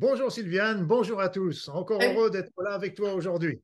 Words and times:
Bonjour 0.00 0.30
Sylviane, 0.30 0.84
bonjour 0.84 1.20
à 1.20 1.28
tous. 1.28 1.68
Encore 1.68 1.98
Eh- 2.00 2.14
heureux 2.14 2.30
d'être 2.30 2.52
là 2.62 2.72
avec 2.74 2.94
toi 2.94 3.14
aujourd'hui. 3.14 3.60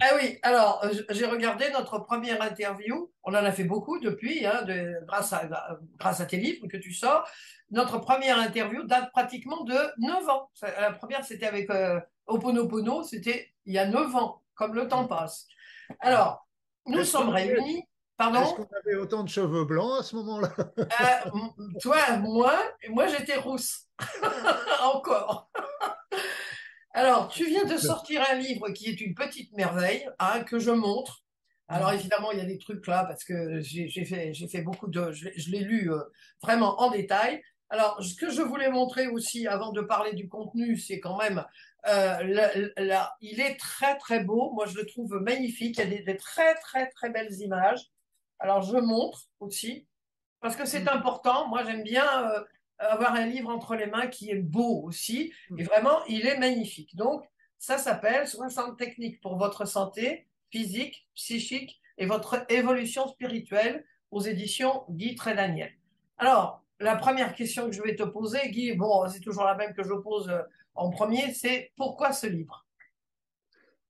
Ah 0.00 0.10
oui, 0.22 0.38
alors 0.42 0.80
euh, 0.84 0.92
j'ai 1.10 1.26
regardé 1.26 1.64
notre 1.72 1.98
première 1.98 2.40
interview. 2.40 3.10
On 3.24 3.32
en 3.32 3.44
a 3.44 3.50
fait 3.50 3.64
beaucoup 3.64 3.98
depuis, 3.98 4.46
hein, 4.46 4.62
de, 4.62 5.04
grâce, 5.06 5.32
à, 5.32 5.48
grâce 5.98 6.20
à 6.20 6.26
tes 6.26 6.36
livres 6.36 6.68
que 6.68 6.76
tu 6.76 6.92
sors. 6.94 7.28
Notre 7.72 7.98
première 7.98 8.38
interview 8.38 8.84
date 8.84 9.10
pratiquement 9.10 9.64
de 9.64 9.74
9 9.98 10.28
ans. 10.28 10.50
La 10.62 10.92
première, 10.92 11.24
c'était 11.24 11.46
avec 11.46 11.68
euh, 11.70 11.98
Oponopono, 12.26 13.02
c'était 13.02 13.48
il 13.64 13.74
y 13.74 13.78
a 13.78 13.86
9 13.88 14.14
ans, 14.14 14.40
comme 14.54 14.74
le 14.76 14.86
temps 14.86 15.08
passe. 15.08 15.48
Alors, 15.98 16.46
nous 16.86 17.00
Est-ce 17.00 17.10
sommes 17.10 17.30
réunis. 17.30 17.78
Est-ce 17.78 18.30
Pardon? 18.30 18.54
qu'on 18.54 18.68
avait 18.86 18.94
autant 18.94 19.24
de 19.24 19.28
cheveux 19.28 19.64
blancs 19.64 19.98
à 19.98 20.02
ce 20.04 20.14
moment-là? 20.14 20.52
Euh, 20.78 21.30
toi, 21.80 21.96
moi, 22.18 22.52
moi 22.90 23.08
j'étais 23.08 23.36
rousse. 23.36 23.88
Encore. 24.84 25.50
Alors, 26.92 27.28
tu 27.28 27.46
viens 27.46 27.64
de 27.64 27.76
sortir 27.78 28.22
un 28.30 28.34
livre 28.34 28.70
qui 28.70 28.88
est 28.88 29.00
une 29.00 29.14
petite 29.14 29.52
merveille, 29.52 30.08
hein, 30.18 30.42
que 30.44 30.58
je 30.58 30.70
montre. 30.70 31.20
Alors 31.68 31.92
évidemment, 31.92 32.32
il 32.32 32.38
y 32.38 32.42
a 32.42 32.44
des 32.44 32.58
trucs 32.58 32.86
là 32.86 33.04
parce 33.06 33.24
que 33.24 33.60
j'ai 33.60 33.88
fait, 34.04 34.60
beaucoup 34.62 34.88
de, 34.88 35.10
je, 35.12 35.24
l'ai- 35.26 35.38
je 35.38 35.50
l'ai 35.50 35.60
lu 35.60 35.90
euh, 35.90 36.00
vraiment 36.42 36.78
en 36.82 36.90
détail. 36.90 37.40
Alors, 37.70 38.02
ce 38.02 38.14
que 38.14 38.30
je 38.30 38.42
voulais 38.42 38.68
montrer 38.70 39.06
aussi 39.08 39.46
avant 39.46 39.72
de 39.72 39.80
parler 39.80 40.12
du 40.12 40.28
contenu, 40.28 40.76
c'est 40.76 41.00
quand 41.00 41.16
même, 41.16 41.42
euh, 41.88 42.22
la- 42.24 42.50
la- 42.76 43.16
il 43.22 43.40
est 43.40 43.56
très 43.58 43.96
très 43.96 44.22
beau. 44.22 44.50
Moi, 44.52 44.66
je 44.66 44.76
le 44.76 44.84
trouve 44.84 45.14
magnifique. 45.22 45.78
Il 45.78 45.80
y 45.80 45.82
a 45.82 45.86
des, 45.86 46.02
des 46.02 46.16
très 46.18 46.54
très 46.56 46.90
très 46.90 47.08
belles 47.08 47.32
images. 47.40 47.80
Alors, 48.38 48.60
je 48.62 48.76
montre 48.76 49.22
aussi 49.40 49.86
parce 50.40 50.56
que 50.56 50.66
c'est 50.66 50.88
important. 50.88 51.48
Moi, 51.48 51.64
j'aime 51.64 51.84
bien 51.84 52.28
euh, 52.30 52.44
avoir 52.86 53.14
un 53.14 53.26
livre 53.26 53.48
entre 53.48 53.74
les 53.76 53.86
mains 53.86 54.06
qui 54.06 54.30
est 54.30 54.36
beau 54.36 54.82
aussi. 54.84 55.32
Et 55.56 55.64
vraiment, 55.64 56.04
il 56.06 56.26
est 56.26 56.38
magnifique. 56.38 56.96
Donc, 56.96 57.24
ça 57.58 57.78
s'appelle 57.78 58.26
60 58.26 58.76
techniques 58.76 59.20
pour 59.20 59.36
votre 59.36 59.64
santé 59.66 60.26
physique, 60.50 61.08
psychique 61.14 61.80
et 61.98 62.06
votre 62.06 62.44
évolution 62.50 63.08
spirituelle 63.08 63.84
aux 64.10 64.20
éditions 64.20 64.84
Guy 64.90 65.14
Trédaniel. 65.14 65.72
Alors, 66.18 66.62
la 66.80 66.96
première 66.96 67.34
question 67.34 67.66
que 67.66 67.72
je 67.72 67.82
vais 67.82 67.94
te 67.94 68.02
poser, 68.02 68.50
Guy, 68.50 68.74
bon, 68.74 69.08
c'est 69.08 69.20
toujours 69.20 69.44
la 69.44 69.54
même 69.54 69.72
que 69.74 69.84
je 69.84 69.94
pose 69.94 70.28
euh, 70.28 70.42
en 70.74 70.90
premier, 70.90 71.32
c'est 71.34 71.72
pourquoi 71.76 72.12
ce 72.12 72.26
livre? 72.26 72.66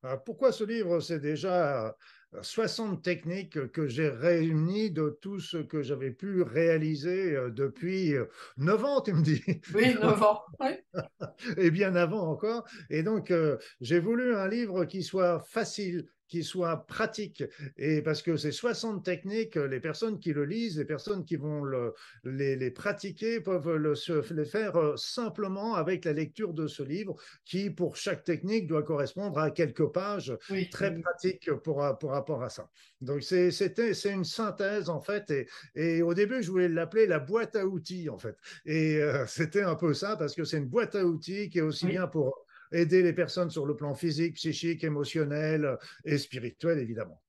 Euh, 0.05 0.17
Pourquoi 0.17 0.53
ce 0.53 0.65
livre? 0.65 1.01
C'est 1.01 1.21
déjà 1.21 1.87
euh, 1.87 1.93
60 2.41 3.03
techniques 3.03 3.71
que 3.73 3.87
j'ai 3.87 4.09
réunies 4.09 4.91
de 4.91 5.19
tout 5.21 5.39
ce 5.39 5.59
que 5.59 5.83
j'avais 5.83 6.11
pu 6.11 6.43
réaliser 6.43 7.37
euh, 7.37 7.51
depuis 7.51 8.15
euh, 8.15 8.27
9 8.57 8.85
ans, 8.85 9.01
tu 9.03 9.13
me 9.13 9.23
dis, 9.23 9.43
Oui, 9.75 9.95
9 10.01 10.23
ans. 10.23 10.43
Oui. 10.61 10.71
et 11.57 11.71
bien 11.71 11.95
avant 11.95 12.31
encore. 12.31 12.65
Et 12.89 13.03
donc, 13.03 13.31
euh, 13.31 13.59
j'ai 13.81 14.01
voulu 14.01 14.35
un 14.35 14.49
livre 14.49 14.85
qui 14.85 15.03
soit 15.03 15.41
facile, 15.41 16.07
qui 16.33 16.43
soit 16.45 16.87
pratique. 16.87 17.45
Et 17.77 18.01
parce 18.01 18.23
que 18.23 18.39
ces 18.39 18.53
60 18.53 19.05
techniques, 19.05 19.57
les 19.57 19.81
personnes 19.81 20.19
qui 20.19 20.33
le 20.33 20.47
lisent, 20.47 20.79
les 20.79 20.87
personnes 20.87 21.27
qui 21.27 21.37
vont 21.37 21.63
le, 21.63 21.93
les, 22.25 22.57
les 22.57 22.71
pratiquer 22.71 23.41
peuvent 23.43 23.77
le, 23.77 23.95
se, 23.95 24.33
les 24.33 24.47
faire 24.47 24.77
euh, 24.77 24.97
simplement 24.97 25.75
avec 25.75 26.07
la 26.07 26.15
lecture 26.15 26.55
de 26.55 26.67
ce 26.67 26.83
livre 26.83 27.17
qui, 27.45 27.69
pour 27.69 27.97
chaque 27.97 28.25
technique, 28.25 28.67
doit 28.67 28.83
correspondre 28.83 29.39
à 29.39 29.51
quelques 29.51 29.93
pages 29.93 30.35
Oui. 30.49 30.71
très 30.71 30.95
pratiques 31.03 31.53
pour, 31.63 31.85
pour 32.01 32.11
rapport 32.13 32.43
à 32.43 32.49
ça. 32.49 32.71
Donc, 33.03 33.23
c'était, 33.23 33.93
c'est 33.93 34.13
une 34.13 34.25
synthèse, 34.25 34.89
en 34.89 35.01
fait. 35.01 35.31
Et, 35.31 35.47
et 35.75 36.03
au 36.03 36.15
début, 36.15 36.43
je 36.43 36.51
voulais 36.51 36.69
l'appeler 36.69 37.07
la 37.07 37.19
boîte 37.19 37.57
à 37.57 37.67
outils, 37.67 38.09
en 38.09 38.19
fait. 38.19 38.37
Et 38.65 38.97
euh, 39.03 39.27
c'était 39.29 39.63
un 39.63 39.75
peu 39.75 39.93
ça, 39.95 40.17
parce 40.17 40.35
que 40.35 40.45
c'est 40.45 40.59
une 40.59 40.69
boîte 40.69 40.95
à 40.95 41.05
outils 41.05 41.51
qui 41.51 41.59
est 41.59 41.63
aussi 41.63 41.87
Oui. 41.87 41.89
bien 41.89 42.07
pour 42.07 42.47
aider 42.73 43.03
les 43.03 43.13
personnes 43.13 43.51
sur 43.51 43.67
le 43.67 43.77
plan 43.77 43.95
physique, 43.95 44.35
psychique, 44.35 44.85
émotionnel 44.85 45.77
et 46.05 46.19
spirituel, 46.19 46.79
évidemment. 46.79 47.21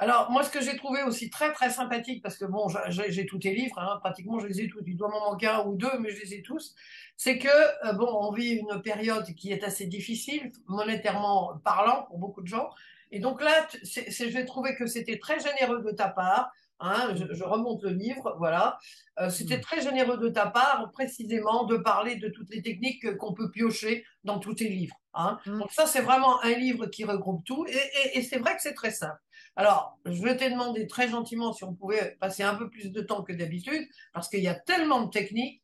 Alors, 0.00 0.30
moi, 0.30 0.44
ce 0.44 0.50
que 0.50 0.60
j'ai 0.60 0.76
trouvé 0.76 1.02
aussi 1.02 1.28
très, 1.28 1.52
très 1.52 1.70
sympathique, 1.70 2.22
parce 2.22 2.38
que 2.38 2.44
bon, 2.44 2.68
j'ai 2.88 3.26
tous 3.26 3.40
tes 3.40 3.52
livres, 3.52 3.78
hein, 3.80 3.98
pratiquement, 4.00 4.38
je 4.38 4.46
les 4.46 4.60
ai 4.60 4.68
tous. 4.68 4.80
Il 4.86 4.96
doit 4.96 5.08
m'en 5.08 5.32
manquer 5.32 5.48
un 5.48 5.64
ou 5.64 5.74
deux, 5.74 5.98
mais 5.98 6.10
je 6.10 6.20
les 6.22 6.34
ai 6.34 6.42
tous. 6.42 6.76
C'est 7.16 7.38
que, 7.38 7.48
euh, 7.48 7.92
bon, 7.94 8.06
on 8.06 8.32
vit 8.32 8.50
une 8.50 8.80
période 8.80 9.24
qui 9.34 9.50
est 9.50 9.64
assez 9.64 9.86
difficile, 9.86 10.52
monétairement 10.66 11.58
parlant, 11.64 12.04
pour 12.04 12.18
beaucoup 12.18 12.42
de 12.42 12.46
gens. 12.46 12.70
Et 13.10 13.18
donc 13.18 13.42
là, 13.42 13.66
c'est- 13.82 14.30
j'ai 14.30 14.44
trouvé 14.44 14.76
que 14.76 14.86
c'était 14.86 15.18
très 15.18 15.40
généreux 15.40 15.82
de 15.82 15.90
ta 15.90 16.08
part. 16.08 16.52
Hein, 16.80 17.14
je, 17.16 17.34
je 17.34 17.44
remonte 17.44 17.82
le 17.82 17.90
livre, 17.90 18.36
voilà. 18.38 18.78
Euh, 19.18 19.30
c'était 19.30 19.58
Mm. 19.58 19.60
très 19.62 19.80
généreux 19.82 20.16
de 20.18 20.28
ta 20.28 20.46
part, 20.46 20.90
précisément, 20.92 21.64
de 21.64 21.76
parler 21.76 22.16
de 22.16 22.28
toutes 22.28 22.50
les 22.50 22.62
techniques 22.62 23.02
que- 23.02 23.08
qu'on 23.16 23.34
peut 23.34 23.50
piocher 23.50 24.04
dans 24.24 24.38
tous 24.38 24.54
tes 24.54 24.68
livres. 24.68 24.94
Hein. 25.14 25.38
Mm. 25.46 25.58
Donc 25.58 25.72
ça, 25.72 25.86
c'est 25.86 26.02
vraiment 26.02 26.40
un 26.42 26.50
livre 26.54 26.86
qui 26.86 27.04
regroupe 27.04 27.44
tout, 27.44 27.66
et, 27.66 27.72
et, 27.72 28.18
et 28.18 28.22
c'est 28.22 28.38
vrai 28.38 28.54
que 28.54 28.62
c'est 28.62 28.74
très 28.74 28.92
simple. 28.92 29.18
Alors, 29.56 29.98
je 30.04 30.22
vais 30.22 30.36
te 30.36 30.44
demander 30.48 30.86
très 30.86 31.08
gentiment 31.08 31.52
si 31.52 31.64
on 31.64 31.74
pouvait 31.74 32.16
passer 32.20 32.44
un 32.44 32.54
peu 32.54 32.70
plus 32.70 32.92
de 32.92 33.00
temps 33.00 33.24
que 33.24 33.32
d'habitude, 33.32 33.88
parce 34.12 34.28
qu'il 34.28 34.40
y 34.44 34.46
a 34.48 34.54
tellement 34.54 35.02
de 35.02 35.10
techniques, 35.10 35.60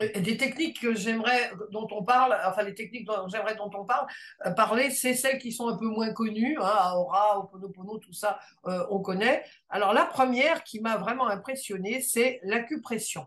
des 0.00 0.36
techniques 0.36 0.80
que 0.80 0.94
j'aimerais, 0.94 1.50
dont 1.70 1.88
on 1.90 2.04
parle, 2.04 2.36
enfin 2.46 2.62
les 2.62 2.74
techniques 2.74 3.06
dont 3.06 3.28
j'aimerais 3.28 3.56
dont 3.56 3.70
on 3.74 3.84
parle, 3.84 4.06
euh, 4.46 4.50
parler, 4.52 4.90
c'est 4.90 5.14
celles 5.14 5.38
qui 5.38 5.52
sont 5.52 5.68
un 5.68 5.76
peu 5.76 5.86
moins 5.86 6.12
connues, 6.12 6.56
hein, 6.60 6.64
Aora, 6.64 7.38
Oponopono, 7.40 7.98
tout 7.98 8.12
ça, 8.12 8.38
euh, 8.66 8.86
on 8.90 9.00
connaît. 9.00 9.44
Alors 9.68 9.92
la 9.92 10.04
première 10.04 10.62
qui 10.64 10.80
m'a 10.80 10.96
vraiment 10.96 11.26
impressionné, 11.28 12.00
c'est 12.00 12.40
l'acupression. 12.44 13.26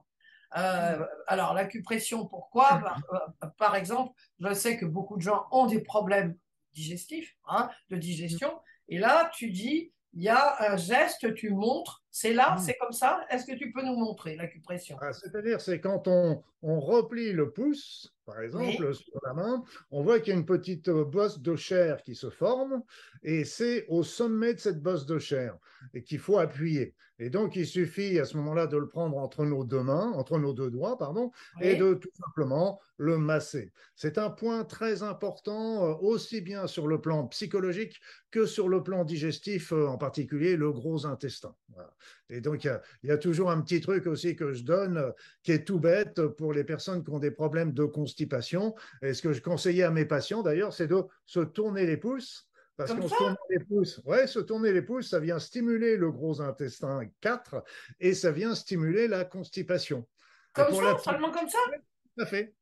Euh, 0.57 1.05
alors 1.27 1.53
l'acupression, 1.53 2.25
pourquoi? 2.25 2.79
Par, 2.79 3.01
euh, 3.43 3.47
par 3.57 3.75
exemple, 3.75 4.13
je 4.39 4.53
sais 4.53 4.77
que 4.77 4.85
beaucoup 4.85 5.17
de 5.17 5.21
gens 5.21 5.47
ont 5.51 5.65
des 5.65 5.81
problèmes 5.81 6.37
digestifs, 6.73 7.35
hein, 7.47 7.69
de 7.89 7.97
digestion, 7.97 8.51
et 8.87 8.97
là 8.97 9.29
tu 9.33 9.49
dis, 9.49 9.91
il 10.15 10.23
y 10.23 10.29
a 10.29 10.71
un 10.71 10.77
geste, 10.77 11.33
tu 11.35 11.49
montres, 11.51 12.01
c'est 12.09 12.33
là, 12.33 12.55
Mm. 12.55 12.59
c'est 12.59 12.77
comme 12.79 12.93
ça. 12.93 13.25
Est-ce 13.29 13.45
que 13.45 13.55
tu 13.57 13.71
peux 13.71 13.83
nous 13.83 13.95
montrer 13.97 14.35
l'acupression? 14.37 14.97
Ah, 15.01 15.11
C'est-à-dire, 15.11 15.59
c'est 15.59 15.81
quand 15.81 16.07
on, 16.07 16.41
on 16.61 16.79
replie 16.79 17.33
le 17.33 17.51
pouce, 17.51 18.15
par 18.25 18.39
exemple, 18.41 18.93
sur 18.93 19.19
la 19.25 19.33
main, 19.33 19.63
on 19.91 20.01
voit 20.03 20.19
qu'il 20.19 20.33
y 20.33 20.35
a 20.35 20.39
une 20.39 20.45
petite 20.45 20.87
euh, 20.87 21.03
bosse 21.03 21.39
de 21.39 21.55
chair 21.55 22.01
qui 22.01 22.15
se 22.15 22.29
forme, 22.29 22.81
et 23.23 23.43
c'est 23.43 23.85
au 23.87 24.03
sommet 24.03 24.53
de 24.53 24.59
cette 24.59 24.81
bosse 24.81 25.05
de 25.05 25.19
chair 25.19 25.57
qu'il 26.05 26.19
faut 26.19 26.37
appuyer. 26.37 26.95
Et 27.17 27.29
donc, 27.29 27.55
il 27.55 27.65
suffit 27.65 28.19
à 28.19 28.25
ce 28.25 28.35
moment-là 28.37 28.67
de 28.67 28.77
le 28.77 28.89
prendre 28.89 29.17
entre 29.17 29.45
nos 29.45 29.63
deux 29.63 29.81
mains, 29.81 30.11
entre 30.15 30.37
nos 30.37 30.53
deux 30.53 30.69
doigts, 30.69 30.97
pardon, 30.97 31.31
et 31.61 31.75
de 31.75 31.93
tout 31.93 32.09
simplement 32.13 32.81
le 32.97 33.17
masser. 33.17 33.71
C'est 33.95 34.17
un 34.17 34.29
point 34.29 34.65
très 34.65 35.03
important, 35.03 35.85
euh, 35.85 35.93
aussi 36.01 36.41
bien 36.41 36.67
sur 36.67 36.87
le 36.87 36.99
plan 36.99 37.27
psychologique 37.27 38.01
que 38.31 38.45
sur 38.45 38.67
le 38.67 38.83
plan 38.83 39.05
digestif, 39.05 39.71
euh, 39.71 39.87
en 39.87 39.97
particulier 39.97 40.57
le 40.57 40.71
gros 40.71 41.05
intestin. 41.05 41.55
Voilà. 41.69 41.93
Et 42.29 42.41
donc, 42.41 42.65
il 42.65 42.79
y, 43.03 43.07
y 43.07 43.11
a 43.11 43.17
toujours 43.17 43.49
un 43.49 43.61
petit 43.61 43.79
truc 43.79 44.07
aussi 44.07 44.35
que 44.35 44.51
je 44.51 44.63
donne 44.63 44.97
euh, 44.97 45.11
qui 45.43 45.53
est 45.53 45.63
tout 45.65 45.79
bête 45.79 46.21
pour 46.27 46.51
les 46.51 46.65
personnes 46.65 47.03
qui 47.03 47.11
ont 47.11 47.19
des 47.19 47.31
problèmes 47.31 47.71
de 47.71 47.85
constipation. 47.85 48.75
Et 49.01 49.13
ce 49.13 49.21
que 49.21 49.31
je 49.31 49.41
conseillais 49.41 49.83
à 49.83 49.91
mes 49.91 50.05
patients, 50.05 50.41
d'ailleurs, 50.41 50.73
c'est 50.73 50.87
de 50.87 51.03
se 51.25 51.39
tourner 51.39 51.85
les 51.85 51.97
pouces. 51.97 52.49
Parce 52.77 52.93
qu'on 52.93 53.07
se 53.07 53.15
tourne 53.15 53.37
les 53.49 53.59
pouces, 53.59 54.01
ouais, 54.05 54.27
se 54.27 54.39
tourner 54.39 54.73
les 54.73 54.81
pouces, 54.81 55.09
ça 55.09 55.19
vient 55.19 55.39
stimuler 55.39 55.95
le 55.95 56.11
gros 56.11 56.41
intestin 56.41 57.01
4 57.21 57.63
et 57.99 58.13
ça 58.13 58.31
vient 58.31 58.53
stimuler 58.53 59.07
la 59.07 59.23
constipation. 59.23 60.05
Comme 60.53 60.73
ça, 60.73 60.81
la 60.83 60.97
seulement 60.97 61.31
comme 61.31 61.47
ça? 61.47 61.59
tout 61.69 62.23
à 62.23 62.25
fait. 62.25 62.53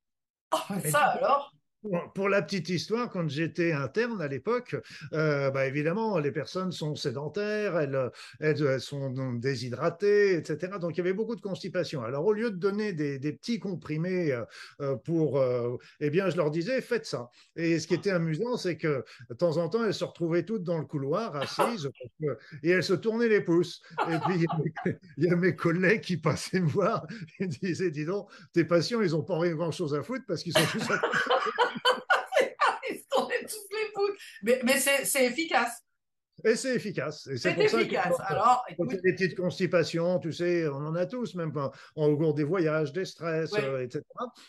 Oh, 0.52 0.58
ça 0.90 1.00
alors? 1.00 1.53
Pour, 2.14 2.30
la 2.30 2.42
petite 2.42 2.70
histoire, 2.70 3.10
quand 3.10 3.30
j'étais 3.30 3.74
interne 3.74 4.22
à 4.22 4.28
l'époque, 4.28 4.76
euh, 5.12 5.52
bah 5.52 5.66
évidemment, 5.66 6.18
les 6.18 6.32
personnes 6.32 6.72
sont 6.72 6.96
sédentaires, 6.96 7.78
elles, 7.78 8.80
sont 8.80 9.34
déshydratées, 9.34 10.36
etc. 10.38 10.74
Donc, 10.80 10.96
il 10.96 11.00
y 11.00 11.02
avait 11.02 11.14
beaucoup 11.14 11.36
de 11.36 11.42
constipation. 11.42 12.04
Alors, 12.04 12.26
au 12.26 12.34
lieu 12.34 12.52
de 12.52 12.56
donner 12.56 12.94
des, 12.94 13.20
petits 13.34 13.60
comprimés 13.60 14.32
euh, 14.80 14.96
pour, 14.98 15.40
euh, 15.40 15.76
eh 16.00 16.10
bien, 16.10 16.30
je 16.30 16.38
leur 16.38 16.52
disais, 16.52 16.80
faites 16.82 17.06
ça. 17.06 17.30
Et 17.56 17.80
ce 17.80 17.88
qui 17.88 17.96
était 17.96 18.12
amusant, 18.12 18.56
c'est 18.56 18.78
que 18.78 19.04
de 19.30 19.34
temps 19.36 19.58
en 19.58 19.68
temps, 19.68 19.84
elles 19.84 19.94
se 19.94 20.06
retrouvaient 20.06 20.44
toutes 20.44 20.64
dans 20.64 20.78
le 20.78 20.86
couloir, 20.86 21.36
assises, 21.36 21.90
et 22.64 22.70
elles 22.70 22.84
se 22.84 22.94
tournaient 22.94 23.28
les 23.28 23.42
pouces. 23.42 23.82
Et 24.10 24.18
puis, 24.26 24.36
il 24.36 24.42
y 24.42 24.48
a 24.48 24.58
mes- 24.58 24.98
il 25.18 25.26
y 25.26 25.30
a 25.30 25.36
mes 25.36 25.56
collègues 25.56 26.02
qui 26.02 26.18
passaient 26.18 26.62
me 26.62 26.68
voir 26.68 27.06
et 27.40 27.48
disaient, 27.48 27.92
dis 27.92 28.06
donc, 28.06 28.30
tes 28.54 28.64
patients, 28.64 29.02
ils 29.02 29.12
n'ont 29.12 29.24
pas 29.24 29.40
grand-chose 29.50 29.94
à 29.94 30.02
foutre 30.02 30.26
parce 30.28 30.44
qu'ils 30.44 30.54
sont 30.54 30.66
tous 30.72 30.90
à 30.92 31.02
Tous 33.10 33.68
les 33.72 33.92
pouces. 33.94 34.20
Mais, 34.44 34.60
mais 34.64 34.78
c'est 34.78 35.26
efficace. 35.26 35.82
Et 36.44 36.56
c'est 36.56 36.76
efficace. 36.76 37.28
Et 37.28 37.38
c'est 37.38 37.54
ça 37.68 37.80
efficace. 37.80 38.16
quand, 38.18 38.24
Alors, 38.26 38.66
quand 38.78 38.86
il 38.86 38.92
y 38.92 38.96
écoute, 38.96 39.00
a 39.00 39.02
des 39.02 39.14
petites 39.14 39.38
constipations, 39.38 40.20
tu 40.20 40.34
sais, 40.34 40.68
on 40.68 40.76
en 40.88 40.96
a 40.96 41.06
tous, 41.06 41.36
même 41.36 41.54
au 41.96 42.18
cours 42.18 42.34
des 42.34 42.44
voyages, 42.44 42.92
des 42.92 43.06
stress, 43.06 43.52
Oui. 43.54 43.60
euh, 43.64 43.84
etc. 43.84 44.02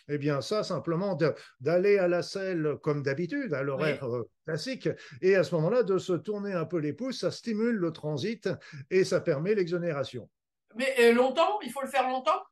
Eh 0.08 0.18
bien, 0.18 0.40
ça, 0.40 0.64
simplement 0.64 1.16
d'aller 1.60 1.98
à 1.98 2.08
la 2.08 2.22
selle 2.22 2.76
comme 2.82 3.02
d'habitude, 3.02 3.52
à 3.52 3.62
l'horaire 3.62 4.08
euh, 4.08 4.28
classique, 4.46 4.88
et 5.20 5.36
à 5.36 5.44
ce 5.44 5.54
moment-là, 5.56 5.82
de 5.82 5.98
se 5.98 6.14
tourner 6.14 6.52
un 6.52 6.64
peu 6.64 6.78
les 6.78 6.94
pouces, 6.94 7.20
ça 7.20 7.30
stimule 7.30 7.76
le 7.76 7.92
transit 7.92 8.48
et 8.90 9.04
ça 9.04 9.20
permet 9.20 9.54
l'exonération. 9.54 10.28
mais 10.76 10.94
euh, 11.00 11.12
longtemps, 11.12 11.60
il 11.62 11.70
faut 11.70 11.82
le 11.82 11.88
faire 11.88 12.08
longtemps? 12.08 12.42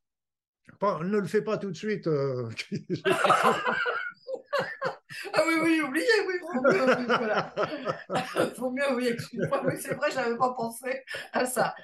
ne 1.03 1.19
le 1.19 1.27
fais 1.27 1.43
pas 1.43 1.59
tout 1.59 1.71
de 1.71 1.77
suite. 1.77 2.07
Euh, 2.07 2.49
ah 5.35 5.43
oui, 5.47 5.55
oui, 5.63 5.81
oubliez, 5.81 6.07
oui, 6.27 6.35
faut 6.41 6.61
mieux, 6.61 7.07
voilà. 7.07 7.55
faut 8.57 8.71
mieux, 8.71 8.95
oui, 8.95 9.09
excuse-moi, 9.09 9.63
oui, 9.65 9.75
c'est 9.79 9.95
vrai, 9.95 10.11
je 10.11 10.17
n'avais 10.17 10.37
pas 10.37 10.55
pensé 10.55 11.05
à 11.33 11.47
ça. 11.47 11.75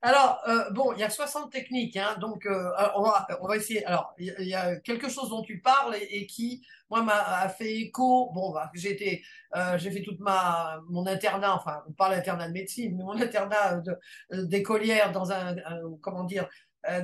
Alors, 0.00 0.40
euh, 0.46 0.70
bon, 0.70 0.92
il 0.92 1.00
y 1.00 1.02
a 1.02 1.10
60 1.10 1.50
techniques, 1.50 1.96
hein, 1.96 2.16
donc 2.20 2.46
euh, 2.46 2.70
on, 2.94 3.02
va, 3.02 3.26
on 3.40 3.48
va 3.48 3.56
essayer. 3.56 3.84
Alors, 3.84 4.14
il 4.18 4.32
y, 4.38 4.54
a 4.54 4.76
quelque 4.76 5.08
chose 5.08 5.28
dont 5.28 5.42
tu 5.42 5.60
parles 5.60 5.96
et, 5.96 6.24
qui, 6.26 6.64
moi, 6.88 7.02
m'a 7.02 7.48
fait 7.48 7.74
écho. 7.74 8.30
Bon, 8.32 8.52
bah, 8.52 8.70
j'ai 8.74 9.22
euh, 9.56 9.76
j'ai 9.76 9.90
fait 9.90 10.02
toute 10.02 10.20
ma 10.20 10.80
mon 10.88 11.04
internat, 11.06 11.56
enfin, 11.56 11.82
pas 11.96 12.08
l'internat 12.10 12.46
de 12.46 12.52
médecine, 12.52 12.96
mais 12.96 13.02
mon 13.02 13.20
internat 13.20 13.82
d'écolière 14.30 15.10
dans 15.10 15.32
un, 15.32 15.56
comment 16.00 16.24
dire, 16.24 16.48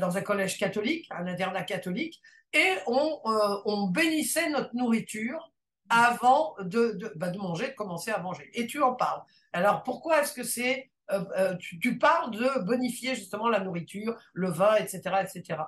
dans 0.01 0.17
un 0.17 0.23
collège 0.23 0.59
catholique, 0.59 1.09
un 1.11 1.27
internat 1.27 1.65
catholique, 1.65 2.21
et 2.53 2.75
on, 2.87 3.21
on 3.65 3.89
bénissait 3.89 4.49
notre 4.49 4.75
nourriture 4.75 5.53
avant 5.91 6.55
de, 6.61 6.93
de, 6.93 7.13
bah, 7.17 7.31
de 7.31 7.39
manger, 7.39 7.69
de 7.69 7.75
commencer 7.75 8.11
à 8.11 8.19
manger. 8.19 8.51
Et 8.55 8.67
tu 8.67 8.83
en 8.83 8.95
parles. 8.95 9.23
Alors, 9.53 9.83
pourquoi 9.83 10.23
est-ce 10.23 10.33
que 10.33 10.45
c'est 10.45 10.91
euh, 11.11 11.25
euh, 11.37 11.55
tu, 11.57 11.99
parles 11.99 12.31
de 12.31 12.65
bonifier 12.65 13.15
justement 13.15 13.49
la 13.49 13.61
nourriture, 13.61 14.19
le 14.33 14.51
vin, 14.51 14.77
etc., 14.77 15.03
etc. 15.23 15.61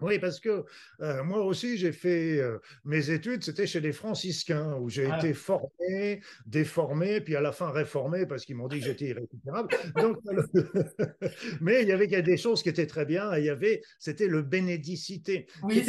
Oui, 0.00 0.18
parce 0.18 0.40
que 0.40 0.64
euh, 1.00 1.24
moi 1.24 1.44
aussi, 1.44 1.78
j'ai 1.78 1.92
fait 1.92 2.40
mes 2.84 3.10
études, 3.10 3.42
c'était 3.42 3.66
chez 3.66 3.80
les 3.80 3.92
franciscains, 3.92 4.76
où 4.76 4.88
j'ai 4.88 5.06
ah. 5.10 5.18
été 5.18 5.32
formé, 5.32 6.20
déformé, 6.46 7.20
puis 7.20 7.34
à 7.36 7.40
la 7.40 7.52
fin 7.52 7.70
réformé, 7.70 8.26
parce 8.26 8.44
qu'ils 8.44 8.56
m'ont 8.56 8.68
dit 8.68 8.80
que 8.80 8.86
j'étais 8.86 9.06
irrécupérable. 9.06 9.74
Donc, 9.96 10.18
mais 11.60 11.82
il 11.82 11.88
y 11.88 11.92
avait 11.92 12.06
des 12.06 12.36
choses 12.36 12.62
qui 12.62 12.68
étaient 12.68 12.86
très 12.86 13.06
bien, 13.06 13.36
il 13.36 13.44
y 13.44 13.50
avait, 13.50 13.82
c'était 13.98 14.28
le 14.28 14.42
bénédicité. 14.42 15.46
Oui, 15.62 15.82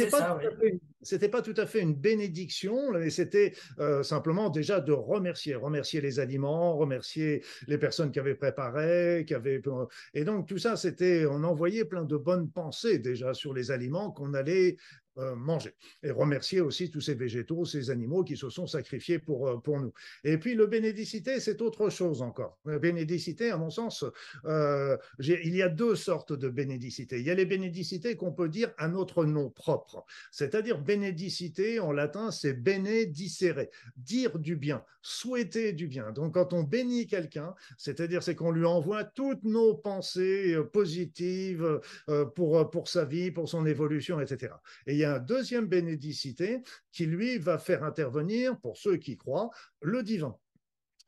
c'était 1.02 1.28
pas 1.28 1.42
tout 1.42 1.54
à 1.56 1.66
fait 1.66 1.80
une 1.80 1.94
bénédiction, 1.94 2.92
mais 2.92 3.10
c'était 3.10 3.52
euh, 3.78 4.02
simplement 4.02 4.50
déjà 4.50 4.80
de 4.80 4.92
remercier, 4.92 5.54
remercier 5.54 6.00
les 6.00 6.18
aliments, 6.18 6.76
remercier 6.76 7.42
les 7.66 7.78
personnes 7.78 8.10
qui 8.10 8.18
avaient 8.18 8.34
préparé, 8.34 9.24
qui 9.26 9.34
avaient 9.34 9.62
et 10.14 10.24
donc 10.24 10.46
tout 10.46 10.58
ça, 10.58 10.76
c'était, 10.76 11.26
on 11.26 11.42
envoyait 11.44 11.84
plein 11.84 12.04
de 12.04 12.16
bonnes 12.16 12.50
pensées 12.50 12.98
déjà 12.98 13.34
sur 13.34 13.54
les 13.54 13.70
aliments 13.70 13.97
qu'on 14.10 14.34
allait 14.34 14.76
euh, 15.18 15.34
manger. 15.34 15.74
Et 16.04 16.12
remercier 16.12 16.60
aussi 16.60 16.92
tous 16.92 17.00
ces 17.00 17.14
végétaux, 17.14 17.64
ces 17.64 17.90
animaux 17.90 18.22
qui 18.22 18.36
se 18.36 18.50
sont 18.50 18.68
sacrifiés 18.68 19.18
pour, 19.18 19.48
euh, 19.48 19.56
pour 19.56 19.80
nous. 19.80 19.92
Et 20.22 20.38
puis 20.38 20.54
le 20.54 20.68
bénédicité, 20.68 21.40
c'est 21.40 21.60
autre 21.60 21.90
chose 21.90 22.22
encore. 22.22 22.56
La 22.64 22.78
bénédicité, 22.78 23.50
à 23.50 23.56
mon 23.56 23.70
sens, 23.70 24.04
euh, 24.44 24.96
il 25.18 25.56
y 25.56 25.62
a 25.62 25.68
deux 25.68 25.96
sortes 25.96 26.32
de 26.32 26.48
bénédicité. 26.48 27.18
Il 27.18 27.26
y 27.26 27.30
a 27.30 27.34
les 27.34 27.46
bénédicités 27.46 28.16
qu'on 28.16 28.32
peut 28.32 28.48
dire 28.48 28.72
à 28.78 28.86
notre 28.86 29.24
nom 29.24 29.50
propre. 29.50 30.04
C'est-à-dire 30.30 30.80
bénédicité, 30.80 31.80
en 31.80 31.90
latin, 31.90 32.30
c'est 32.30 32.54
bénédicere, 32.54 33.66
dire 33.96 34.38
du 34.38 34.54
bien, 34.54 34.84
souhaiter 35.02 35.72
du 35.72 35.88
bien. 35.88 36.12
Donc 36.12 36.34
quand 36.34 36.52
on 36.52 36.62
bénit 36.62 37.08
quelqu'un, 37.08 37.54
c'est-à-dire 37.76 38.22
c'est 38.22 38.36
qu'on 38.36 38.52
lui 38.52 38.66
envoie 38.66 39.02
toutes 39.02 39.42
nos 39.42 39.74
pensées 39.74 40.56
positives 40.72 41.80
pour, 42.36 42.70
pour 42.70 42.86
sa 42.86 43.04
vie, 43.04 43.32
pour 43.32 43.48
son 43.48 43.66
évolution, 43.66 44.20
etc. 44.20 44.52
Et 44.86 44.92
il 44.92 44.98
y 44.98 45.04
a 45.04 45.07
deuxième 45.18 45.66
bénédicité 45.66 46.62
qui, 46.92 47.06
lui, 47.06 47.38
va 47.38 47.58
faire 47.58 47.84
intervenir, 47.84 48.58
pour 48.60 48.76
ceux 48.76 48.96
qui 48.96 49.16
croient, 49.16 49.50
le 49.80 50.02
divin 50.02 50.36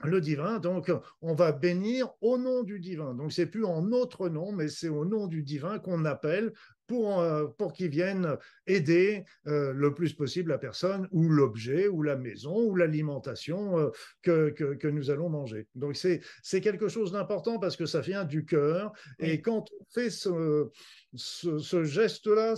le 0.04 0.20
divin. 0.20 0.58
Donc, 0.58 0.90
on 1.20 1.34
va 1.34 1.52
bénir 1.52 2.08
au 2.20 2.38
nom 2.38 2.62
du 2.62 2.80
divin. 2.80 3.14
Donc, 3.14 3.32
c'est 3.32 3.46
plus 3.46 3.64
en 3.64 3.82
notre 3.82 4.28
nom, 4.28 4.52
mais 4.52 4.68
c'est 4.68 4.88
au 4.88 5.04
nom 5.04 5.26
du 5.26 5.42
divin 5.42 5.78
qu'on 5.78 6.04
appelle 6.04 6.52
pour, 6.90 7.20
euh, 7.20 7.46
pour 7.56 7.72
qu'il 7.72 7.88
vienne 7.88 8.36
aider 8.66 9.24
euh, 9.46 9.72
le 9.72 9.94
plus 9.94 10.12
possible 10.12 10.50
la 10.50 10.58
personne 10.58 11.08
ou 11.12 11.28
l'objet 11.28 11.86
ou 11.86 12.02
la 12.02 12.16
maison 12.16 12.64
ou 12.64 12.74
l'alimentation 12.74 13.78
euh, 13.78 13.90
que, 14.22 14.50
que, 14.50 14.88
nous 14.88 15.08
allons 15.08 15.28
manger. 15.28 15.68
Donc, 15.76 15.94
c'est 15.94 16.60
quelque 16.60 16.88
chose 16.88 17.12
d'important 17.12 17.60
parce 17.60 17.76
que 17.76 17.86
ça 17.86 18.00
vient 18.00 18.24
du 18.24 18.44
cœur. 18.44 18.92
Et 19.20 19.40
quand 19.40 19.70
on 19.70 19.84
fait 19.94 20.10
ce, 20.10 20.68
ce, 21.14 21.84
geste-là, 21.84 22.54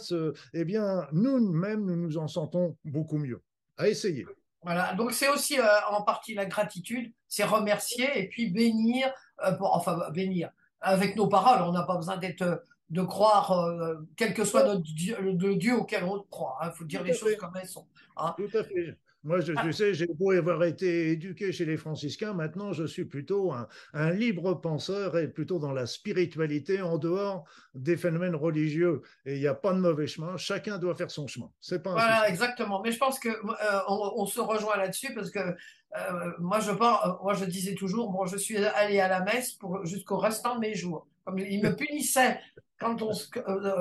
eh 0.55 0.65
bien, 0.65 1.07
nous-mêmes, 1.13 1.85
nous 1.85 1.97
nous 1.97 2.17
en 2.17 2.27
sentons 2.27 2.79
beaucoup 2.87 3.19
mieux. 3.19 3.43
À 3.77 3.91
essayer. 3.91 4.25
Voilà, 4.63 4.95
donc 4.95 5.13
c'est 5.13 5.29
aussi 5.29 5.59
euh, 5.59 5.65
en 5.91 6.03
partie 6.03 6.33
la 6.35 6.47
gratitude, 6.47 7.13
c'est 7.29 7.45
remercier 7.45 8.09
et 8.19 8.29
puis 8.29 8.49
bénir, 8.49 9.13
euh, 9.45 9.53
pour, 9.53 9.77
enfin 9.77 10.11
bénir 10.11 10.51
avec 10.81 11.17
nos 11.17 11.27
paroles. 11.27 11.61
On 11.63 11.73
n'a 11.73 11.83
pas 11.83 11.97
besoin 11.97 12.17
d'être 12.17 12.65
de 12.93 13.03
croire, 13.03 13.53
euh, 13.53 13.97
quel 14.17 14.35
que 14.35 14.45
soit 14.45 14.65
notre 14.65 14.83
dieu, 14.83 15.17
le 15.21 15.57
Dieu 15.57 15.75
auquel 15.75 16.05
on 16.05 16.23
croit. 16.31 16.59
Il 16.63 16.67
hein. 16.67 16.71
faut 16.71 16.85
dire 16.85 17.03
les 17.03 17.15
choses 17.15 17.37
comme 17.37 17.53
elles 17.61 17.67
sont. 17.67 17.87
Hein. 18.17 18.35
Tout 18.37 18.57
à 18.57 18.63
fait. 18.63 18.97
Moi, 19.25 19.39
je, 19.39 19.53
ah. 19.57 19.71
sais, 19.73 19.95
j'ai 19.95 20.07
beau 20.07 20.33
avoir 20.33 20.65
été 20.65 21.11
éduqué 21.11 21.53
chez 21.53 21.65
les 21.65 21.77
franciscains, 21.77 22.33
maintenant 22.33 22.73
je 22.73 22.85
suis 22.85 23.05
plutôt 23.05 23.53
un, 23.95 24.11
libre 24.11 24.55
penseur 24.55 25.17
et 25.17 25.29
plutôt 25.29 25.61
dans 25.61 25.73
la 25.73 25.87
spiritualité 25.87 26.83
en 26.83 26.99
dehors 26.99 27.45
des 27.75 27.97
phénomènes 27.97 28.35
religieux. 28.35 29.03
Et 29.25 29.35
il 29.37 29.41
n'y 29.41 29.47
a 29.47 29.55
pas 29.55 29.73
de 29.73 29.79
mauvais 29.79 30.09
chemin, 30.09 30.37
chacun 30.37 30.79
doit 30.79 30.97
faire 30.97 31.11
son 31.11 31.29
chemin. 31.29 31.51
C'est 31.61 31.83
pas 31.83 31.93
Voilà, 31.93 32.29
exactement. 32.29 32.83
Mais 32.83 32.91
je 32.91 32.99
pense 32.99 33.21
que 33.21 33.29
euh, 33.29 33.81
on, 33.87 34.27
se 34.27 34.41
rejoint 34.41 34.77
là-dessus 34.77 35.15
parce 35.15 35.31
que 35.31 35.39
euh, 35.39 36.33
moi, 36.41 36.59
je 36.59 36.73
euh, 36.73 36.75
moi, 37.23 37.35
je 37.35 37.45
disais 37.45 37.75
toujours, 37.75 38.11
bon, 38.11 38.27
je 38.27 38.37
suis 38.37 38.57
allé 38.57 38.99
à 38.99 39.09
la 39.09 39.21
messe 39.21 39.53
pour 39.53 39.85
jusqu'au 39.87 40.19
restant 40.19 40.57
de 40.57 40.61
mes 40.61 40.75
jours. 40.75 41.07
Comme 41.25 41.39
il 41.39 41.63
me 41.63 41.77
punissait 41.77 42.41
quand 42.83 43.01
on, 43.03 43.13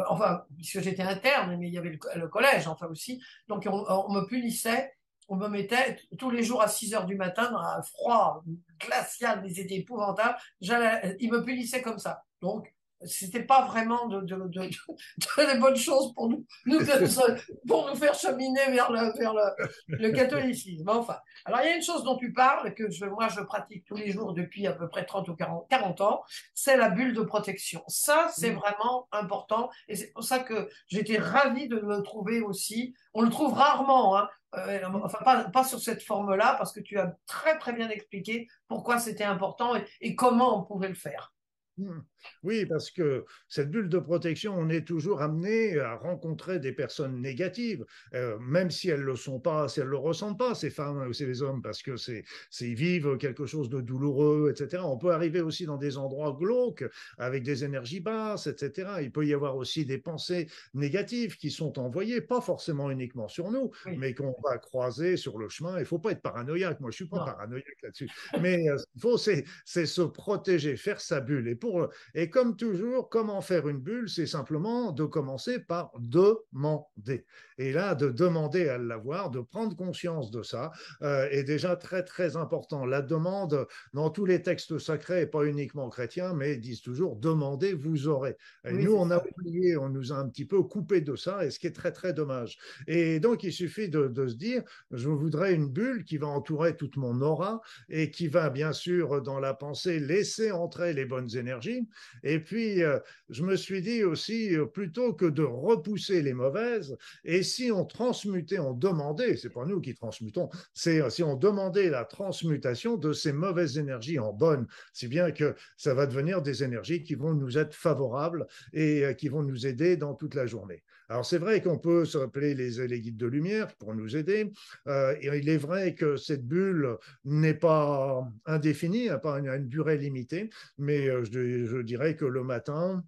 enfin, 0.07 0.43
puisque 0.55 0.81
j'étais 0.81 1.03
interne, 1.03 1.57
mais 1.57 1.67
il 1.67 1.73
y 1.73 1.77
avait 1.77 1.97
le, 2.15 2.27
collège, 2.27 2.67
enfin 2.67 2.87
aussi, 2.87 3.21
donc 3.47 3.67
on, 3.69 4.13
me 4.13 4.25
punissait 4.27 4.93
on 5.27 5.37
me 5.37 5.47
mettait 5.47 5.97
tous 6.17 6.29
les 6.29 6.43
jours 6.43 6.61
à 6.61 6.67
6 6.67 6.93
heures 6.93 7.05
du 7.05 7.15
matin 7.15 7.49
dans 7.51 7.59
un 7.59 7.81
froid 7.83 8.43
glacial, 8.79 9.41
mais 9.41 9.49
c'était 9.49 9.75
épouvantable. 9.75 10.37
Il 10.59 11.31
me 11.31 11.41
punissait 11.41 11.81
comme 11.81 11.99
ça. 11.99 12.23
Donc, 12.41 12.73
c'était 13.03 13.43
pas 13.43 13.65
vraiment 13.65 14.07
de, 14.07 14.21
de, 14.21 14.35
de, 14.35 14.61
de, 14.61 15.59
bonnes 15.59 15.75
choses 15.75 16.13
pour 16.13 16.29
nous, 16.29 16.45
nous 16.65 16.79
pour 17.67 17.89
nous 17.89 17.95
faire 17.95 18.13
cheminer 18.13 18.71
vers 18.71 18.91
le, 18.91 19.17
vers 19.17 19.33
le, 19.33 19.97
le, 19.97 20.11
catholicisme. 20.11 20.87
Enfin, 20.89 21.17
alors 21.45 21.61
il 21.61 21.69
y 21.69 21.71
a 21.71 21.75
une 21.75 21.81
chose 21.81 22.03
dont 22.03 22.17
tu 22.17 22.33
parles 22.33 22.73
que 22.73 22.89
je, 22.89 23.05
moi 23.05 23.27
je 23.27 23.41
pratique 23.41 23.85
tous 23.85 23.95
les 23.95 24.11
jours 24.11 24.33
depuis 24.33 24.67
à 24.67 24.73
peu 24.73 24.87
près 24.87 25.05
30 25.05 25.29
ou 25.29 25.35
40, 25.35 25.67
40 25.69 26.01
ans, 26.01 26.23
c'est 26.53 26.77
la 26.77 26.89
bulle 26.89 27.13
de 27.13 27.21
protection. 27.21 27.83
Ça, 27.87 28.29
c'est 28.35 28.51
mmh. 28.51 28.59
vraiment 28.59 29.07
important 29.11 29.69
et 29.87 29.95
c'est 29.95 30.11
pour 30.11 30.23
ça 30.23 30.39
que 30.39 30.69
j'étais 30.87 31.17
ravie 31.17 31.67
de 31.67 31.77
le 31.77 32.01
trouver 32.03 32.41
aussi. 32.41 32.93
On 33.13 33.21
le 33.21 33.29
trouve 33.29 33.53
rarement, 33.53 34.17
hein, 34.17 34.29
euh, 34.55 34.79
enfin 35.03 35.19
pas, 35.23 35.43
pas, 35.45 35.63
sur 35.63 35.79
cette 35.79 36.03
forme-là 36.03 36.55
parce 36.57 36.73
que 36.73 36.81
tu 36.81 36.99
as 36.99 37.15
très 37.25 37.57
très 37.57 37.73
bien 37.73 37.89
expliqué 37.89 38.47
pourquoi 38.67 38.99
c'était 38.99 39.23
important 39.23 39.73
et 40.01 40.15
comment 40.15 40.59
on 40.59 40.63
pouvait 40.63 40.89
le 40.89 40.95
faire. 40.95 41.33
Mmh. 41.77 41.99
Oui, 42.43 42.65
parce 42.65 42.91
que 42.91 43.25
cette 43.47 43.69
bulle 43.71 43.89
de 43.89 43.99
protection, 43.99 44.55
on 44.57 44.69
est 44.69 44.85
toujours 44.85 45.21
amené 45.21 45.79
à 45.79 45.95
rencontrer 45.95 46.59
des 46.59 46.71
personnes 46.71 47.21
négatives, 47.21 47.85
euh, 48.13 48.37
même 48.39 48.71
si 48.71 48.89
elles 48.89 49.01
ne 49.01 49.05
le 49.05 49.15
sont 49.15 49.39
pas, 49.39 49.67
si 49.67 49.79
elles 49.79 49.85
ne 49.87 49.91
le 49.91 49.97
ressentent 49.97 50.39
pas, 50.39 50.55
ces 50.55 50.69
femmes 50.69 51.07
ou 51.07 51.13
ces 51.13 51.41
hommes, 51.41 51.61
parce 51.61 51.81
que 51.81 51.97
c'est, 51.97 52.23
ils 52.61 52.75
vivent 52.75 53.17
quelque 53.17 53.45
chose 53.45 53.69
de 53.69 53.81
douloureux, 53.81 54.53
etc. 54.55 54.83
On 54.85 54.97
peut 54.97 55.11
arriver 55.11 55.41
aussi 55.41 55.65
dans 55.65 55.77
des 55.77 55.97
endroits 55.97 56.35
glauques, 56.39 56.83
avec 57.17 57.43
des 57.43 57.63
énergies 57.63 57.99
basses, 57.99 58.47
etc. 58.47 58.89
Il 59.01 59.11
peut 59.11 59.25
y 59.25 59.33
avoir 59.33 59.55
aussi 59.55 59.85
des 59.85 59.97
pensées 59.97 60.47
négatives 60.73 61.37
qui 61.37 61.51
sont 61.51 61.79
envoyées, 61.79 62.21
pas 62.21 62.41
forcément 62.41 62.89
uniquement 62.91 63.27
sur 63.27 63.51
nous, 63.51 63.71
mais 63.95 64.13
qu'on 64.13 64.35
va 64.43 64.57
croiser 64.57 65.17
sur 65.17 65.37
le 65.37 65.49
chemin. 65.49 65.77
Il 65.77 65.81
ne 65.81 65.85
faut 65.85 65.99
pas 65.99 66.11
être 66.11 66.21
paranoïaque, 66.21 66.79
moi 66.79 66.91
je 66.91 66.95
ne 66.95 66.97
suis 66.97 67.07
pas 67.07 67.19
paranoïaque 67.19 67.81
là-dessus, 67.83 68.09
mais 68.39 68.69
euh, 68.69 68.77
il 68.95 69.01
faut, 69.01 69.17
c'est, 69.17 69.43
c'est 69.65 69.85
se 69.85 70.01
protéger, 70.01 70.75
faire 70.77 71.01
sa 71.01 71.21
bulle. 71.21 71.47
Et 71.47 71.55
pour 71.55 71.89
et 72.13 72.29
comme 72.29 72.55
toujours, 72.55 73.09
comment 73.09 73.41
faire 73.41 73.67
une 73.67 73.79
bulle 73.79 74.09
C'est 74.09 74.27
simplement 74.27 74.91
de 74.91 75.05
commencer 75.05 75.59
par 75.59 75.91
demander. 75.99 77.25
Et 77.57 77.71
là, 77.71 77.95
de 77.95 78.09
demander 78.09 78.67
à 78.69 78.77
l'avoir, 78.77 79.29
de 79.29 79.39
prendre 79.39 79.75
conscience 79.75 80.31
de 80.31 80.41
ça, 80.41 80.71
euh, 81.03 81.27
est 81.29 81.43
déjà 81.43 81.75
très, 81.75 82.03
très 82.03 82.35
important. 82.35 82.85
La 82.85 83.01
demande, 83.01 83.67
dans 83.93 84.09
tous 84.09 84.25
les 84.25 84.41
textes 84.41 84.79
sacrés, 84.79 85.27
pas 85.27 85.43
uniquement 85.43 85.89
chrétiens, 85.89 86.33
mais 86.33 86.57
disent 86.57 86.81
toujours 86.81 87.15
demandez, 87.15 87.73
vous 87.73 88.07
aurez. 88.07 88.35
Et 88.65 88.73
nous, 88.73 88.95
on 88.95 89.11
a 89.11 89.23
oublié, 89.23 89.77
on 89.77 89.89
nous 89.89 90.11
a 90.11 90.15
un 90.15 90.27
petit 90.27 90.45
peu 90.45 90.63
coupé 90.63 91.01
de 91.01 91.15
ça, 91.15 91.45
et 91.45 91.51
ce 91.51 91.59
qui 91.59 91.67
est 91.67 91.75
très, 91.75 91.91
très 91.91 92.13
dommage. 92.13 92.57
Et 92.87 93.19
donc, 93.19 93.43
il 93.43 93.53
suffit 93.53 93.89
de, 93.89 94.07
de 94.07 94.27
se 94.27 94.35
dire 94.35 94.63
je 94.91 95.09
voudrais 95.09 95.53
une 95.53 95.69
bulle 95.69 96.03
qui 96.03 96.17
va 96.17 96.27
entourer 96.27 96.75
toute 96.75 96.97
mon 96.97 97.21
aura 97.21 97.61
et 97.89 98.11
qui 98.11 98.27
va, 98.27 98.49
bien 98.49 98.73
sûr, 98.73 99.21
dans 99.21 99.39
la 99.39 99.53
pensée, 99.53 99.99
laisser 99.99 100.51
entrer 100.51 100.93
les 100.93 101.05
bonnes 101.05 101.35
énergies 101.35 101.87
Et 102.23 102.39
puis, 102.39 102.83
euh, 102.83 102.99
je 103.29 103.43
me 103.43 103.55
suis 103.55 103.81
dit 103.81 104.03
aussi, 104.03 104.55
euh, 104.55 104.65
plutôt 104.65 105.13
que 105.13 105.25
de 105.25 105.43
repousser 105.43 106.21
les 106.21 106.33
mauvaises, 106.33 106.97
et 107.23 107.43
si 107.43 107.71
on 107.71 107.85
transmutait, 107.85 108.59
on 108.59 108.73
demandait, 108.73 109.37
c'est 109.37 109.49
pas 109.49 109.65
nous 109.65 109.81
qui 109.81 109.93
transmutons, 109.93 110.49
c'est 110.73 111.09
si 111.09 111.23
on 111.23 111.35
demandait 111.35 111.89
la 111.89 112.05
transmutation 112.05 112.97
de 112.97 113.13
ces 113.13 113.33
mauvaises 113.33 113.77
énergies 113.77 114.19
en 114.19 114.33
bonnes, 114.33 114.67
si 114.93 115.07
bien 115.07 115.31
que 115.31 115.55
ça 115.77 115.93
va 115.93 116.05
devenir 116.05 116.41
des 116.41 116.63
énergies 116.63 117.03
qui 117.03 117.15
vont 117.15 117.33
nous 117.33 117.57
être 117.57 117.73
favorables 117.73 118.47
et 118.73 119.15
qui 119.17 119.29
vont 119.29 119.43
nous 119.43 119.65
aider 119.65 119.97
dans 119.97 120.13
toute 120.13 120.35
la 120.35 120.45
journée. 120.45 120.83
Alors 121.11 121.25
c'est 121.25 121.39
vrai 121.39 121.61
qu'on 121.61 121.77
peut 121.77 122.05
se 122.05 122.17
rappeler 122.17 122.55
les, 122.55 122.87
les, 122.87 123.01
guides 123.01 123.17
de 123.17 123.27
lumière 123.27 123.75
pour 123.75 123.93
nous 123.93 124.15
aider. 124.15 124.49
Euh, 124.87 125.13
et 125.19 125.27
il 125.37 125.49
est 125.49 125.57
vrai 125.57 125.93
que 125.93 126.15
cette 126.15 126.47
bulle 126.47 126.97
n'est 127.25 127.53
pas 127.53 128.25
indéfinie, 128.45 129.07
n'a 129.07 129.17
pas 129.17 129.39
une, 129.39 129.67
durée 129.67 129.97
limitée, 129.97 130.49
mais 130.77 131.09
euh, 131.09 131.25
je, 131.25 131.81
dirais 131.81 132.15
que 132.15 132.23
le 132.23 132.45
matin, 132.45 133.03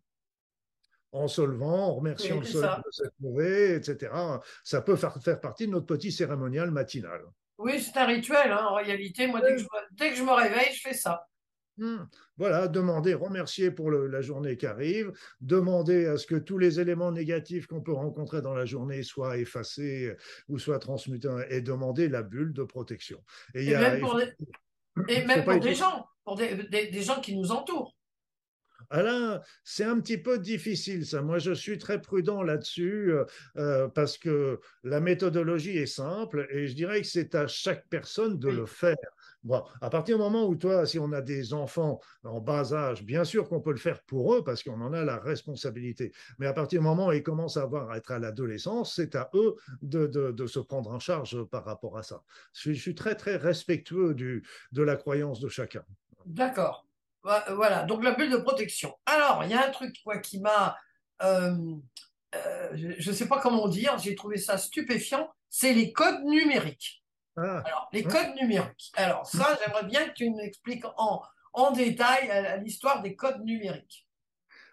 en 1.14 1.30
se 1.30 1.42
levant, 1.42 1.88
en 1.88 1.96
remerciant 1.96 2.42
le 2.42 2.46
soleil 2.46 2.76
de 2.86 2.92
s'être 2.92 3.16
levé, 3.22 3.76
etc., 3.76 4.12
ça 4.66 4.82
peut 4.82 4.98
faire, 4.98 5.18
faire, 5.24 5.40
partie 5.40 5.68
de 5.68 5.72
notre 5.72 5.86
petit 5.86 6.12
cérémonial 6.12 6.72
matinal. 6.72 7.22
Oui, 7.58 7.80
c'est 7.80 7.98
un 7.98 8.06
rituel, 8.06 8.52
hein, 8.52 8.66
en 8.70 8.76
réalité. 8.76 9.28
Moi, 9.28 9.40
dès 9.40 9.56
que, 9.56 9.60
je, 9.60 9.68
dès 9.92 10.10
que 10.10 10.18
je 10.18 10.24
me 10.24 10.34
réveille, 10.34 10.74
je 10.74 10.82
fais 10.82 10.94
ça. 10.94 11.26
Hmm. 11.78 12.04
Voilà, 12.38 12.68
demander, 12.68 13.16
remercier 13.16 13.72
pour 13.72 13.90
la 13.90 14.22
journée 14.22 14.58
qui 14.58 14.68
arrive, 14.68 15.12
demander 15.42 16.06
à 16.06 16.18
ce 16.18 16.28
que 16.28 16.36
tous 16.36 16.60
les 16.60 16.80
éléments 16.80 17.12
négatifs 17.12 17.66
qu'on 17.66 17.82
peut 17.82 17.94
rencontrer 17.94 18.42
dans 18.44 18.54
la 18.54 18.66
journée 18.66 19.02
soient 19.02 19.38
effacés 19.38 20.16
ou 20.48 20.60
soient 20.60 20.80
transmutés 20.80 21.30
et 21.50 21.62
demander 21.62 22.10
la 22.10 22.22
bulle 22.22 22.54
de 22.54 22.64
protection. 22.64 23.24
Et, 23.56 23.72
même 23.72 24.00
pour, 24.02 25.60
des, 25.60 25.74
gens, 25.74 26.06
pour 26.24 26.36
des, 26.36 27.02
gens 27.02 27.20
qui 27.22 27.36
nous 27.36 27.52
entourent. 27.52 27.96
Alain, 28.90 29.42
c'est 29.64 29.86
un 29.86 30.00
petit 30.00 30.20
peu 30.20 30.38
difficile 30.38 31.06
ça. 31.06 31.24
Moi, 31.24 31.40
je 31.40 31.54
suis 31.54 31.80
très 31.80 32.00
prudent 32.00 32.44
là-dessus 32.44 33.12
euh, 33.12 33.26
euh, 33.58 33.88
parce 33.88 34.20
que 34.20 34.60
la 34.84 35.00
méthodologie 35.00 35.78
est 35.78 35.88
simple 35.88 36.48
et 36.52 36.68
je 36.68 36.76
dirais 36.76 37.02
que 37.02 37.08
c'est 37.08 37.34
à 37.34 37.48
chaque 37.48 37.88
personne 37.90 38.38
de 38.38 38.50
le 38.50 38.68
faire. 38.68 38.96
À 39.82 39.90
partir 39.90 40.18
du 40.18 40.24
moment 40.24 40.46
où 40.46 40.56
toi, 40.56 40.86
si 40.86 41.00
on 41.00 41.12
a 41.12 41.22
des 41.22 41.54
enfants 41.54 42.00
en 42.24 42.40
bas 42.40 42.74
âge, 42.74 43.04
bien 43.04 43.24
sûr 43.24 43.50
qu'on 43.50 43.60
peut 43.60 43.72
le 43.72 43.78
faire 43.78 44.02
pour 44.04 44.34
eux 44.34 44.44
parce 44.44 44.64
qu'on 44.64 44.80
en 44.82 44.94
a 44.94 45.04
la 45.04 45.18
responsabilité. 45.18 46.14
Mais 46.40 46.48
à 46.48 46.54
partir 46.54 46.80
du 46.80 46.86
moment 46.86 47.08
où 47.08 47.12
ils 47.12 47.24
commencent 47.24 47.58
à, 47.58 47.70
à 47.90 47.98
être 47.98 48.12
à 48.12 48.20
l'adolescence, 48.20 48.96
c'est 48.96 49.16
à 49.16 49.30
eux 49.34 49.56
de, 49.82 50.48
se 50.48 50.60
prendre 50.60 50.92
en 50.92 51.00
charge 51.00 51.44
par 51.46 51.66
rapport 51.66 51.98
à 51.98 52.04
ça. 52.04 52.24
Je, 52.54 52.72
suis 52.72 52.96
très, 52.96 53.16
très 53.16 53.36
respectueux 53.36 54.14
de 54.14 54.82
la 54.82 54.96
croyance 54.96 55.40
de 55.40 55.50
chacun. 55.50 55.84
D'accord. 56.26 56.88
Voilà, 57.24 57.84
donc 57.84 58.04
la 58.04 58.12
bulle 58.12 58.32
de 58.32 58.38
protection. 58.38 58.94
Alors, 59.06 59.44
il 59.46 59.52
y 59.52 59.54
a 59.54 59.68
un 59.68 59.72
truc 59.72 59.96
quoi, 60.04 60.18
qui 60.18 60.40
m'a... 60.40 60.78
Euh, 61.22 61.56
euh, 62.36 62.70
je 62.74 63.10
ne 63.10 63.16
sais 63.16 63.28
pas 63.28 63.40
comment 63.40 63.68
dire, 63.68 63.98
j'ai 63.98 64.16
trouvé 64.16 64.38
ça 64.38 64.58
stupéfiant, 64.58 65.30
c'est 65.50 65.74
les 65.74 65.94
codes 65.94 66.24
numériques. 66.24 67.03
Ah. 67.36 67.64
Alors, 67.66 67.90
les 67.92 68.04
codes 68.04 68.36
numériques. 68.40 68.92
Alors, 68.96 69.26
ça, 69.26 69.58
j'aimerais 69.60 69.86
bien 69.86 70.08
que 70.08 70.14
tu 70.14 70.30
m'expliques 70.30 70.86
en, 70.98 71.22
en 71.54 71.72
détail 71.72 72.62
l'histoire 72.64 73.02
des 73.02 73.16
codes 73.16 73.44
numériques. 73.44 74.08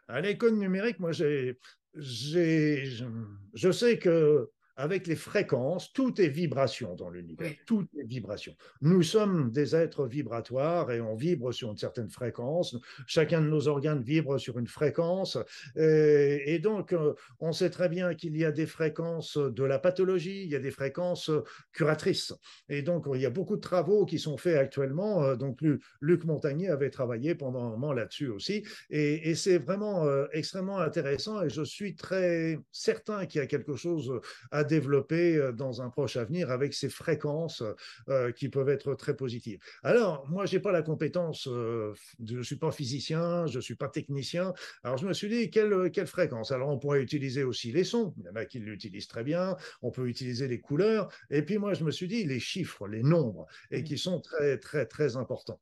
Ah, 0.09 0.21
les 0.21 0.37
codes 0.37 0.55
numériques, 0.55 0.99
moi, 0.99 1.13
j'ai, 1.13 1.59
je 1.95 3.73
sais 3.73 3.99
que 3.99 4.51
avec 4.81 5.07
les 5.07 5.17
fréquences, 5.17 5.93
tout 5.93 6.21
est 6.21 6.29
vibration 6.29 6.95
dans 6.95 7.11
l'univers, 7.11 7.53
tout 7.67 7.87
est 7.99 8.05
vibration. 8.05 8.55
Nous 8.81 9.03
sommes 9.03 9.51
des 9.51 9.77
êtres 9.77 10.07
vibratoires 10.07 10.91
et 10.91 11.03
on 11.03 11.15
vibre 11.15 11.53
sur 11.53 11.71
une 11.71 11.77
certaine 11.77 12.09
fréquence. 12.09 12.77
Chacun 13.07 13.43
de 13.43 13.47
nos 13.47 13.69
organes 13.69 14.03
vibre 14.03 14.39
sur 14.39 14.59
une 14.59 14.67
fréquence. 14.67 15.37
Et, 15.77 16.59
donc, 16.61 16.93
euh, 16.93 17.13
on 17.41 17.53
sait 17.53 17.69
très 17.69 17.89
bien 17.89 18.15
qu'il 18.15 18.37
y 18.37 18.45
a 18.45 18.53
des 18.53 18.67
fréquences 18.67 19.37
de 19.37 19.65
la 19.65 19.79
pathologie, 19.79 20.45
il 20.45 20.51
y 20.51 20.57
a 20.57 20.61
des 20.61 20.71
fréquences 20.71 21.31
curatrices. 21.73 22.33
Et 22.69 22.81
donc, 22.81 23.05
il 23.15 23.21
y 23.21 23.27
a 23.27 23.31
beaucoup 23.31 23.57
de 23.57 23.61
travaux 23.61 24.07
qui 24.07 24.19
sont 24.19 24.39
faits 24.39 24.57
actuellement. 24.57 25.23
Euh, 25.25 25.37
donc, 25.37 25.61
Luc 26.01 26.25
Montagnier 26.25 26.69
avait 26.69 26.91
travaillé 26.91 27.35
pendant 27.35 27.67
un 27.67 27.71
moment 27.71 27.93
là-dessus 27.93 28.29
aussi. 28.29 28.65
Et, 28.89 29.35
c'est 29.35 29.59
vraiment 29.59 30.05
euh, 30.07 30.27
extrêmement 30.33 30.79
intéressant. 30.79 31.43
Et 31.43 31.51
je 31.51 31.63
suis 31.63 31.95
très 31.95 32.59
certain 32.73 33.27
qu'il 33.27 33.41
y 33.41 33.45
a 33.45 33.47
quelque 33.47 33.77
chose 33.77 34.13
à 34.51 34.65
développer 34.71 35.37
euh, 35.37 35.53
dans 35.53 35.83
un 35.83 35.91
proche 35.91 36.17
avenir 36.17 36.51
avec 36.51 36.73
ces 36.75 36.89
fréquences 36.89 37.63
euh, 38.09 38.31
qui 38.33 38.49
peuvent 38.49 38.69
être 38.69 38.95
très 38.95 39.15
positives. 39.17 39.59
Alors, 39.83 40.27
moi, 40.29 40.47
j'ai 40.47 40.61
pas 40.61 40.73
la 40.73 40.83
compétence, 40.83 41.49
euh, 41.49 41.93
je 42.25 42.37
ne 42.37 42.43
suis 42.43 42.57
pas 42.57 42.71
physicien, 42.71 43.47
je 43.47 43.57
ne 43.57 43.61
suis 43.61 43.75
pas 43.75 43.89
technicien. 43.89 44.55
Alors, 44.85 44.97
je 44.97 45.07
me 45.07 45.13
suis 45.13 45.29
dit, 45.29 45.51
quelle, 45.51 45.91
quelle 45.91 46.07
fréquence? 46.07 46.53
Alors, 46.53 46.69
on 46.69 46.79
pourrait 46.79 47.03
utiliser 47.03 47.43
aussi 47.43 47.73
les 47.73 47.85
sons. 47.85 48.15
Il 48.19 48.25
y 48.25 48.29
en 48.29 48.37
a 48.37 48.45
qui 48.45 48.61
l'utilisent 48.61 49.09
très 49.09 49.25
bien. 49.25 49.57
On 49.83 49.91
peut 49.91 50.09
utiliser 50.09 50.47
les 50.47 50.61
couleurs. 50.61 51.13
Et 51.31 51.43
puis, 51.43 51.59
moi, 51.59 51.75
je 51.75 51.85
me 51.85 51.91
suis 51.91 52.09
dit, 52.09 52.25
les 52.25 52.41
chiffres, 52.41 52.87
les 52.87 53.03
nombres, 53.03 53.47
et 53.71 53.81
mmh. 53.81 53.85
qui 53.85 53.99
sont 53.99 54.21
très, 54.21 54.57
très, 54.59 54.87
très 54.87 55.17
importants. 55.17 55.61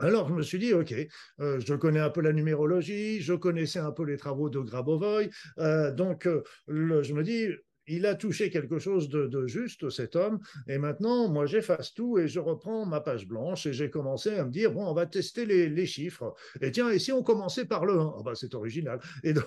Alors, 0.00 0.28
je 0.28 0.34
me 0.34 0.42
suis 0.42 0.58
dit, 0.58 0.74
OK, 0.74 0.92
je 1.38 1.74
connais 1.74 2.00
un 2.00 2.10
peu 2.10 2.20
la 2.20 2.32
numérologie, 2.32 3.20
je 3.20 3.32
connaissais 3.32 3.78
un 3.78 3.92
peu 3.92 4.04
les 4.04 4.16
travaux 4.16 4.50
de 4.50 4.58
Grabovoi, 4.58 5.28
donc 5.92 6.28
je 6.66 7.14
me 7.14 7.22
dis, 7.22 7.46
il 7.86 8.06
a 8.06 8.14
touché 8.14 8.50
quelque 8.50 8.78
chose 8.78 9.08
de, 9.08 9.46
juste, 9.46 9.90
cet 9.90 10.16
homme, 10.16 10.40
et 10.68 10.78
maintenant, 10.78 11.28
moi, 11.28 11.46
j'efface 11.46 11.94
tout 11.94 12.18
et 12.18 12.28
je 12.28 12.40
reprends 12.40 12.86
ma 12.86 13.00
page 13.00 13.26
blanche 13.26 13.66
et 13.66 13.72
j'ai 13.72 13.90
commencé 13.90 14.30
à 14.30 14.44
me 14.44 14.50
dire, 14.50 14.72
bon, 14.72 14.86
on 14.86 14.94
va 14.94 15.06
tester 15.06 15.46
les, 15.46 15.86
chiffres. 15.86 16.34
Et 16.62 16.70
tiens, 16.70 16.88
et 16.88 16.98
si 16.98 17.12
on 17.12 17.22
commençait 17.22 17.66
par 17.66 17.84
le 17.84 17.98
1 17.98 18.14
ah 18.18 18.22
bah, 18.24 18.32
C'est 18.34 18.54
original. 18.54 19.00
Et 19.22 19.34
donc, 19.34 19.44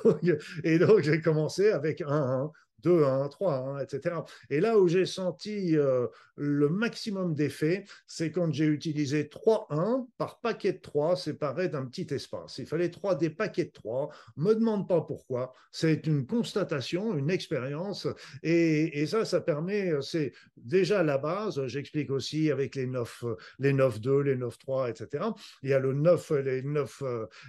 et 0.63 0.77
donc 0.77 1.01
j'ai 1.01 1.19
commencé 1.19 1.69
avec 1.71 2.01
un 2.01 2.07
1, 2.07 2.51
2, 2.83 3.03
1, 3.03 3.27
3, 3.29 3.53
1, 3.53 3.79
etc. 3.79 4.15
Et 4.49 4.59
là 4.59 4.77
où 4.77 4.87
j'ai 4.87 5.05
senti 5.05 5.77
euh, 5.77 6.07
le 6.35 6.69
maximum 6.69 7.33
d'effet, 7.33 7.85
c'est 8.05 8.31
quand 8.31 8.53
j'ai 8.53 8.65
utilisé 8.65 9.29
3 9.29 9.67
1 9.69 10.07
par 10.17 10.39
paquet 10.39 10.73
de 10.73 10.79
3 10.79 11.15
séparé 11.15 11.69
d'un 11.69 11.85
petit 11.85 12.13
espace. 12.13 12.57
Il 12.59 12.67
fallait 12.67 12.89
3 12.89 13.15
des 13.15 13.29
paquets 13.29 13.65
de 13.65 13.71
3. 13.71 14.09
Me 14.37 14.53
demande 14.53 14.87
pas 14.87 15.01
pourquoi. 15.01 15.53
C'est 15.71 16.05
une 16.07 16.25
constatation, 16.25 17.17
une 17.17 17.29
expérience. 17.29 18.07
Et, 18.43 19.05
ça, 19.07 19.25
ça 19.25 19.41
permet, 19.41 19.93
c'est 20.01 20.33
déjà 20.57 21.03
la 21.03 21.17
base. 21.17 21.65
J'explique 21.67 22.11
aussi 22.11 22.51
avec 22.51 22.75
les 22.75 22.87
9, 22.87 23.25
les 23.59 23.73
9 23.73 23.99
2, 23.99 24.19
les 24.21 24.35
9 24.35 24.57
3, 24.57 24.89
etc. 24.89 25.25
Il 25.63 25.69
y 25.69 25.73
a 25.73 25.79
le 25.79 25.93
9, 25.93 26.31
les 26.31 26.61
9, 26.61 27.03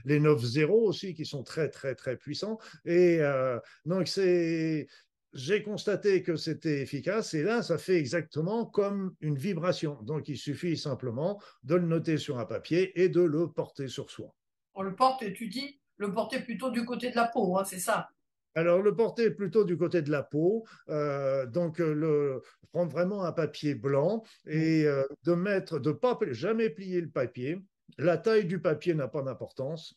les 0.04 0.20
9 0.20 0.40
0 0.40 0.88
aussi 0.88 1.14
qui 1.14 1.24
sont 1.24 1.42
très, 1.42 1.68
très, 1.68 1.94
très 1.94 2.16
puissants. 2.16 2.58
Et 2.84 3.18
euh, 3.20 3.58
donc, 3.84 4.08
c'est 4.08 4.86
j'ai 5.32 5.62
constaté 5.62 6.22
que 6.22 6.36
c'était 6.36 6.80
efficace 6.80 7.34
et 7.34 7.42
là, 7.42 7.62
ça 7.62 7.78
fait 7.78 7.96
exactement 7.96 8.64
comme 8.64 9.14
une 9.20 9.36
vibration. 9.36 9.98
Donc, 10.02 10.28
il 10.28 10.38
suffit 10.38 10.76
simplement 10.76 11.40
de 11.64 11.74
le 11.74 11.86
noter 11.86 12.16
sur 12.16 12.38
un 12.38 12.46
papier 12.46 12.98
et 13.00 13.08
de 13.08 13.20
le 13.20 13.50
porter 13.50 13.88
sur 13.88 14.10
soi. 14.10 14.34
On 14.74 14.82
le 14.82 14.94
porte, 14.94 15.22
et 15.22 15.32
tu 15.32 15.48
dis, 15.48 15.80
le 15.96 16.12
porter 16.12 16.40
plutôt 16.40 16.70
du 16.70 16.84
côté 16.84 17.10
de 17.10 17.16
la 17.16 17.26
peau, 17.26 17.58
hein, 17.58 17.64
c'est 17.64 17.80
ça? 17.80 18.08
Alors, 18.54 18.82
le 18.82 18.94
porter 18.94 19.30
plutôt 19.30 19.64
du 19.64 19.76
côté 19.76 20.02
de 20.02 20.10
la 20.10 20.22
peau, 20.22 20.64
euh, 20.88 21.46
donc 21.46 21.80
euh, 21.80 21.92
le, 21.92 22.42
prendre 22.72 22.90
vraiment 22.90 23.24
un 23.24 23.32
papier 23.32 23.74
blanc 23.74 24.24
et 24.46 24.84
euh, 24.84 25.04
de 25.24 25.34
mettre, 25.34 25.78
de 25.78 25.92
pas 25.92 26.18
jamais 26.30 26.70
plier 26.70 27.00
le 27.00 27.10
papier. 27.10 27.62
La 27.98 28.18
taille 28.18 28.46
du 28.46 28.60
papier 28.60 28.94
n'a 28.94 29.08
pas 29.08 29.22
d'importance. 29.22 29.94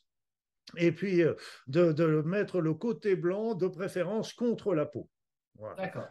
Et 0.77 0.91
puis 0.91 1.23
de, 1.67 1.91
de 1.91 2.21
mettre 2.21 2.61
le 2.61 2.73
côté 2.73 3.15
blanc 3.15 3.55
de 3.55 3.67
préférence 3.67 4.31
contre 4.31 4.73
la 4.75 4.85
peau. 4.85 5.09
D'accord. 5.77 6.07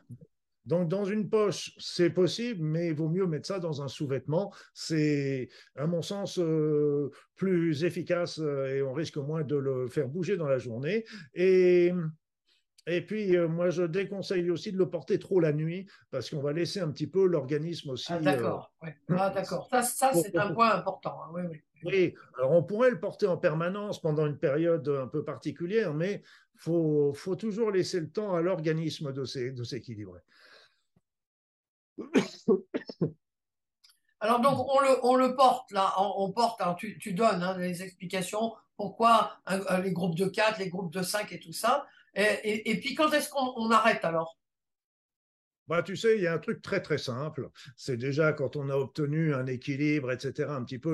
Donc, 0.67 0.89
dans 0.89 1.05
une 1.05 1.29
poche, 1.29 1.73
c'est 1.79 2.11
possible, 2.11 2.63
mais 2.63 2.89
il 2.89 2.95
vaut 2.95 3.09
mieux 3.09 3.27
mettre 3.27 3.47
ça 3.47 3.59
dans 3.59 3.83
un 3.83 3.89
sous-vêtement. 3.89 4.53
C'est, 4.75 5.49
à 5.75 5.87
mon 5.87 6.03
sens, 6.03 6.39
euh, 6.39 7.11
plus 7.35 7.85
efficace 7.85 8.39
euh, 8.39 8.67
et 8.67 8.83
on 8.83 8.93
risque 8.93 9.17
moins 9.17 9.43
de 9.43 9.57
le 9.57 9.89
faire 9.89 10.09
bouger 10.09 10.37
dans 10.37 10.49
la 10.49 10.59
journée. 10.59 11.05
Et, 11.35 11.93
et 12.87 13.05
puis, 13.05 13.37
euh, 13.37 13.47
moi, 13.47 13.71
je 13.71 13.83
déconseille 13.83 14.51
aussi 14.51 14.73
de 14.73 14.79
le 14.79 14.89
porter 14.89 15.19
trop 15.19 15.41
la 15.41 15.53
nuit 15.53 15.87
parce 16.11 16.31
qu'on 16.31 16.41
va 16.41 16.53
laisser 16.53 16.81
un 16.81 16.91
petit 16.91 17.07
peu 17.07 17.27
l'organisme 17.27 17.91
aussi. 17.91 18.13
Ah, 18.13 18.19
d'accord. 18.19 18.73
Ah, 19.11 19.31
d'accord. 19.31 19.69
Ça, 19.71 19.83
ça 19.83 20.13
c'est 20.15 20.37
un 20.37 20.53
point 20.53 20.73
important. 20.73 21.21
Hein. 21.23 21.31
Oui, 21.35 21.43
oui. 21.51 21.61
Oui, 21.83 22.15
alors 22.37 22.53
on 22.53 22.63
pourrait 22.63 22.91
le 22.91 23.01
porter 23.01 23.27
en 23.27 23.39
permanence 23.39 24.01
pendant 24.03 24.27
une 24.27 24.39
période 24.39 24.87
un 24.89 25.07
peu 25.07 25.25
particulière, 25.25 25.95
mais 25.95 26.23
il 26.55 26.61
faut, 27.15 27.37
toujours 27.39 27.71
laisser 27.71 28.01
le 28.01 28.11
temps 28.11 28.35
à 28.35 28.43
l'organisme 28.43 29.13
de 29.13 29.25
s'équilibrer. 29.25 30.21
Alors 34.21 34.41
donc 34.41 34.67
on 34.69 35.17
le, 35.17 35.35
porte 35.35 35.71
là, 35.71 35.95
on, 35.99 36.31
porte, 36.33 36.61
tu, 36.77 37.15
donnes 37.15 37.43
hein, 37.43 37.57
les 37.57 37.83
explications, 37.83 38.53
pourquoi 38.77 39.39
les 39.83 39.93
groupes 39.93 40.17
de 40.17 40.27
4, 40.27 40.59
les 40.59 40.69
groupes 40.69 40.93
de 40.93 41.01
5 41.03 41.33
et 41.33 41.41
tout 41.41 41.55
ça. 41.55 41.87
Et, 42.15 42.79
puis 42.81 42.95
quand 42.95 43.11
est-ce 43.13 43.31
qu'on 43.31 43.71
arrête 43.71 44.05
alors? 44.05 44.37
Bah, 45.71 45.85
tu 45.85 45.95
sais, 45.95 46.17
il 46.17 46.23
y 46.23 46.27
a 46.27 46.35
un 46.35 46.39
truc 46.39 46.63
très 46.63 46.83
très 46.83 46.99
simple. 46.99 47.49
C'est 47.77 47.97
déjà 47.97 48.33
quand 48.33 48.57
on 48.57 48.71
a 48.71 48.75
obtenu 48.75 49.33
un 49.35 49.47
équilibre, 49.47 50.11
etc., 50.11 50.49
un 50.51 50.65
petit 50.65 50.81
peu 50.81 50.93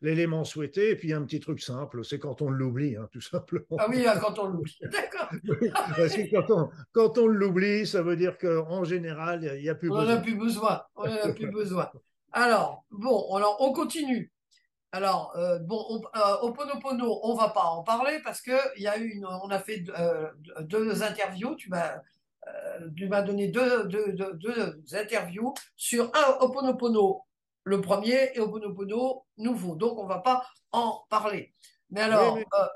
l'élément 0.00 0.38
le, 0.38 0.44
souhaité. 0.46 0.92
Et 0.92 0.96
puis 0.96 1.12
un 1.12 1.22
petit 1.22 1.38
truc 1.38 1.60
simple, 1.60 2.02
c'est 2.02 2.18
quand 2.18 2.40
on 2.40 2.48
l'oublie, 2.48 2.96
hein, 2.96 3.10
tout 3.12 3.20
simplement. 3.20 3.76
Ah 3.78 3.88
oui, 3.90 4.06
quand 4.22 4.38
on 4.38 4.46
l'oublie. 4.46 4.78
D'accord. 4.90 5.28
parce 5.96 6.16
que 6.16 6.30
quand 6.30 6.50
on, 6.50 6.70
quand 6.92 7.18
on 7.18 7.26
l'oublie, 7.26 7.86
ça 7.86 8.00
veut 8.00 8.16
dire 8.16 8.38
qu'en 8.38 8.84
général, 8.84 9.44
il 9.56 9.62
n'y 9.62 9.68
a, 9.68 9.74
plus 9.74 9.90
on 9.90 9.98
besoin. 9.98 10.14
On 10.14 10.16
a 10.16 10.20
plus 10.22 10.34
besoin. 10.34 10.82
On 10.96 11.06
n'en 11.06 11.16
a 11.22 11.32
plus 11.34 11.50
besoin. 11.52 11.90
Alors, 12.32 12.86
bon, 12.90 13.34
alors 13.34 13.58
on 13.60 13.74
continue. 13.74 14.32
Alors, 14.92 15.32
euh, 15.36 15.58
bon, 15.60 15.84
on, 15.88 16.02
euh, 16.18 16.36
on 16.42 17.34
va 17.34 17.48
pas 17.50 17.62
en 17.62 17.82
parler 17.84 18.18
parce 18.24 18.40
que 18.40 18.52
y 18.78 18.88
a 18.88 18.96
une, 18.96 19.24
on 19.24 19.50
a 19.50 19.60
fait 19.60 19.84
euh, 19.98 20.28
deux 20.62 21.02
interviews. 21.02 21.54
Tu 21.54 21.68
m'as 21.68 22.00
euh, 22.48 22.88
tu 22.96 23.08
m'as 23.08 23.22
donné 23.22 23.48
deux, 23.48 23.88
interviews 24.92 25.54
sur 25.76 26.10
un 26.14 26.38
Oponopono, 26.40 27.22
le 27.64 27.80
premier, 27.80 28.30
et 28.34 28.40
Oponopono 28.40 29.26
nouveau. 29.38 29.76
Donc, 29.76 29.98
on 29.98 30.06
va 30.06 30.18
pas 30.18 30.46
en 30.72 31.04
parler. 31.08 31.54
Mais 31.90 32.02
alors. 32.02 32.36
Euh, 32.36 32.66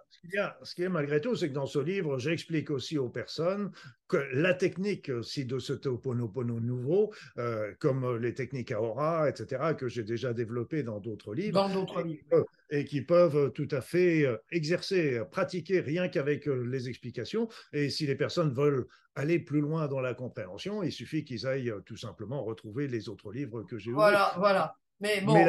ce, 0.62 0.75
qui 0.75 0.83
est, 0.83 0.88
malgré 0.88 1.21
tout, 1.21 1.37
c'est 1.37 1.49
que 1.49 1.54
dans 1.54 1.66
ce 1.66 1.78
livre, 1.78 2.18
j'explique 2.18 2.71
aussi 2.71 2.97
aux 2.97 3.11
personnes 3.11 3.71
que 4.09 4.16
la 4.33 4.54
technique 4.54 5.11
aussi 5.11 5.44
de 5.44 5.59
ce 5.59 5.75
Oponopono 5.87 6.61
nouveau, 6.61 7.12
euh, 7.38 7.73
comme 7.78 8.16
les 8.16 8.33
techniques 8.33 8.73
Aura, 8.76 9.28
etc., 9.28 9.75
que 9.76 9.88
j'ai 9.88 10.02
déjà 10.02 10.33
développées 10.33 10.83
dans 10.83 10.99
d'autres 10.99 11.35
livres. 11.35 11.54
Dans 11.54 11.68
d'autres 11.68 12.02
livres. 12.02 12.47
Et 12.71 12.85
qui 12.85 13.02
peuvent 13.02 13.52
tout 13.52 13.68
à 13.71 13.83
fait 13.83 14.26
exercer, 14.50 15.21
pratiquer 15.30 15.80
rien 15.80 16.09
qu'avec 16.09 16.47
les 16.47 16.88
explications. 16.88 17.49
Et 17.73 17.90
si 17.90 18.06
les 18.06 18.16
personnes 18.16 18.52
veulent 18.52 18.87
aller 19.14 19.38
plus 19.38 19.61
loin 19.61 19.87
dans 19.87 20.00
la 20.00 20.14
compréhension, 20.14 20.83
il 20.83 20.90
suffit 20.90 21.25
qu'ils 21.25 21.47
aillent 21.47 21.75
tout 21.85 21.97
simplement 21.97 22.42
retrouver 22.42 22.88
les 22.88 23.09
autres 23.09 23.30
livres 23.30 23.62
que 23.62 23.78
j'ai 23.78 23.92
Voilà, 23.92 24.35
voilà. 24.38 24.76
Mais, 25.00 25.20
bon, 25.20 25.34
mais, 25.34 25.44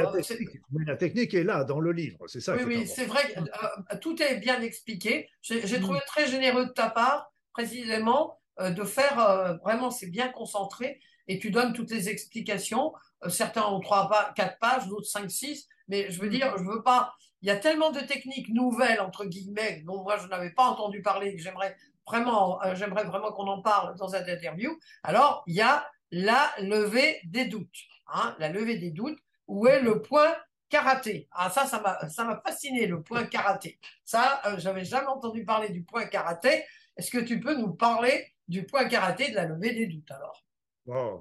la 0.85 0.97
technique, 0.97 1.33
est 1.33 1.43
là 1.43 1.63
dans 1.63 1.79
le 1.79 1.91
livre, 1.91 2.27
c'est 2.27 2.41
ça. 2.41 2.55
Oui, 2.55 2.63
oui, 2.65 2.87
c'est 2.87 3.05
vrai 3.05 3.21
que 3.31 3.39
euh, 3.39 3.97
tout 4.01 4.21
est 4.21 4.37
bien 4.37 4.61
expliqué. 4.61 5.29
J'ai 5.41 5.79
trouvé 5.79 5.99
mm. 5.99 6.07
très 6.07 6.27
généreux 6.27 6.65
de 6.65 6.71
ta 6.71 6.89
part, 6.89 7.31
précisément, 7.53 8.39
euh, 8.59 8.71
de 8.71 8.83
faire 8.83 9.19
euh, 9.19 9.53
vraiment, 9.63 9.91
c'est 9.91 10.09
bien 10.09 10.29
concentré 10.29 10.99
et 11.27 11.39
tu 11.39 11.51
donnes 11.51 11.73
toutes 11.73 11.91
les 11.91 12.09
explications. 12.09 12.93
certains 13.29 13.63
ont 13.63 13.79
trois, 13.79 14.33
quatre 14.35 14.57
pages, 14.59 14.87
d'autres 14.87 15.07
cinq, 15.07 15.29
six. 15.29 15.67
Mais 15.87 16.09
je 16.11 16.19
veux 16.19 16.27
mm. 16.27 16.31
dire, 16.31 16.57
je 16.57 16.63
veux 16.63 16.81
pas. 16.81 17.13
Il 17.41 17.47
y 17.47 17.51
a 17.51 17.55
tellement 17.55 17.91
de 17.91 17.99
techniques 17.99 18.49
nouvelles 18.49 18.99
entre 18.99 19.25
guillemets 19.25 19.83
dont 19.85 20.01
moi 20.01 20.17
je 20.17 20.27
n'avais 20.27 20.51
pas 20.51 20.63
entendu 20.63 21.03
parler 21.03 21.35
que 21.35 21.41
j'aimerais 21.41 21.75
vraiment, 22.07 22.59
j'aimerais 22.73 23.03
vraiment 23.03 23.31
qu'on 23.31 23.47
en 23.47 23.61
parle 23.61 23.95
dans 23.97 24.07
cette 24.07 24.27
interview. 24.27 24.79
Alors 25.03 25.43
il 25.45 25.53
y 25.53 25.61
a 25.61 25.87
la 26.11 26.51
levée 26.59 27.19
des 27.25 27.45
doutes. 27.45 27.77
Hein, 28.07 28.35
la 28.39 28.49
levée 28.49 28.77
des 28.77 28.91
doutes 28.91 29.19
où 29.47 29.67
est 29.67 29.81
le 29.81 30.01
point 30.01 30.35
karaté? 30.69 31.27
Ah 31.31 31.49
ça, 31.49 31.65
ça 31.65 31.81
m'a, 31.81 32.09
ça 32.09 32.23
m'a 32.23 32.41
fasciné 32.45 32.87
le 32.87 33.01
point 33.01 33.25
karaté. 33.25 33.79
Ça, 34.03 34.41
euh, 34.45 34.55
j'avais 34.57 34.85
jamais 34.85 35.07
entendu 35.07 35.45
parler 35.45 35.69
du 35.69 35.83
point 35.83 36.05
karaté. 36.05 36.63
Est-ce 36.97 37.11
que 37.11 37.23
tu 37.23 37.39
peux 37.39 37.55
nous 37.55 37.73
parler 37.73 38.33
du 38.47 38.65
point 38.65 38.85
karaté 38.85 39.31
de 39.31 39.35
la 39.35 39.45
levée 39.45 39.73
des 39.73 39.87
doutes 39.87 40.11
alors? 40.11 40.45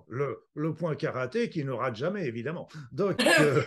Le, 0.09 0.47
le, 0.55 0.75
point 0.75 0.95
karaté 0.95 1.49
qui 1.49 1.65
ne 1.65 1.73
rate 1.73 1.97
jamais, 1.97 2.27
évidemment. 2.27 2.69
Donc, 2.93 3.19
euh, 3.41 3.63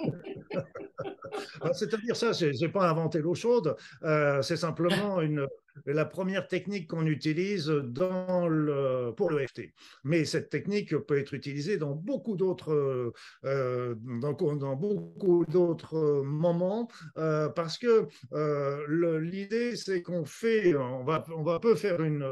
c'est-à-dire 1.74 2.16
ça, 2.16 2.32
je 2.32 2.46
n'ai 2.46 2.72
pas 2.72 2.88
inventé 2.88 3.18
l'eau 3.20 3.34
chaude, 3.34 3.76
euh, 4.02 4.40
c'est 4.40 4.56
simplement 4.56 5.20
une, 5.20 5.46
la 5.86 6.04
première 6.04 6.46
technique 6.48 6.88
qu'on 6.88 7.06
utilise 7.06 7.66
dans 7.68 8.48
le, 8.48 9.12
pour 9.16 9.30
l'EFT. 9.30 9.72
Mais 10.04 10.24
cette 10.24 10.50
technique 10.50 10.96
peut 10.96 11.18
être 11.18 11.34
utilisée 11.34 11.76
dans 11.76 11.94
beaucoup 11.94 12.36
d'autres 12.36 13.12
euh, 13.44 13.94
dans, 14.20 14.32
dans, 14.32 14.76
beaucoup 14.76 15.44
d'autres 15.46 16.22
moments 16.22 16.88
euh, 17.18 17.48
parce 17.48 17.78
que 17.78 18.06
euh, 18.32 19.18
l'idée 19.20 19.76
c'est 19.76 20.02
qu'on 20.02 20.24
fait 20.24 20.74
on 20.74 21.04
va 21.04 21.24
on 21.36 21.42
va 21.42 21.58
peu 21.58 21.74
faire 21.74 22.02
une 22.02 22.24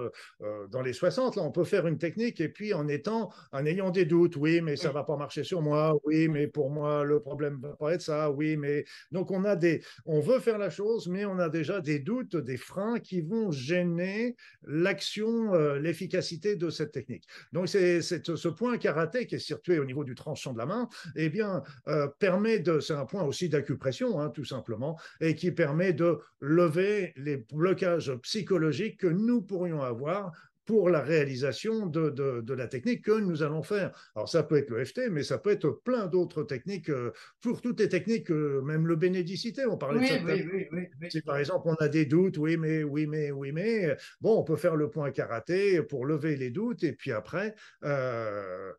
dans 0.71 0.83
les 0.83 0.93
60 0.93 1.37
là 1.37 1.43
on 1.43 1.51
peut 1.51 1.65
faire 1.65 1.87
une 1.87 1.99
technique 1.99 2.41
et 2.41 2.49
puis 2.49 2.75
en 2.75 2.89
étant 2.89 3.31
en 3.53 3.65
ayant 3.67 3.91
des 3.91 4.05
doutes. 4.05 4.37
Oui 4.37 4.61
mais 4.61 4.77
ça 4.77 4.93
va 4.93 5.05
pas 5.05 5.17
marcher 5.17 5.45
sur 5.45 5.63
moi. 5.63 5.97
Oui. 6.05 6.29
mais 6.29 6.47
pour 6.47 6.71
moi 6.71 7.05
le 7.05 7.21
problème 7.21 7.59
va 7.61 7.77
pas 7.77 7.95
être 7.95 8.03
ça. 8.03 8.31
Oui 8.31 8.57
mais 8.57 8.85
donc 9.11 9.31
on 9.31 9.45
a 9.45 9.57
des 9.57 9.83
on 10.07 10.21
veut 10.21 10.41
faire 10.41 10.59
la 10.59 10.71
chose 10.71 11.09
mais 11.09 11.25
on 11.25 11.39
a 11.39 11.49
déjà 11.49 11.81
des 11.81 11.99
doutes 11.99 12.37
des 12.37 12.57
freins 12.57 12.99
qui 12.99 13.23
gêner 13.51 14.37
l'action, 14.67 15.55
euh, 15.55 15.79
l'efficacité 15.79 16.57
de 16.57 16.71
cette 16.71 16.93
technique. 16.93 17.27
Donc 17.53 17.69
c'est 17.69 18.01
ce 18.01 18.49
point 18.49 18.79
karaté 18.79 19.27
qui 19.27 19.37
est 19.37 19.39
situé 19.39 19.79
au 19.79 19.85
niveau 19.85 20.05
du 20.05 20.15
tranchant 20.15 20.53
de 20.53 20.59
la 20.59 20.67
main, 20.67 20.89
eh 21.17 21.29
bien 21.29 21.63
euh, 21.89 22.09
permet 22.19 22.59
de, 22.59 22.81
c'est 22.81 22.95
un 22.95 23.07
point 23.07 23.23
aussi 23.23 23.49
d'acupression 23.49 24.21
hein, 24.21 24.31
tout 24.31 24.45
simplement, 24.45 24.99
et 25.21 25.35
qui 25.35 25.51
permet 25.51 25.93
de 25.93 26.19
lever 26.41 27.13
les 27.17 27.37
blocages 27.37 28.13
psychologiques 28.23 29.01
que 29.01 29.07
nous 29.07 29.43
pourrions 29.43 29.83
avoir 29.83 30.33
pour 30.71 30.89
la 30.89 31.01
réalisation 31.01 31.87
de, 31.87 32.11
de, 32.11 32.55
la 32.55 32.69
technique 32.69 33.03
que 33.05 33.19
nous 33.19 33.43
allons 33.43 33.65
faire. 33.65 33.91
Alors 34.15 34.29
ça 34.29 34.45
peut 34.45 34.57
être 34.57 34.71
le 34.71 34.85
FT, 34.85 35.11
mais 35.11 35.25
ça 35.25 35.37
peut 35.37 35.51
être 35.51 35.71
plein 35.83 36.07
d'autres 36.07 36.45
techniques, 36.45 36.91
euh, 36.91 37.13
pour 37.41 37.61
toutes 37.61 37.81
les 37.81 37.89
techniques, 37.89 38.31
euh, 38.31 38.63
même 38.63 38.87
le 38.87 38.95
bénédicité, 38.95 39.67
on 39.67 39.77
parlait 39.77 40.01
de 40.01 40.07
ça. 40.07 40.25
Oui, 40.25 40.49
oui, 40.53 40.69
oui, 40.71 41.11
Si 41.11 41.23
par 41.23 41.39
exemple 41.39 41.67
on 41.67 41.75
a 41.75 41.89
des 41.89 42.07
doutes, 42.07 42.39
oui 42.39 42.57
mais, 42.57 42.85
oui 42.85 43.09
mais, 43.09 43.33
oui 43.33 43.51
mais, 43.51 43.97
bon, 44.21 44.39
on 44.39 44.45
peut 44.45 44.55
faire 44.55 44.77
le 44.77 44.89
point 44.89 45.11
karaté 45.11 45.83
pour 45.83 46.07
lever 46.07 46.37
les 46.37 46.51
doutes 46.51 46.85
et 46.85 46.93
puis 46.93 47.11
après 47.11 47.57
euh, 47.83 48.73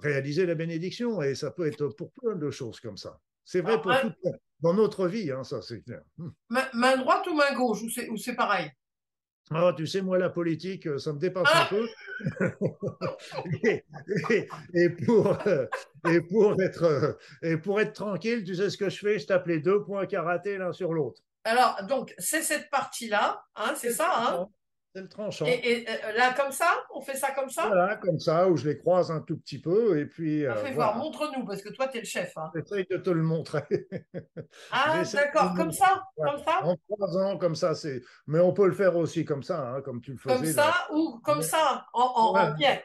réaliser 0.00 0.46
la 0.46 0.54
bénédiction. 0.54 1.22
Et 1.22 1.34
ça 1.34 1.50
peut 1.50 1.66
être 1.66 1.88
pour 1.88 2.12
plein 2.12 2.36
de 2.36 2.52
choses 2.52 2.78
comme 2.78 2.96
ça. 2.96 3.18
C'est 3.44 3.62
vrai 3.62 3.80
pour 3.82 3.92
tout, 4.00 4.12
dans 4.60 4.74
notre 4.74 5.08
vie, 5.08 5.32
hein, 5.32 5.42
ça 5.42 5.60
c'est 5.60 5.82
clair. 5.82 6.02
Main, 6.50 6.96
droite 6.98 7.26
ou 7.26 7.34
main 7.34 7.52
gauche, 7.56 7.82
ou 7.82 8.16
c'est 8.16 8.36
pareil? 8.36 8.70
Ah, 9.50 9.72
tu 9.76 9.86
sais, 9.86 10.02
moi, 10.02 10.18
la 10.18 10.30
politique, 10.30 10.88
ça 10.98 11.12
me 11.12 11.18
dépasse 11.18 11.48
un 11.54 11.66
peu. 11.66 11.88
et, 14.74 14.90
pour, 14.90 15.38
et, 16.08 16.20
pour 16.20 16.60
être, 16.60 17.18
et 17.42 17.56
pour 17.56 17.80
être 17.80 17.92
tranquille, 17.92 18.42
tu 18.44 18.56
sais 18.56 18.70
ce 18.70 18.76
que 18.76 18.90
je 18.90 18.98
fais? 18.98 19.18
Je 19.18 19.26
tape 19.26 19.46
les 19.46 19.60
deux 19.60 19.82
points 19.82 20.06
karaté 20.06 20.58
l'un 20.58 20.72
sur 20.72 20.92
l'autre. 20.92 21.22
Alors, 21.44 21.78
donc, 21.88 22.12
c'est 22.18 22.42
cette 22.42 22.70
partie-là, 22.70 23.44
hein, 23.54 23.74
c'est 23.76 23.92
ça 23.92 24.10
hein? 24.16 24.48
C'est 24.96 25.02
le 25.02 25.08
tranchant. 25.08 25.44
Et, 25.44 25.84
euh, 25.86 26.12
là, 26.16 26.32
comme 26.32 26.52
ça? 26.52 26.70
On 26.94 27.02
fait 27.02 27.16
ça 27.16 27.30
comme 27.32 27.50
ça? 27.50 27.66
Voilà, 27.66 27.96
comme 27.96 28.18
ça, 28.18 28.48
où 28.48 28.56
je 28.56 28.66
les 28.66 28.78
croise 28.78 29.10
un 29.10 29.20
tout 29.20 29.36
petit 29.36 29.60
peu. 29.60 29.98
Et 29.98 30.06
puis. 30.06 30.46
Euh, 30.46 30.54
fais 30.56 30.72
voir, 30.72 30.96
montre-nous, 30.96 31.44
parce 31.44 31.60
que 31.60 31.68
toi, 31.68 31.86
tu 31.88 31.98
es 31.98 32.00
le 32.00 32.06
chef. 32.06 32.32
Hein. 32.36 32.50
J'essaye 32.54 32.86
de 32.90 32.96
te 32.96 33.10
le 33.10 33.22
montrer. 33.22 33.62
ah, 34.72 35.02
d'accord, 35.12 35.54
comme 35.54 35.70
ça 35.70 36.02
Comme 36.16 36.42
ça? 36.42 36.64
En 36.64 36.76
croisant, 36.88 37.36
comme 37.36 37.54
ça. 37.54 37.74
c'est. 37.74 38.00
Mais 38.26 38.40
on 38.40 38.54
peut 38.54 38.66
le 38.66 38.72
faire 38.72 38.96
aussi 38.96 39.26
comme 39.26 39.42
ça, 39.42 39.68
hein, 39.68 39.82
comme 39.82 40.00
tu 40.00 40.12
le 40.12 40.18
faisais. 40.18 40.34
Comme 40.34 40.46
ça 40.46 40.72
ou 40.94 41.20
comme 41.22 41.42
ça, 41.42 41.86
en, 41.92 42.34
en, 42.34 42.54
pied 42.54 42.82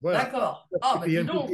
voilà. 0.00 0.24
D'accord. 0.24 0.68
Ah, 0.82 0.98
bah, 1.00 1.06
dis 1.06 1.24
donc 1.24 1.50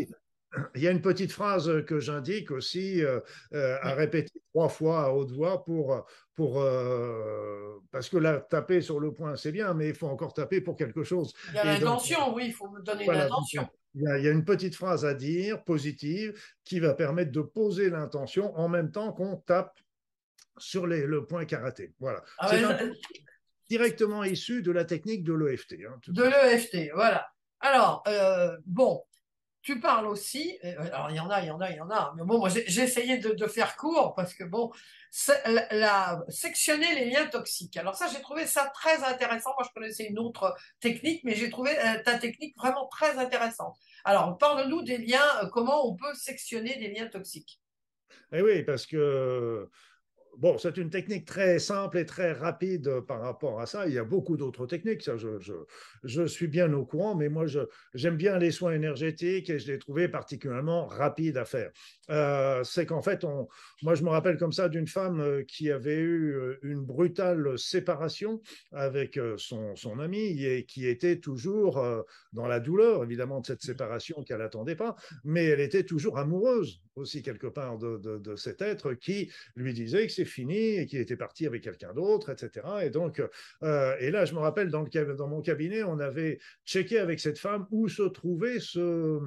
il 0.75 0.83
y 0.83 0.89
a 0.89 0.91
une 0.91 1.01
petite 1.01 1.33
phrase 1.33 1.85
que 1.87 2.01
j'indique 2.01 2.51
aussi 2.51 3.03
euh, 3.03 3.21
euh, 3.55 3.77
à 3.83 3.95
répéter 3.95 4.33
trois 4.53 4.69
fois 4.69 5.05
à 5.05 5.11
haute 5.11 5.31
voix 5.31 5.65
pour, 5.65 6.07
pour 6.35 6.61
euh, 6.61 7.79
parce 7.91 8.09
que 8.09 8.19
là 8.19 8.41
taper 8.41 8.81
sur 8.81 9.01
le 9.01 9.13
point 9.13 9.37
c'est 9.37 9.53
bien 9.53 9.75
mais 9.75 9.89
il 9.89 9.95
faut 9.95 10.09
encore 10.09 10.35
taper 10.35 10.61
pour 10.61 10.77
quelque 10.77 11.05
chose. 11.05 11.33
Il 11.51 11.57
y 11.57 11.59
a 11.59 11.65
l'intention, 11.65 12.35
oui, 12.35 12.47
il 12.47 12.53
faut 12.53 12.69
me 12.69 12.81
donner 12.83 13.07
l'intention. 13.07 13.69
Il, 13.95 14.03
il 14.19 14.25
y, 14.25 14.29
a, 14.29 14.31
une 14.31 14.45
petite 14.45 14.75
phrase 14.75 15.05
à 15.05 15.15
dire 15.15 15.63
positive 15.65 16.39
qui 16.65 16.81
va 16.81 16.95
permettre 16.95 17.31
de 17.31 17.43
poser 17.43 17.91
l'intention 17.91 18.55
en 18.57 18.69
même 18.69 18.91
temps 18.91 19.13
qu'on 19.13 19.37
tape 19.37 19.79
sur 20.57 20.87
les, 20.87 21.07
le 21.07 21.27
point 21.27 21.45
karaté. 21.45 21.93
Voilà. 21.99 22.23
Ah 22.39 22.49
c'est 22.49 22.63
directement 23.69 24.23
issu 24.25 24.63
de 24.63 24.71
la 24.71 24.85
technique 24.85 25.25
de 25.25 25.33
l'EFT. 25.33 25.77
Hein, 25.87 25.99
de 26.09 26.23
l'EFT, 26.23 26.93
voilà. 26.95 27.27
Alors, 27.61 28.03
bon, 28.67 29.03
tu 29.63 29.79
parles 29.79 30.07
aussi, 30.07 30.59
euh, 30.65 30.75
alors 30.93 31.11
il 31.11 31.17
y 31.17 31.21
en 31.21 31.31
a, 31.31 31.41
il 31.41 31.47
y 31.47 31.51
en 31.51 31.61
a, 31.61 31.71
il 31.71 31.77
y 31.77 31.81
en 31.81 31.91
a, 31.91 32.13
mais 32.17 32.25
bon, 32.25 32.39
moi 32.39 32.49
j'ai 32.49 32.83
essayé 32.83 33.19
de, 33.19 33.47
faire 33.47 33.77
court 33.77 34.15
parce 34.15 34.35
que 34.35 34.43
bon, 34.43 34.73
la, 35.71 36.23
sectionner 36.29 36.95
les 36.95 37.11
liens 37.11 37.27
toxiques. 37.27 37.77
Alors 37.77 37.95
ça, 37.95 38.09
j'ai 38.09 38.21
trouvé 38.21 38.47
ça 38.47 38.73
très 38.75 39.05
intéressant. 39.05 39.51
Moi, 39.57 39.67
je 39.69 39.75
connaissais 39.75 40.07
une 40.07 40.19
autre 40.19 40.57
technique, 40.81 41.23
mais 41.25 41.35
j'ai 41.35 41.51
trouvé 41.51 41.71
euh, 41.79 42.03
ta 42.05 42.19
technique 42.19 42.57
vraiment 42.57 42.87
très 42.89 43.19
intéressante. 43.19 43.77
Alors, 44.05 44.37
parle-nous 44.39 44.83
des 44.83 44.99
liens, 44.99 45.21
euh, 45.43 45.49
comment 45.49 45.87
on 45.87 45.95
peut 45.95 46.15
sectionner 46.15 46.77
des 46.77 46.89
liens 46.89 47.07
toxiques. 47.07 47.61
Eh 48.33 48.43
oui, 48.43 48.63
parce 48.63 48.87
que 48.87 49.69
bon, 50.39 50.59
c'est 50.59 50.77
une 50.77 50.91
technique 50.91 51.27
très 51.27 51.59
simple 51.59 51.99
et 51.99 52.07
très 52.07 52.33
rapide 52.33 53.01
par 53.01 53.21
rapport 53.21 53.61
à 53.61 53.67
ça. 53.67 53.87
Il 53.87 53.95
y 53.95 53.99
a 53.99 54.05
beaucoup 54.05 54.37
d'autres 54.37 54.67
techniques, 54.67 55.03
ça, 55.03 55.17
je, 55.17 55.39
je, 55.39 55.55
je, 56.05 56.27
suis 56.27 56.47
bien 56.47 56.73
au 56.73 56.85
courant, 56.85 57.15
mais 57.15 57.29
moi, 57.29 57.45
j'aime 57.95 58.17
bien 58.17 58.39
les 58.39 58.51
soins 58.51 58.73
énergétiques 58.73 59.51
et 59.51 59.59
je 59.59 59.71
les 59.71 59.79
trouvais 59.79 60.09
particulièrement 60.09 60.87
rapides 60.87 61.37
à 61.37 61.45
faire. 61.45 61.71
Euh, 62.11 62.65
c'est 62.65 62.87
qu'en 62.87 63.03
fait, 63.03 63.25
on, 63.25 63.49
moi, 63.83 63.95
je 63.95 64.03
me 64.03 64.09
rappelle 64.09 64.37
comme 64.37 64.53
ça 64.53 64.69
d'une 64.69 64.87
femme 64.87 65.21
euh, 65.21 65.43
qui 65.47 65.71
avait 65.71 65.97
eu 65.99 66.35
euh, 66.35 66.59
une 66.63 66.81
brutale 66.81 67.59
séparation 67.59 68.41
avec 68.73 69.19
son, 69.37 69.77
son 69.77 69.99
ami 69.99 70.45
et 70.45 70.65
qui 70.65 70.87
était 70.87 71.19
toujours 71.19 71.83
dans 72.33 72.47
la 72.47 72.61
douleur, 72.61 73.05
évidemment, 73.05 73.41
de 73.41 73.47
cette 73.47 73.63
séparation 73.63 74.23
qu'elle 74.23 74.39
n'attendait 74.39 74.77
pas, 74.77 74.97
mais 75.25 75.45
elle 75.45 75.61
était 75.61 75.85
toujours 75.85 76.19
amoureuse 76.19 76.81
aussi 76.97 77.23
quelque 77.23 77.47
part 77.47 77.79
de, 77.79 77.99
de, 77.99 78.19
de 78.19 78.37
cet 78.37 78.61
être 78.63 78.95
qui 78.95 79.31
lui 79.57 79.73
disait 79.73 80.07
que 80.07 80.13
fini 80.25 80.77
et 80.77 80.87
qu'il 80.87 81.01
était 81.01 81.17
parti 81.17 81.47
avec 81.47 81.63
quelqu'un 81.63 81.93
d'autre, 81.93 82.31
etc. 82.31 82.67
Et 82.83 82.91
donc, 82.91 83.23
euh, 83.63 83.97
et 84.01 84.11
là, 84.11 84.25
je 84.25 84.35
me 84.35 84.39
rappelle, 84.39 84.71
dans, 84.71 84.83
le, 84.83 85.15
dans 85.15 85.29
mon 85.29 85.41
cabinet, 85.41 85.83
on 85.83 85.99
avait 85.99 86.39
checké 86.65 86.99
avec 86.99 87.21
cette 87.21 87.39
femme 87.39 87.67
où 87.71 87.89
se 87.89 88.03
trouvait 88.03 88.61
ce, 88.61 89.21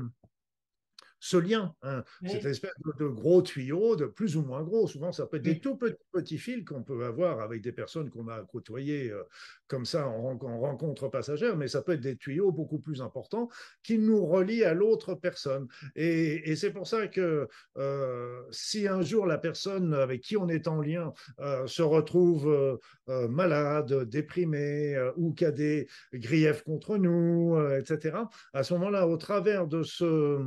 ce 1.26 1.38
lien, 1.38 1.74
hein, 1.82 2.04
cette 2.24 2.46
espèce 2.46 2.76
de, 3.00 3.08
gros 3.08 3.42
tuyau, 3.42 3.96
de 3.96 4.06
plus 4.06 4.38
ou 4.38 4.44
moins 4.44 4.62
gros. 4.62 4.86
Souvent, 4.88 5.12
ça 5.12 5.26
peut 5.26 5.38
être 5.38 5.44
des 5.44 5.60
tout 5.60 5.76
petits, 5.76 5.98
petits 6.12 6.38
fils 6.38 6.64
qu'on 6.64 6.84
peut 6.84 7.04
avoir 7.04 7.40
avec 7.40 7.64
des 7.64 7.72
personnes 7.72 8.12
qu'on 8.12 8.28
a 8.28 8.44
côtoyées 8.44 9.10
euh, 9.10 9.24
comme 9.68 9.86
ça 9.86 10.08
en, 10.08 10.38
rencontre 10.38 11.08
passagère, 11.08 11.58
mais 11.58 11.68
ça 11.68 11.82
peut 11.82 11.94
être 11.94 12.02
des 12.02 12.16
tuyaux 12.16 12.52
beaucoup 12.52 12.78
plus 12.78 13.02
importants 13.02 13.50
qui 13.82 13.98
nous 13.98 14.24
relient 14.24 14.66
à 14.66 14.76
l'autre 14.76 15.16
personne. 15.16 15.68
Et, 15.96 16.56
c'est 16.56 16.72
pour 16.72 16.88
ça 16.88 17.08
que 17.08 17.48
euh, 17.78 18.42
si 18.52 18.88
un 18.88 19.02
jour 19.02 19.26
la 19.26 19.40
personne 19.40 19.96
avec 19.96 20.22
qui 20.22 20.38
on 20.38 20.48
est 20.48 20.68
en 20.68 20.80
lien 20.80 21.12
euh, 21.40 21.66
se 21.66 21.82
retrouve 21.82 22.80
malade, 23.08 24.08
déprimée 24.08 24.96
ou 25.18 25.34
qui 25.34 25.46
a 25.46 25.52
des 25.52 25.88
griefs 26.14 26.64
contre 26.64 26.98
nous, 26.98 27.58
etc., 27.72 28.18
à 28.54 28.64
ce 28.64 28.74
moment-là, 28.76 29.08
au 29.08 29.18
travers 29.18 29.68
de 29.68 29.82
ce 29.82 30.40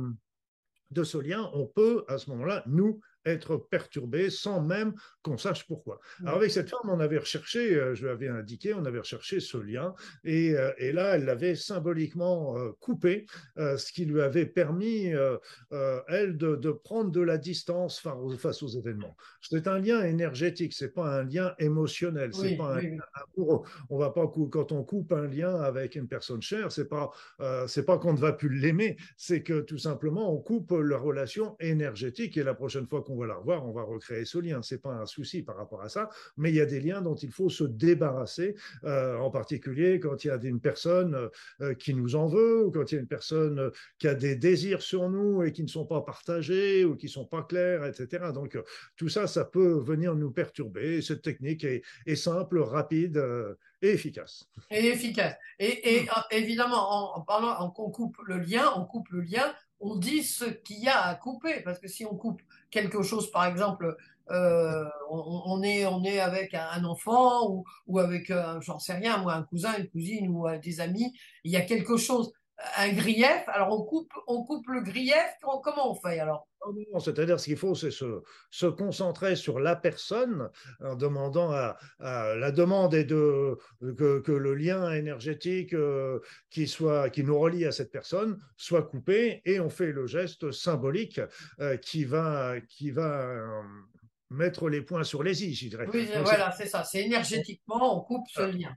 de 0.91 1.03
ce 1.03 1.17
lien, 1.17 1.49
on 1.53 1.65
peut 1.65 2.05
à 2.07 2.17
ce 2.17 2.29
moment-là 2.31 2.63
nous 2.65 3.01
être 3.25 3.57
perturbé 3.57 4.29
sans 4.29 4.61
même 4.61 4.93
qu'on 5.21 5.37
sache 5.37 5.67
pourquoi. 5.67 5.99
Alors 6.21 6.37
avec 6.37 6.51
cette 6.51 6.69
femme, 6.69 6.89
on 6.89 6.99
avait 6.99 7.17
recherché, 7.17 7.75
euh, 7.75 7.95
je 7.95 8.03
lui 8.03 8.09
avais 8.09 8.27
indiqué, 8.27 8.73
on 8.73 8.85
avait 8.85 8.99
recherché 8.99 9.39
ce 9.39 9.57
lien, 9.57 9.93
et, 10.23 10.55
euh, 10.55 10.71
et 10.77 10.91
là, 10.91 11.15
elle 11.15 11.25
l'avait 11.25 11.55
symboliquement 11.55 12.57
euh, 12.57 12.71
coupé, 12.79 13.25
ce 13.57 13.91
qui 13.91 14.05
lui 14.05 14.21
avait 14.21 14.45
permis, 14.45 15.11
elle, 16.07 16.37
de, 16.37 16.55
de, 16.55 16.71
prendre 16.71 17.11
de 17.11 17.21
la 17.21 17.37
distance 17.37 18.01
face 18.37 18.63
aux 18.63 18.67
événements. 18.67 19.15
C'est 19.41 19.67
un 19.67 19.79
lien 19.79 20.03
énergétique, 20.03 20.73
c'est 20.73 20.93
pas 20.93 21.19
un 21.19 21.23
lien 21.23 21.53
émotionnel, 21.59 22.33
c'est 22.33 22.55
pas 22.55 22.75
un 22.75 22.81
lien 22.81 22.97
amoureux. 23.13 23.65
On 23.89 23.97
va 23.97 24.09
pas 24.11 24.27
quand 24.27 24.71
on 24.71 24.83
coupe 24.83 25.11
un 25.11 25.27
lien 25.27 25.55
avec 25.61 25.95
une 25.95 26.07
personne 26.07 26.41
chère, 26.41 26.71
c'est 26.71 26.87
pas 26.87 27.11
c'est 27.67 27.85
pas 27.85 27.97
qu'on 27.97 28.13
ne 28.13 28.19
va 28.19 28.33
plus 28.33 28.49
l'aimer, 28.49 28.97
c'est 29.17 29.43
que 29.43 29.61
tout 29.61 29.77
simplement 29.77 30.33
on 30.33 30.37
coupe 30.37 30.71
la 30.71 30.97
relation 30.97 31.55
énergétique 31.59 32.37
et 32.37 32.43
la 32.43 32.53
prochaine 32.53 32.87
fois 32.87 33.03
qu'on 33.09 33.17
va 33.17 33.25
la 33.25 33.35
revoir, 33.35 33.65
on 33.67 33.71
va 33.71 33.81
recréer 33.81 34.23
ce 34.23 34.37
lien. 34.37 34.61
C'est 34.61 34.81
pas 34.81 34.93
un 34.93 35.05
souci 35.07 35.41
par 35.41 35.57
rapport 35.57 35.81
à 35.81 35.89
ça, 35.89 36.09
mais 36.37 36.49
il 36.51 36.55
y 36.55 36.61
a 36.61 36.65
des 36.65 36.79
liens 36.79 37.01
dont 37.01 37.15
il 37.15 37.31
faut 37.31 37.49
se 37.49 37.63
débarrasser, 37.63 38.55
euh, 38.83 39.17
en 39.17 39.31
particulier 39.31 39.99
quand 39.99 40.23
il 40.23 40.27
y 40.27 40.29
a 40.29 40.39
une 40.43 40.59
personne 40.59 41.29
euh, 41.61 41.73
qui 41.73 41.95
nous 41.95 42.15
en 42.15 42.27
veut, 42.27 42.65
ou 42.65 42.71
quand 42.71 42.91
il 42.91 42.95
y 42.95 42.97
a 42.99 43.01
une 43.01 43.07
personne 43.07 43.71
qui 43.97 44.07
a 44.07 44.13
des 44.13 44.35
désirs 44.35 44.83
sur 44.83 45.09
nous 45.09 45.43
et 45.43 45.51
qui 45.51 45.63
ne 45.63 45.67
sont 45.67 45.85
pas 45.85 46.01
partagés 46.01 46.85
ou 46.85 46.95
qui 46.95 47.09
sont 47.09 47.25
pas 47.25 47.41
clairs, 47.41 47.85
etc. 47.85 48.25
Donc 48.33 48.57
tout 48.95 49.09
ça, 49.09 49.25
ça 49.25 49.43
peut 49.43 49.79
venir 49.79 50.15
nous 50.15 50.31
perturber. 50.31 51.01
Cette 51.01 51.23
technique 51.23 51.63
est, 51.63 52.15
simple, 52.15 52.59
rapide 52.59 53.17
euh, 53.17 53.55
et 53.81 53.89
efficace. 53.89 54.45
Et 54.69 54.87
efficace. 54.87 55.35
Et, 55.57 56.05
évidemment, 56.31 57.15
en, 57.17 57.21
parlant, 57.21 57.55
en, 57.59 57.73
on 57.75 57.89
coupe 57.89 58.17
le 58.27 58.37
lien, 58.37 58.65
on 58.75 58.85
coupe 58.85 59.09
le 59.09 59.21
lien 59.21 59.53
on 59.79 59.95
dit 59.95 60.23
ce 60.23 60.45
qu'il 60.45 60.79
y 60.79 60.87
a 60.87 61.05
à 61.05 61.15
couper, 61.15 61.61
parce 61.61 61.79
que 61.79 61.87
si 61.87 62.05
on 62.05 62.15
coupe 62.15 62.41
quelque 62.71 63.01
chose, 63.03 63.31
par 63.31 63.45
exemple, 63.45 63.95
euh, 64.31 64.85
on, 65.09 65.63
est, 65.63 65.85
on 65.85 66.03
est 66.03 66.19
avec 66.19 66.53
un, 66.53 66.83
enfant 66.83 67.63
ou, 67.87 67.99
avec, 67.99 68.29
euh, 68.29 68.61
j'en 68.61 68.77
sais 68.77 68.93
rien, 68.93 69.17
moi, 69.17 69.33
un 69.33 69.43
cousin, 69.43 69.77
une 69.77 69.89
cousine 69.89 70.29
ou 70.29 70.47
euh, 70.47 70.59
des 70.59 70.81
amis, 70.81 71.13
il 71.43 71.51
y 71.51 71.57
a 71.57 71.61
quelque 71.61 71.97
chose, 71.97 72.31
un 72.77 72.93
grief, 72.93 73.43
alors 73.47 73.71
on 73.79 73.83
coupe, 73.83 74.11
on 74.27 74.43
coupe 74.43 74.67
le 74.67 74.81
grief, 74.81 75.15
comment 75.63 75.91
on 75.91 75.95
fait 75.95 76.19
alors? 76.19 76.47
C'est-à-dire 76.99 77.39
ce 77.39 77.45
qu'il 77.45 77.57
faut, 77.57 77.73
c'est 77.73 77.91
se, 77.91 78.21
se, 78.51 78.65
concentrer 78.65 79.37
sur 79.37 79.59
la 79.59 79.77
personne 79.77 80.49
en 80.81 80.95
demandant 80.95 81.51
à, 81.51 81.77
la 81.99 82.51
demande 82.51 82.93
est 82.93 83.05
de 83.05 83.57
que, 83.79 84.19
que 84.19 84.31
le 84.31 84.55
lien 84.55 84.91
énergétique 84.91 85.73
euh, 85.73 86.19
qui 86.49 86.67
soit 86.67 87.09
qui 87.09 87.23
nous 87.23 87.39
relie 87.39 87.65
à 87.65 87.71
cette 87.71 87.91
personne 87.91 88.39
soit 88.57 88.83
coupé 88.83 89.41
et 89.45 89.61
on 89.61 89.69
fait 89.69 89.91
le 89.91 90.05
geste 90.05 90.51
symbolique 90.51 91.21
euh, 91.61 91.77
qui 91.77 92.03
va 92.03 92.55
qui 92.67 92.91
va 92.91 93.21
euh, 93.21 93.61
mettre 94.29 94.69
les 94.69 94.81
points 94.81 95.03
sur 95.03 95.23
les 95.23 95.45
i, 95.45 95.53
je 95.53 95.69
dirais. 95.69 95.87
Oui, 95.93 96.09
voilà, 96.23 96.51
c'est 96.51 96.67
ça. 96.67 96.83
C'est 96.83 97.03
énergétiquement, 97.03 97.97
on 97.97 98.01
coupe 98.01 98.27
ce 98.29 98.41
lien. 98.41 98.75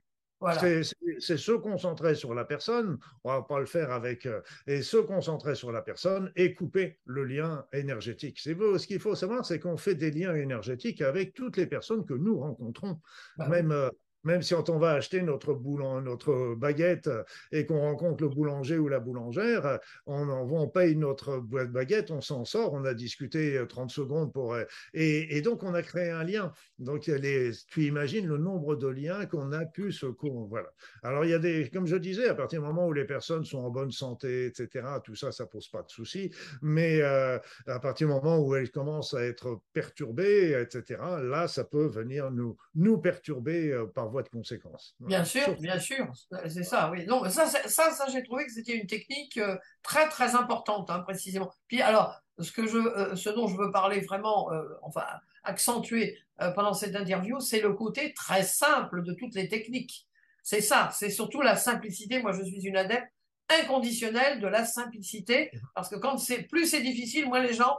C'est 0.61 0.83
se 1.21 1.53
concentrer 1.53 2.15
sur 2.15 2.35
la 2.35 2.45
personne, 2.45 2.99
on 3.25 3.33
va 3.33 3.43
pas 3.43 3.61
le 3.61 3.67
faire 3.67 3.91
avec, 3.91 4.27
euh, 4.27 4.41
et 4.67 4.83
se 4.83 4.97
concentrer 4.97 5.55
sur 5.55 5.73
la 5.73 5.83
personne 5.83 6.33
et 6.37 6.55
couper 6.55 6.99
le 7.05 7.25
lien 7.25 7.67
énergétique. 7.73 8.39
C'est 8.41 8.55
ce 8.55 8.87
qu'il 8.87 9.01
faut 9.01 9.15
savoir, 9.15 9.45
c'est 9.45 9.59
qu'on 9.59 9.77
fait 9.77 9.95
des 9.95 10.11
liens 10.11 10.35
énergétiques 10.35 11.03
avec 11.03 11.35
toutes 11.35 11.57
les 11.57 11.67
personnes 11.67 12.05
que 12.05 12.15
nous 12.15 12.39
rencontrons, 12.39 13.01
bah 13.37 13.49
même 13.49 13.73
euh, 13.73 13.91
même 14.25 14.43
si 14.43 14.55
quand 14.55 14.71
on 14.71 14.79
va 14.79 14.93
acheter 14.93 15.23
notre, 15.23 15.55
boulan, 15.55 16.01
notre 16.01 16.55
baguette 16.55 17.11
et 17.51 17.67
qu'on 17.67 17.81
rencontre 17.81 18.23
le 18.23 18.29
boulanger 18.29 18.79
ou 18.79 18.89
la 18.89 19.01
boulangère, 19.01 19.79
on, 20.07 20.29
on 20.29 20.69
paye 20.69 20.97
notre 20.97 21.39
boîte 21.39 21.71
baguette, 21.71 22.11
on 22.11 22.21
s'en 22.21 22.45
sort, 22.45 22.73
on 22.73 22.85
a 22.85 22.95
discuté 22.95 23.63
30 23.69 23.91
secondes 23.91 24.33
pour... 24.33 24.57
Et, 24.95 25.37
et 25.37 25.43
donc, 25.43 25.63
on 25.63 25.75
a 25.75 25.83
créé 25.83 26.11
un 26.11 26.25
lien. 26.25 26.53
Donc, 26.79 27.03
tu 27.03 27.85
imagines 27.85 28.27
le 28.27 28.39
nombre 28.39 28.77
de 28.77 28.89
liens 28.89 29.27
qu'on 29.27 29.53
a 29.53 29.65
pu 29.65 29.93
se... 29.93 30.07
Voilà. 30.49 30.69
Alors, 31.03 31.25
il 31.25 31.31
y 31.31 31.35
a 31.35 31.39
des... 31.39 31.69
Comme 31.71 31.87
je 31.87 31.97
disais, 31.97 32.29
à 32.29 32.35
partir 32.35 32.61
du 32.61 32.67
moment 32.67 32.87
où 32.87 32.93
les 32.93 33.05
personnes 33.05 33.45
sont 33.45 33.59
en 33.59 33.71
bonne 33.71 33.91
santé, 33.91 34.47
etc., 34.47 34.87
tout 35.05 35.15
ça, 35.15 35.33
ça 35.33 35.47
pose 35.47 35.69
pas 35.69 35.83
de 35.83 35.91
souci. 35.91 36.31
Mais 36.61 37.01
euh, 37.01 37.39
à 37.67 37.81
partir 37.81 38.07
du 38.07 38.13
moment 38.13 38.39
où 38.39 38.55
elles 38.55 38.71
commencent 38.71 39.15
à 39.15 39.25
être 39.25 39.61
perturbées, 39.73 40.61
etc., 40.61 41.01
là, 41.23 41.49
ça 41.49 41.65
peut 41.65 41.87
venir 41.87 42.31
nous, 42.31 42.57
nous 42.75 42.99
perturber 42.99 43.73
euh, 43.73 43.87
par 43.87 44.12
voie 44.13 44.23
de 44.23 44.29
conséquences. 44.29 44.95
Bien 45.01 45.25
sûr, 45.25 45.57
bien 45.59 45.79
sûr, 45.79 46.07
c'est 46.49 46.63
ça, 46.63 46.91
oui. 46.91 47.05
Non, 47.07 47.29
ça, 47.29 47.47
ça, 47.47 47.91
ça 47.91 48.07
j'ai 48.13 48.23
trouvé 48.23 48.47
que 48.47 48.53
c'était 48.53 48.77
une 48.77 48.87
technique 48.87 49.39
euh, 49.39 49.57
très, 49.83 50.09
très 50.09 50.35
importante, 50.37 50.91
hein, 50.91 51.01
précisément. 51.01 51.51
Puis 51.67 51.83
alors, 51.83 52.21
ce, 52.39 52.53
que 52.53 52.67
je, 52.67 52.79
euh, 52.79 53.17
ce 53.17 53.31
dont 53.31 53.49
je 53.49 53.57
veux 53.57 53.71
parler 53.73 54.01
vraiment, 54.01 54.53
euh, 54.53 54.63
enfin, 54.83 55.05
accentuer 55.43 56.19
pendant 56.55 56.73
cette 56.73 56.97
interview, 56.97 57.41
c'est 57.41 57.61
le 57.61 57.73
côté 57.73 58.15
très 58.15 58.43
simple 58.43 59.03
de 59.03 59.13
toutes 59.13 59.35
les 59.35 59.49
techniques. 59.49 60.09
C'est 60.43 60.61
ça, 60.61 60.91
c'est 60.93 61.11
surtout 61.11 61.41
la 61.41 61.57
simplicité. 61.57 62.21
Moi, 62.21 62.33
je 62.33 62.43
suis 62.43 62.65
une 62.67 62.77
adepte 62.77 63.13
inconditionnelle 63.49 64.41
de 64.41 64.47
la 64.49 64.65
simplicité, 64.65 65.51
parce 65.75 65.89
que 65.89 65.97
quand 65.97 66.19
c'est 66.19 66.43
plus 66.43 66.67
c'est 66.67 66.81
difficile, 66.81 67.27
moins 67.27 67.41
les 67.41 67.55
gens 67.55 67.79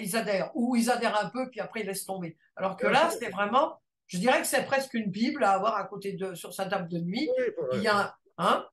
ils 0.00 0.16
adhèrent, 0.16 0.50
ou 0.54 0.76
ils 0.76 0.90
adhèrent 0.90 1.22
un 1.22 1.28
peu, 1.28 1.48
puis 1.50 1.60
après 1.60 1.80
ils 1.80 1.86
laissent 1.86 2.06
tomber. 2.06 2.36
Alors 2.56 2.76
que 2.76 2.86
là, 2.86 3.10
c'était 3.10 3.30
vraiment 3.30 3.78
je 4.06 4.18
dirais 4.18 4.40
que 4.40 4.46
c'est 4.46 4.64
presque 4.64 4.94
une 4.94 5.10
Bible 5.10 5.44
à 5.44 5.52
avoir 5.52 5.76
à 5.76 5.84
côté 5.84 6.12
de, 6.12 6.34
sur 6.34 6.52
sa 6.52 6.66
table 6.66 6.88
de 6.88 6.98
nuit. 6.98 7.28
Il 7.72 7.82
y 7.82 7.88
a 7.88 8.14
hein? 8.38 8.64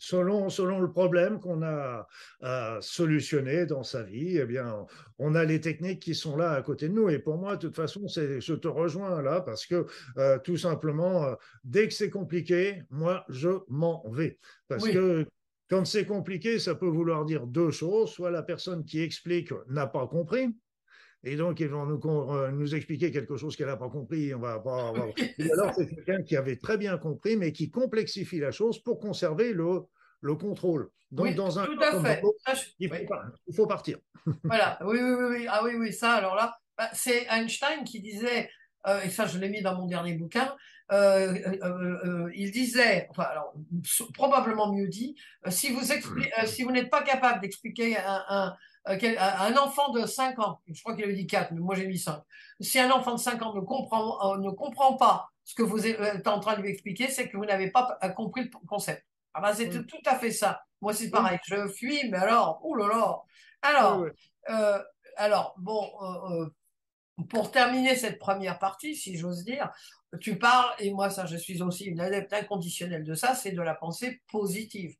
Selon, 0.00 0.48
selon 0.48 0.78
le 0.78 0.92
problème 0.92 1.40
qu'on 1.40 1.60
a 1.62 2.06
à 2.40 2.78
solutionner 2.80 3.66
dans 3.66 3.82
sa 3.82 4.04
vie, 4.04 4.38
eh 4.38 4.46
bien, 4.46 4.86
on 5.18 5.34
a 5.34 5.44
les 5.44 5.60
techniques 5.60 6.00
qui 6.00 6.14
sont 6.14 6.36
là 6.36 6.52
à 6.52 6.62
côté 6.62 6.88
de 6.88 6.94
nous. 6.94 7.08
Et 7.08 7.18
pour 7.18 7.36
moi, 7.36 7.56
de 7.56 7.66
toute 7.66 7.74
façon, 7.74 8.06
je 8.06 8.54
te 8.54 8.68
rejoins 8.68 9.20
là 9.22 9.40
parce 9.40 9.66
que 9.66 9.86
euh, 10.16 10.38
tout 10.38 10.56
simplement, 10.56 11.24
euh, 11.24 11.34
dès 11.64 11.88
que 11.88 11.94
c'est 11.94 12.10
compliqué, 12.10 12.82
moi, 12.90 13.24
je 13.28 13.50
m'en 13.66 14.08
vais. 14.08 14.38
Parce 14.68 14.88
que 14.88 15.26
quand 15.68 15.84
c'est 15.84 16.06
compliqué, 16.06 16.60
ça 16.60 16.76
peut 16.76 16.86
vouloir 16.86 17.24
dire 17.24 17.48
deux 17.48 17.72
choses. 17.72 18.10
Soit 18.12 18.30
la 18.30 18.44
personne 18.44 18.84
qui 18.84 19.02
explique 19.02 19.52
n'a 19.66 19.88
pas 19.88 20.06
compris, 20.06 20.54
et 21.24 21.36
donc 21.36 21.58
ils 21.60 21.68
vont 21.68 21.84
nous, 21.84 22.00
euh, 22.06 22.50
nous 22.50 22.74
expliquer 22.74 23.10
quelque 23.10 23.36
chose 23.36 23.56
qu'elle 23.56 23.66
n'a 23.66 23.76
pas 23.76 23.88
compris. 23.88 24.32
On 24.34 24.38
va 24.38 24.60
pas, 24.60 24.92
alors 25.52 25.74
c'est 25.74 25.88
quelqu'un 25.88 26.22
qui 26.22 26.36
avait 26.36 26.56
très 26.56 26.78
bien 26.78 26.96
compris, 26.96 27.36
mais 27.36 27.52
qui 27.52 27.70
complexifie 27.70 28.38
la 28.38 28.52
chose 28.52 28.82
pour 28.82 29.00
conserver 29.00 29.52
le, 29.52 29.80
le 30.20 30.34
contrôle. 30.36 30.90
Donc 31.10 31.34
dans 31.34 31.58
un 31.58 31.64
tout 31.64 31.80
à 31.80 32.02
fait. 32.02 32.22
il, 32.78 32.90
faut, 33.54 33.66
partir. 33.66 33.98
voilà, 34.44 34.78
oui, 34.84 34.98
oui, 35.00 35.24
oui, 35.30 35.46
ah 35.48 35.62
oui, 35.64 35.72
oui, 35.76 35.92
ça. 35.92 36.14
Alors 36.14 36.34
là, 36.34 36.56
bah, 36.76 36.90
c'est 36.92 37.26
Einstein 37.30 37.82
qui 37.84 38.00
disait, 38.00 38.50
euh, 38.86 39.00
et 39.00 39.08
ça 39.08 39.26
je 39.26 39.38
l'ai 39.38 39.48
mis 39.48 39.62
dans 39.62 39.74
mon 39.74 39.86
dernier 39.86 40.14
bouquin. 40.14 40.54
Euh, 40.90 42.30
il 42.34 42.50
disait, 42.50 43.08
enfin, 43.10 43.24
alors, 43.24 43.52
probablement 44.14 44.72
mieux 44.72 44.88
dit, 44.88 45.16
si 45.48 45.70
vous, 45.70 45.80
si 46.46 46.62
vous 46.62 46.70
n'êtes 46.70 46.90
pas 46.90 47.02
capable 47.02 47.40
d'expliquer 47.40 47.98
un, 47.98 48.24
un 48.28 48.56
enfant 48.86 49.92
de 49.92 50.06
5 50.06 50.38
ans, 50.38 50.60
je 50.66 50.80
crois 50.80 50.94
qu'il 50.94 51.04
avait 51.04 51.14
dit 51.14 51.26
4, 51.26 51.52
mais 51.52 51.60
moi 51.60 51.74
j'ai 51.74 51.86
mis 51.86 51.98
5. 51.98 52.22
Si 52.60 52.78
un 52.78 52.90
enfant 52.90 53.14
de 53.14 53.20
5 53.20 53.42
ans 53.42 53.54
ne 53.54 53.60
comprend, 53.60 54.36
ne 54.38 54.50
comprend 54.50 54.96
pas 54.96 55.28
ce 55.44 55.54
que 55.54 55.62
vous 55.62 55.86
êtes 55.86 56.26
en 56.26 56.40
train 56.40 56.56
de 56.56 56.62
lui 56.62 56.70
expliquer, 56.70 57.08
c'est 57.08 57.28
que 57.28 57.36
vous 57.36 57.44
n'avez 57.44 57.70
pas 57.70 57.98
compris 58.16 58.44
le 58.44 58.66
concept. 58.66 59.04
Ah 59.34 59.40
ben, 59.40 59.54
c'est 59.54 59.86
tout 59.86 60.02
à 60.04 60.18
fait 60.18 60.32
ça. 60.32 60.62
Moi, 60.80 60.92
c'est 60.92 61.10
pareil. 61.10 61.38
Je 61.46 61.68
fuis, 61.68 62.08
mais 62.10 62.18
alors, 62.18 62.60
oh 62.62 62.74
là. 62.74 63.22
Alors, 63.62 64.04
euh, 64.50 64.82
alors 65.16 65.54
bon, 65.58 65.90
euh, 66.02 66.42
euh, 66.42 67.24
pour 67.28 67.50
terminer 67.50 67.96
cette 67.96 68.18
première 68.18 68.58
partie, 68.58 68.94
si 68.94 69.16
j'ose 69.16 69.44
dire, 69.44 69.70
tu 70.20 70.38
parles, 70.38 70.74
et 70.78 70.92
moi, 70.92 71.10
ça, 71.10 71.26
je 71.26 71.36
suis 71.36 71.62
aussi 71.62 71.84
une 71.84 72.00
adepte 72.00 72.32
inconditionnelle 72.32 73.04
de 73.04 73.14
ça, 73.14 73.34
c'est 73.34 73.52
de 73.52 73.60
la 73.62 73.74
pensée 73.74 74.22
positive. 74.30 74.96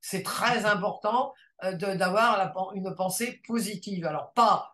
C'est 0.00 0.22
très 0.22 0.66
important 0.66 1.32
d'avoir 1.62 2.72
une 2.74 2.94
pensée 2.94 3.40
positive. 3.46 4.06
Alors, 4.06 4.32
pas 4.32 4.70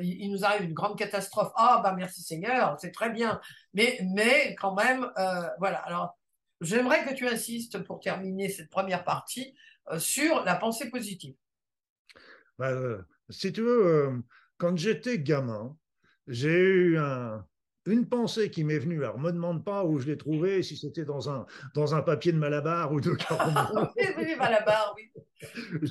il 0.00 0.30
nous 0.30 0.44
arrive 0.44 0.64
une 0.64 0.74
grande 0.74 0.98
catastrophe. 0.98 1.52
Ah, 1.56 1.80
bah 1.82 1.94
merci 1.96 2.22
Seigneur, 2.22 2.76
c'est 2.78 2.92
très 2.92 3.10
bien. 3.10 3.40
Mais, 3.72 3.98
mais 4.14 4.54
quand 4.56 4.74
même, 4.74 5.10
voilà. 5.58 5.78
Alors, 5.78 6.18
j'aimerais 6.60 7.04
que 7.04 7.14
tu 7.14 7.26
insistes 7.26 7.78
pour 7.84 8.00
terminer 8.00 8.50
cette 8.50 8.68
première 8.68 9.04
partie 9.04 9.54
sur 9.98 10.44
la 10.44 10.54
pensée 10.54 10.90
positive. 10.90 11.34
Bah, 12.58 12.72
si 13.30 13.52
tu 13.52 13.62
veux, 13.62 13.86
euh, 13.86 14.22
quand 14.58 14.76
j'étais 14.76 15.18
gamin, 15.18 15.76
j'ai 16.26 16.50
eu 16.50 16.98
une 17.86 18.08
pensée 18.08 18.50
qui 18.50 18.64
m'est 18.64 18.78
venue. 18.78 19.04
Alors, 19.04 19.18
ne 19.18 19.24
me 19.24 19.32
demande 19.32 19.64
pas 19.64 19.84
où 19.84 19.98
je 19.98 20.06
l'ai 20.06 20.16
trouvée, 20.16 20.62
si 20.62 20.76
c'était 20.76 21.04
dans 21.04 21.30
un, 21.30 21.46
dans 21.74 21.94
un 21.94 22.02
papier 22.02 22.32
de 22.32 22.38
Malabar 22.38 22.92
ou 22.92 23.00
de 23.00 23.10
oui, 23.96 24.04
oui, 24.18 24.34
Malabar, 24.38 24.94
oui. 24.96 25.10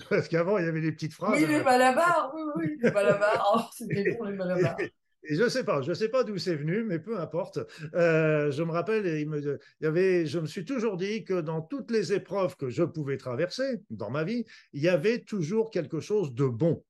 Parce 0.10 0.28
qu'avant, 0.28 0.58
il 0.58 0.66
y 0.66 0.68
avait 0.68 0.82
des 0.82 0.92
petites 0.92 1.14
phrases. 1.14 1.40
Oui, 1.40 1.48
les 1.48 1.64
Malabar, 1.64 2.32
oui, 2.36 2.42
oui, 2.56 2.78
les 2.82 2.92
Malabar. 2.92 3.54
Oh, 3.56 3.62
c'était 3.74 4.16
bon, 4.18 4.26
les 4.26 4.36
Malabar. 4.36 4.76
Et 5.24 5.36
je 5.36 5.44
ne 5.44 5.50
sais 5.50 5.64
pas, 5.64 5.82
je 5.82 5.94
sais 5.94 6.10
pas 6.10 6.24
d'où 6.24 6.38
c'est 6.38 6.56
venu, 6.56 6.84
mais 6.84 6.98
peu 6.98 7.20
importe. 7.20 7.60
Euh, 7.94 8.50
je 8.50 8.64
me 8.64 8.72
rappelle, 8.72 9.06
il 9.06 9.30
me, 9.30 9.40
il 9.40 9.84
y 9.84 9.86
avait, 9.86 10.26
je 10.26 10.40
me 10.40 10.48
suis 10.48 10.66
toujours 10.66 10.98
dit 10.98 11.24
que 11.24 11.42
dans 11.42 11.62
toutes 11.62 11.92
les 11.92 12.12
épreuves 12.14 12.56
que 12.58 12.70
je 12.70 12.84
pouvais 12.84 13.18
traverser 13.18 13.82
dans 13.92 14.10
ma 14.10 14.24
vie, 14.24 14.46
il 14.74 14.82
y 14.82 14.90
avait 14.90 15.20
toujours 15.20 15.70
quelque 15.70 16.00
chose 16.00 16.34
de 16.34 16.46
bon 16.46 16.84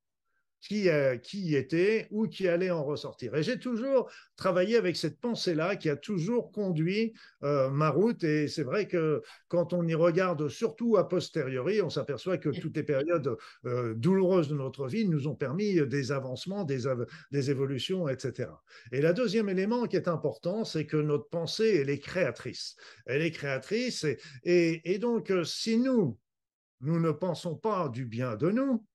qui, 0.62 0.89
euh, 0.89 1.17
qui 1.17 1.56
était 1.56 2.08
ou 2.12 2.28
qui 2.28 2.47
allait 2.47 2.69
en 2.69 2.84
ressortir. 2.84 3.36
Et 3.36 3.43
j'ai 3.43 3.60
toujours 3.60 4.10
travaillé 4.36 4.78
avec 4.78 4.95
cette 4.95 5.19
pensée-là 5.19 5.76
qui 5.76 5.89
a 5.89 5.95
toujours 5.95 6.52
conduit 6.52 7.13
euh, 7.43 7.69
ma 7.69 7.89
route. 7.89 8.24
Et 8.24 8.47
c'est 8.47 8.63
vrai 8.63 8.88
que 8.88 9.21
quand 9.47 9.74
on 9.74 9.86
y 9.88 9.95
regarde, 9.95 10.47
surtout 10.50 10.97
a 10.97 11.10
posteriori, 11.10 11.82
on 11.82 11.89
s'aperçoit 11.89 12.38
que 12.38 12.50
toutes 12.50 12.78
les 12.78 12.84
périodes 12.84 13.36
euh, 13.65 13.95
douloureuses 13.95 14.50
de 14.50 14.56
notre 14.56 14.88
vie 14.88 15.08
nous 15.08 15.28
ont 15.28 15.36
permis 15.36 15.82
des 15.88 16.12
avancements, 16.12 16.63
des, 16.63 16.88
évolutions, 17.50 18.08
etc. 18.08 18.50
Et 18.91 19.02
le 19.02 19.13
deuxième 19.13 19.50
élément 19.50 19.88
qui 19.88 19.95
est 19.95 20.08
important, 20.08 20.63
c'est 20.63 20.86
que 20.86 20.97
notre 20.97 21.28
pensée, 21.30 21.80
elle 21.82 21.89
est 21.89 22.00
créatrice. 22.00 22.76
Elle 23.08 23.24
est 23.24 23.32
créatrice. 23.32 24.06
Et, 24.43 25.00
donc, 25.00 25.34
si 25.43 25.78
nous, 25.78 26.19
nous 26.82 27.00
ne 27.00 27.12
pensons 27.12 27.56
pas 27.56 27.89
du 27.89 28.06
bien 28.06 28.36
de 28.36 28.52
nous, 28.52 28.86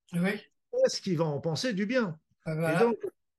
est-ce 0.85 1.01
qu'il 1.01 1.17
va 1.17 1.25
en 1.25 1.39
penser 1.39 1.73
du 1.73 1.85
bien? 1.85 2.19
Ah, 2.45 2.75
donc, 2.75 2.97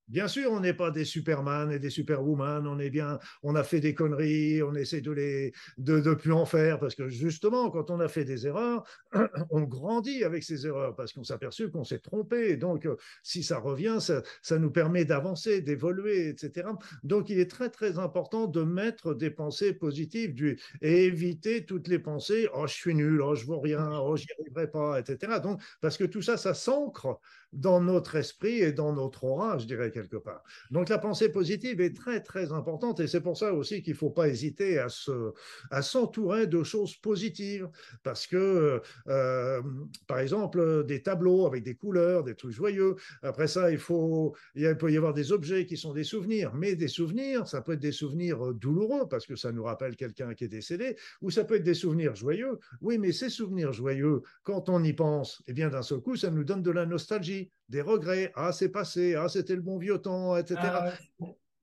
Bien 0.09 0.29
sûr, 0.29 0.51
on 0.53 0.61
n'est 0.61 0.75
pas 0.75 0.91
des 0.91 1.05
Superman 1.05 1.71
et 1.71 1.79
des 1.79 1.91
Superwoman, 1.91 2.67
on 2.67 2.79
est 2.79 2.91
bien, 2.91 3.19
on 3.43 3.55
a 3.55 3.63
fait 3.63 3.81
des 3.81 3.95
conneries, 3.95 4.63
on 4.63 4.75
essaie 4.75 5.01
de 5.01 5.11
les 5.13 5.53
de, 5.77 6.01
de 6.01 6.15
plus 6.15 6.33
en 6.33 6.47
faire 6.47 6.79
parce 6.79 6.95
que 6.95 7.09
justement, 7.09 7.71
quand 7.71 7.91
on 7.91 8.01
a 8.01 8.09
fait 8.09 8.25
des 8.25 8.47
erreurs, 8.47 8.85
on 9.51 9.63
grandit 9.63 10.25
avec 10.25 10.45
ces 10.45 10.67
erreurs 10.67 10.95
parce 10.97 11.13
qu'on 11.13 11.25
s'aperçut 11.25 11.71
qu'on 11.71 11.85
s'est 11.85 11.99
trompé. 11.99 12.57
Donc, 12.57 12.87
euh, 12.87 12.97
si 13.23 13.43
ça 13.43 13.59
revient, 13.59 13.99
ça, 14.01 14.59
nous 14.59 14.71
permet 14.71 15.05
d'avancer, 15.05 15.61
d'évoluer, 15.61 16.29
etc. 16.31 16.69
Donc, 17.03 17.31
il 17.31 17.39
est 17.39 17.51
très 17.51 17.71
très 17.71 17.99
important 17.99 18.47
de 18.47 18.63
mettre 18.63 19.15
des 19.15 19.31
pensées 19.31 19.73
positives 19.73 20.35
et 20.83 21.05
éviter 21.05 21.65
toutes 21.65 21.89
les 21.89 21.99
pensées 21.99 22.49
oh 22.55 22.67
je 22.67 22.75
suis 22.75 22.95
nul, 22.95 23.21
oh 23.23 23.35
je 23.35 23.47
vaux 23.47 23.61
rien, 23.61 23.91
oh 24.01 24.17
j'y 24.17 24.27
arriverai 24.41 24.71
pas, 24.71 25.01
etc. 25.01 25.41
Donc, 25.43 25.61
parce 25.81 25.97
que 25.97 26.05
tout 26.05 26.23
ça, 26.23 26.37
ça 26.37 26.55
s'ancre 26.55 27.21
dans 27.53 27.81
notre 27.81 28.17
esprit 28.17 28.61
et 28.61 28.73
dans 28.73 28.93
notre 28.93 29.25
aura, 29.25 29.59
je 29.59 29.67
dirais 29.67 29.91
quelque 29.91 30.17
part. 30.17 30.43
Donc 30.71 30.89
la 30.89 30.99
pensée 30.99 31.31
positive 31.31 31.81
est 31.81 31.97
très 31.97 32.21
très 32.23 32.53
importante 32.53 33.01
et 33.01 33.07
c'est 33.07 33.21
pour 33.21 33.37
ça 33.37 33.55
aussi 33.55 33.83
qu'il 33.83 33.95
ne 33.95 33.99
faut 33.99 34.11
pas 34.11 34.29
hésiter 34.29 34.79
à 34.79 34.89
se 34.89 35.33
à 35.71 35.83
s'entourer 35.83 36.47
de 36.47 36.63
choses 36.63 36.97
positives 36.97 37.69
parce 38.03 38.27
que 38.27 38.81
euh, 39.09 39.63
par 40.07 40.19
exemple 40.19 40.85
des 40.85 41.03
tableaux 41.03 41.47
avec 41.47 41.65
des 41.65 41.75
couleurs, 41.75 42.25
des 42.25 42.35
trucs 42.35 42.53
joyeux. 42.53 42.97
Après 43.23 43.49
ça, 43.49 43.71
il 43.71 43.79
faut 43.79 44.35
il 44.55 44.77
peut 44.77 44.93
y 44.93 44.97
avoir 44.97 45.15
des 45.15 45.33
objets 45.33 45.67
qui 45.67 45.77
sont 45.77 45.93
des 45.93 46.05
souvenirs, 46.05 46.55
mais 46.55 46.77
des 46.77 46.89
souvenirs, 46.89 47.47
ça 47.47 47.63
peut 47.63 47.73
être 47.73 47.81
des 47.81 47.93
souvenirs 47.93 48.55
douloureux 48.55 49.09
parce 49.09 49.27
que 49.27 49.37
ça 49.37 49.53
nous 49.53 49.65
rappelle 49.65 49.97
quelqu'un 49.97 50.35
qui 50.35 50.45
est 50.45 50.49
décédé, 50.49 50.97
ou 51.23 51.31
ça 51.31 51.45
peut 51.45 51.57
être 51.57 51.65
des 51.65 51.75
souvenirs 51.75 52.15
joyeux. 52.15 52.59
Oui, 52.81 52.99
mais 52.99 53.13
ces 53.13 53.31
souvenirs 53.31 53.73
joyeux, 53.73 54.23
quand 54.43 54.69
on 54.69 54.83
y 54.83 54.93
pense, 54.93 55.43
eh 55.47 55.53
bien 55.53 55.69
d'un 55.69 55.83
seul 55.83 56.01
coup, 56.01 56.17
ça 56.17 56.31
nous 56.31 56.45
donne 56.45 56.63
de 56.63 56.71
la 56.71 56.87
nostalgie 56.87 57.38
des 57.69 57.83
regrets. 57.83 58.33
Ah, 58.35 58.53
c'est 58.53 58.71
passé, 58.71 59.15
ah, 59.15 59.29
c'était 59.29 59.57
le 59.57 59.63
bon 59.63 59.79
vieux 59.79 59.99
temps, 59.99 60.37
etc. 60.37 60.59
Ah, 60.63 60.93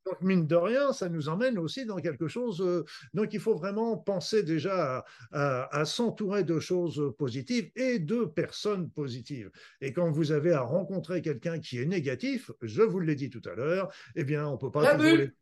donc, 0.06 0.22
mine 0.22 0.46
de 0.46 0.56
rien, 0.56 0.94
ça 0.94 1.10
nous 1.10 1.30
emmène 1.30 1.58
aussi 1.58 1.86
dans 1.86 1.98
quelque 1.98 2.28
chose. 2.28 2.62
Euh, 2.62 2.86
donc, 3.16 3.34
il 3.34 3.40
faut 3.40 3.56
vraiment 3.56 3.98
penser 3.98 4.44
déjà 4.44 5.04
à, 5.32 5.86
s'entourer 5.86 6.44
de 6.44 6.60
choses 6.60 7.14
positives 7.18 7.72
et 7.76 7.98
de 7.98 8.26
personnes 8.26 8.90
positives. 8.92 9.50
Et 9.82 9.94
quand 9.94 10.12
vous 10.12 10.32
avez 10.32 10.54
à 10.54 10.62
rencontrer 10.62 11.24
quelqu'un 11.24 11.60
qui 11.60 11.80
est 11.80 11.86
négatif, 11.86 12.52
je 12.62 12.84
vous 12.84 13.00
l'ai 13.00 13.16
dit 13.16 13.32
tout 13.32 13.42
à 13.46 13.56
l'heure, 13.56 13.92
eh 14.16 14.24
bien, 14.24 14.48
on 14.48 14.58
peut 14.58 14.72
pas. 14.72 14.84
La 14.84 14.94
bulle. 14.94 15.34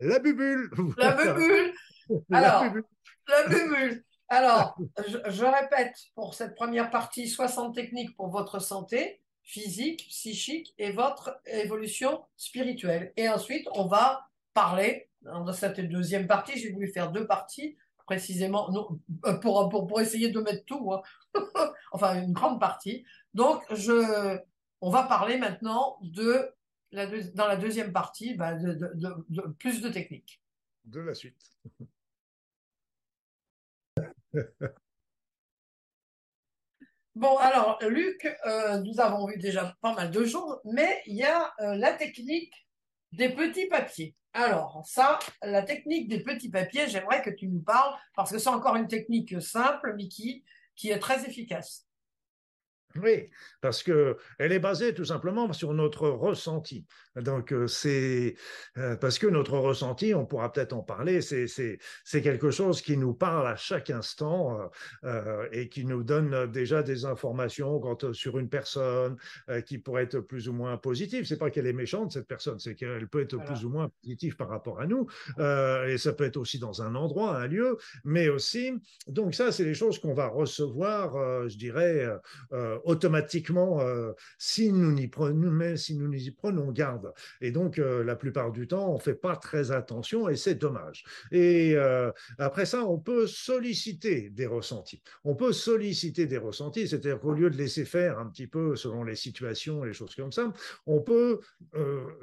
La 0.00 0.18
bubule. 0.20 0.70
La 0.96 1.12
bubule. 1.12 1.72
Alors, 2.32 2.64
la 3.28 3.48
bubule. 3.48 4.04
Alors, 4.30 4.78
je, 5.26 5.44
répète 5.44 5.96
pour 6.14 6.34
cette 6.34 6.54
première 6.54 6.90
partie 6.90 7.28
60 7.28 7.74
techniques 7.74 8.14
pour 8.16 8.28
votre 8.28 8.60
santé 8.60 9.20
physique, 9.48 10.06
psychique 10.10 10.74
et 10.76 10.92
votre 10.92 11.40
évolution 11.46 12.22
spirituelle. 12.36 13.14
Et 13.16 13.30
ensuite, 13.30 13.66
on 13.72 13.86
va 13.86 14.28
parler, 14.52 15.08
dans 15.22 15.50
cette 15.54 15.80
deuxième 15.80 16.26
partie, 16.26 16.58
j'ai 16.58 16.70
voulu 16.70 16.88
faire 16.88 17.10
deux 17.10 17.26
parties, 17.26 17.78
précisément, 18.04 18.70
euh, 19.24 19.38
pour, 19.38 19.70
pour, 19.70 19.86
pour 19.86 20.00
essayer 20.02 20.30
de 20.30 20.40
mettre 20.40 20.66
tout, 20.66 20.92
hein. 20.92 21.00
enfin 21.92 22.22
une 22.22 22.34
grande 22.34 22.60
partie. 22.60 23.06
Donc, 23.32 23.62
je, 23.74 24.38
on 24.82 24.90
va 24.90 25.04
parler 25.04 25.38
maintenant 25.38 25.96
de, 26.02 26.54
la, 26.92 27.06
dans 27.06 27.46
la 27.46 27.56
deuxième 27.56 27.92
partie, 27.92 28.34
bah, 28.34 28.52
de, 28.52 28.74
de, 28.74 29.26
de 29.30 29.42
plus 29.58 29.80
de 29.80 29.88
techniques. 29.88 30.42
De 30.84 31.00
la 31.00 31.14
suite. 31.14 31.50
Bon, 37.18 37.36
alors, 37.38 37.80
Luc, 37.82 38.28
euh, 38.46 38.78
nous 38.82 39.00
avons 39.00 39.26
vu 39.26 39.38
déjà 39.38 39.74
pas 39.80 39.92
mal 39.92 40.12
de 40.12 40.24
choses, 40.24 40.60
mais 40.64 41.02
il 41.04 41.16
y 41.16 41.24
a 41.24 41.52
euh, 41.58 41.74
la 41.74 41.92
technique 41.92 42.54
des 43.10 43.28
petits 43.28 43.66
papiers. 43.66 44.14
Alors, 44.32 44.84
ça, 44.86 45.18
la 45.42 45.62
technique 45.62 46.08
des 46.08 46.22
petits 46.22 46.48
papiers, 46.48 46.86
j'aimerais 46.86 47.20
que 47.20 47.30
tu 47.30 47.48
nous 47.48 47.60
parles, 47.60 47.92
parce 48.14 48.30
que 48.30 48.38
c'est 48.38 48.50
encore 48.50 48.76
une 48.76 48.86
technique 48.86 49.42
simple, 49.42 49.94
mais 49.96 50.06
qui 50.06 50.44
est 50.84 51.00
très 51.00 51.28
efficace. 51.28 51.87
Oui, 53.02 53.30
parce 53.60 53.82
que 53.82 54.16
elle 54.38 54.52
est 54.52 54.58
basée 54.58 54.94
tout 54.94 55.04
simplement 55.04 55.52
sur 55.52 55.72
notre 55.74 56.08
ressenti. 56.08 56.86
Donc 57.22 57.52
euh, 57.52 57.66
c'est 57.66 58.36
euh, 58.76 58.96
parce 58.96 59.18
que 59.18 59.26
notre 59.26 59.58
ressenti, 59.58 60.14
on 60.14 60.26
pourra 60.26 60.52
peut-être 60.52 60.72
en 60.72 60.82
parler, 60.82 61.20
c'est 61.20 61.46
c'est 61.46 62.22
quelque 62.22 62.50
chose 62.50 62.82
qui 62.82 62.96
nous 62.96 63.14
parle 63.14 63.46
à 63.46 63.56
chaque 63.56 63.90
instant 63.90 64.70
euh, 65.04 65.48
et 65.52 65.68
qui 65.68 65.84
nous 65.84 66.02
donne 66.02 66.50
déjà 66.50 66.82
des 66.82 67.04
informations 67.04 67.80
sur 68.12 68.38
une 68.38 68.48
personne 68.48 69.16
qui 69.66 69.78
pourrait 69.78 70.04
être 70.04 70.20
plus 70.20 70.48
ou 70.48 70.52
moins 70.52 70.76
positive. 70.76 71.24
C'est 71.24 71.38
pas 71.38 71.50
qu'elle 71.50 71.66
est 71.66 71.72
méchante 71.72 72.12
cette 72.12 72.26
personne, 72.26 72.58
c'est 72.58 72.74
qu'elle 72.74 73.08
peut 73.08 73.22
être 73.22 73.38
plus 73.44 73.64
ou 73.64 73.70
moins 73.70 73.90
positive 74.02 74.36
par 74.36 74.48
rapport 74.48 74.80
à 74.80 74.86
nous 74.86 75.06
et 75.38 75.98
ça 75.98 76.12
peut 76.12 76.24
être 76.24 76.36
aussi 76.36 76.58
dans 76.58 76.82
un 76.82 76.94
endroit, 76.94 77.36
un 77.36 77.46
lieu, 77.46 77.76
mais 78.04 78.28
aussi 78.28 78.72
donc 79.06 79.34
ça 79.34 79.52
c'est 79.52 79.64
les 79.64 79.74
choses 79.74 79.98
qu'on 79.98 80.14
va 80.14 80.28
recevoir, 80.28 81.48
je 81.48 81.56
dirais 81.56 82.06
automatiquement 82.88 83.80
euh, 83.82 84.12
si 84.38 84.72
nous 84.72 84.92
n'y 84.92 85.08
prenons, 85.08 85.76
si 85.76 85.94
nous 85.94 86.12
y 86.12 86.30
prenons 86.30 86.72
garde. 86.72 87.12
Et 87.40 87.50
donc, 87.50 87.78
euh, 87.78 88.02
la 88.02 88.16
plupart 88.16 88.50
du 88.50 88.66
temps, 88.66 88.92
on 88.92 88.98
fait 88.98 89.14
pas 89.14 89.36
très 89.36 89.70
attention 89.70 90.28
et 90.28 90.36
c'est 90.36 90.54
dommage. 90.54 91.04
Et 91.30 91.74
euh, 91.76 92.10
après 92.38 92.64
ça, 92.64 92.86
on 92.86 92.98
peut 92.98 93.26
solliciter 93.26 94.30
des 94.30 94.46
ressentis. 94.46 95.02
On 95.24 95.34
peut 95.34 95.52
solliciter 95.52 96.26
des 96.26 96.38
ressentis, 96.38 96.88
c'est-à-dire 96.88 97.20
qu'au 97.20 97.32
lieu 97.32 97.50
de 97.50 97.56
laisser 97.56 97.84
faire 97.84 98.18
un 98.18 98.26
petit 98.26 98.46
peu 98.46 98.74
selon 98.74 99.04
les 99.04 99.16
situations 99.16 99.84
les 99.84 99.92
choses 99.92 100.14
comme 100.14 100.32
ça, 100.32 100.52
on 100.86 101.00
peut 101.00 101.40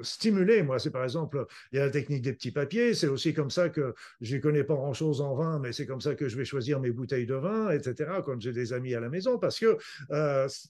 stimuler. 0.00 0.62
Moi, 0.62 0.78
c'est 0.78 0.90
par 0.90 1.04
exemple, 1.04 1.46
il 1.72 1.78
y 1.78 1.80
a 1.80 1.86
la 1.86 1.90
technique 1.90 2.22
des 2.22 2.32
petits 2.32 2.50
papiers. 2.50 2.94
C'est 2.94 3.06
aussi 3.06 3.32
comme 3.34 3.50
ça 3.50 3.68
que 3.68 3.94
je 4.20 4.36
ne 4.36 4.40
connais 4.40 4.64
pas 4.64 4.74
grand-chose 4.74 5.20
en 5.20 5.34
vin, 5.34 5.60
mais 5.60 5.72
c'est 5.72 5.86
comme 5.86 6.00
ça 6.00 6.14
que 6.14 6.28
je 6.28 6.36
vais 6.36 6.44
choisir 6.44 6.80
mes 6.80 6.90
bouteilles 6.90 7.26
de 7.26 7.34
vin, 7.34 7.70
etc. 7.70 8.10
Quand 8.24 8.40
j'ai 8.40 8.52
des 8.52 8.72
amis 8.72 8.94
à 8.94 9.00
la 9.00 9.08
maison, 9.08 9.38
parce 9.38 9.60
que 9.60 9.76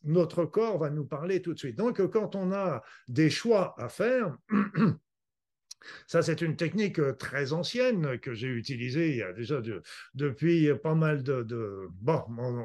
notre 0.04 0.44
corps 0.44 0.78
va 0.78 0.90
nous 0.90 1.04
parler 1.04 1.42
tout 1.42 1.54
de 1.54 1.58
suite. 1.58 1.76
Donc, 1.76 2.04
quand 2.10 2.34
on 2.34 2.52
a 2.52 2.82
des 3.08 3.30
choix 3.30 3.74
à 3.78 3.88
faire, 3.88 4.36
Ça, 6.06 6.22
c'est 6.22 6.40
une 6.42 6.56
technique 6.56 6.98
euh, 6.98 7.12
très 7.12 7.52
ancienne 7.52 8.18
que 8.18 8.34
j'ai 8.34 8.48
utilisée 8.48 9.10
il 9.10 9.16
y 9.16 9.22
a 9.22 9.32
déjà 9.32 9.60
depuis 10.14 10.72
pas 10.82 10.94
mal 10.94 11.22
de. 11.22 11.88
bon, 12.00 12.22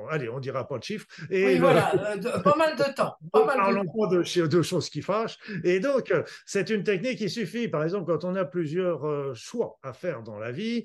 allez, 0.09 0.29
on 0.29 0.39
dira 0.39 0.67
pas 0.67 0.77
de 0.77 0.83
chiffres. 0.83 1.07
Et 1.29 1.45
oui, 1.45 1.59
voilà, 1.59 1.93
euh, 2.15 2.39
pas 2.39 2.55
mal 2.55 2.75
de 2.75 2.93
temps. 2.95 3.15
Pas 3.31 3.45
Parlons 3.45 3.85
pas 3.85 4.07
de, 4.15 4.47
de, 4.47 4.61
choses 4.61 4.89
qui 4.89 5.01
fâchent. 5.01 5.37
Et 5.63 5.79
donc, 5.79 6.11
euh, 6.11 6.23
c'est 6.45 6.69
une 6.69 6.83
technique 6.83 7.17
qui 7.17 7.29
suffit, 7.29 7.67
par 7.67 7.83
exemple, 7.83 8.05
quand 8.05 8.25
on 8.25 8.35
a 8.35 8.45
plusieurs 8.45 9.35
choix 9.35 9.77
à 9.83 9.93
faire 9.93 10.21
dans 10.23 10.37
la 10.37 10.51
vie, 10.51 10.83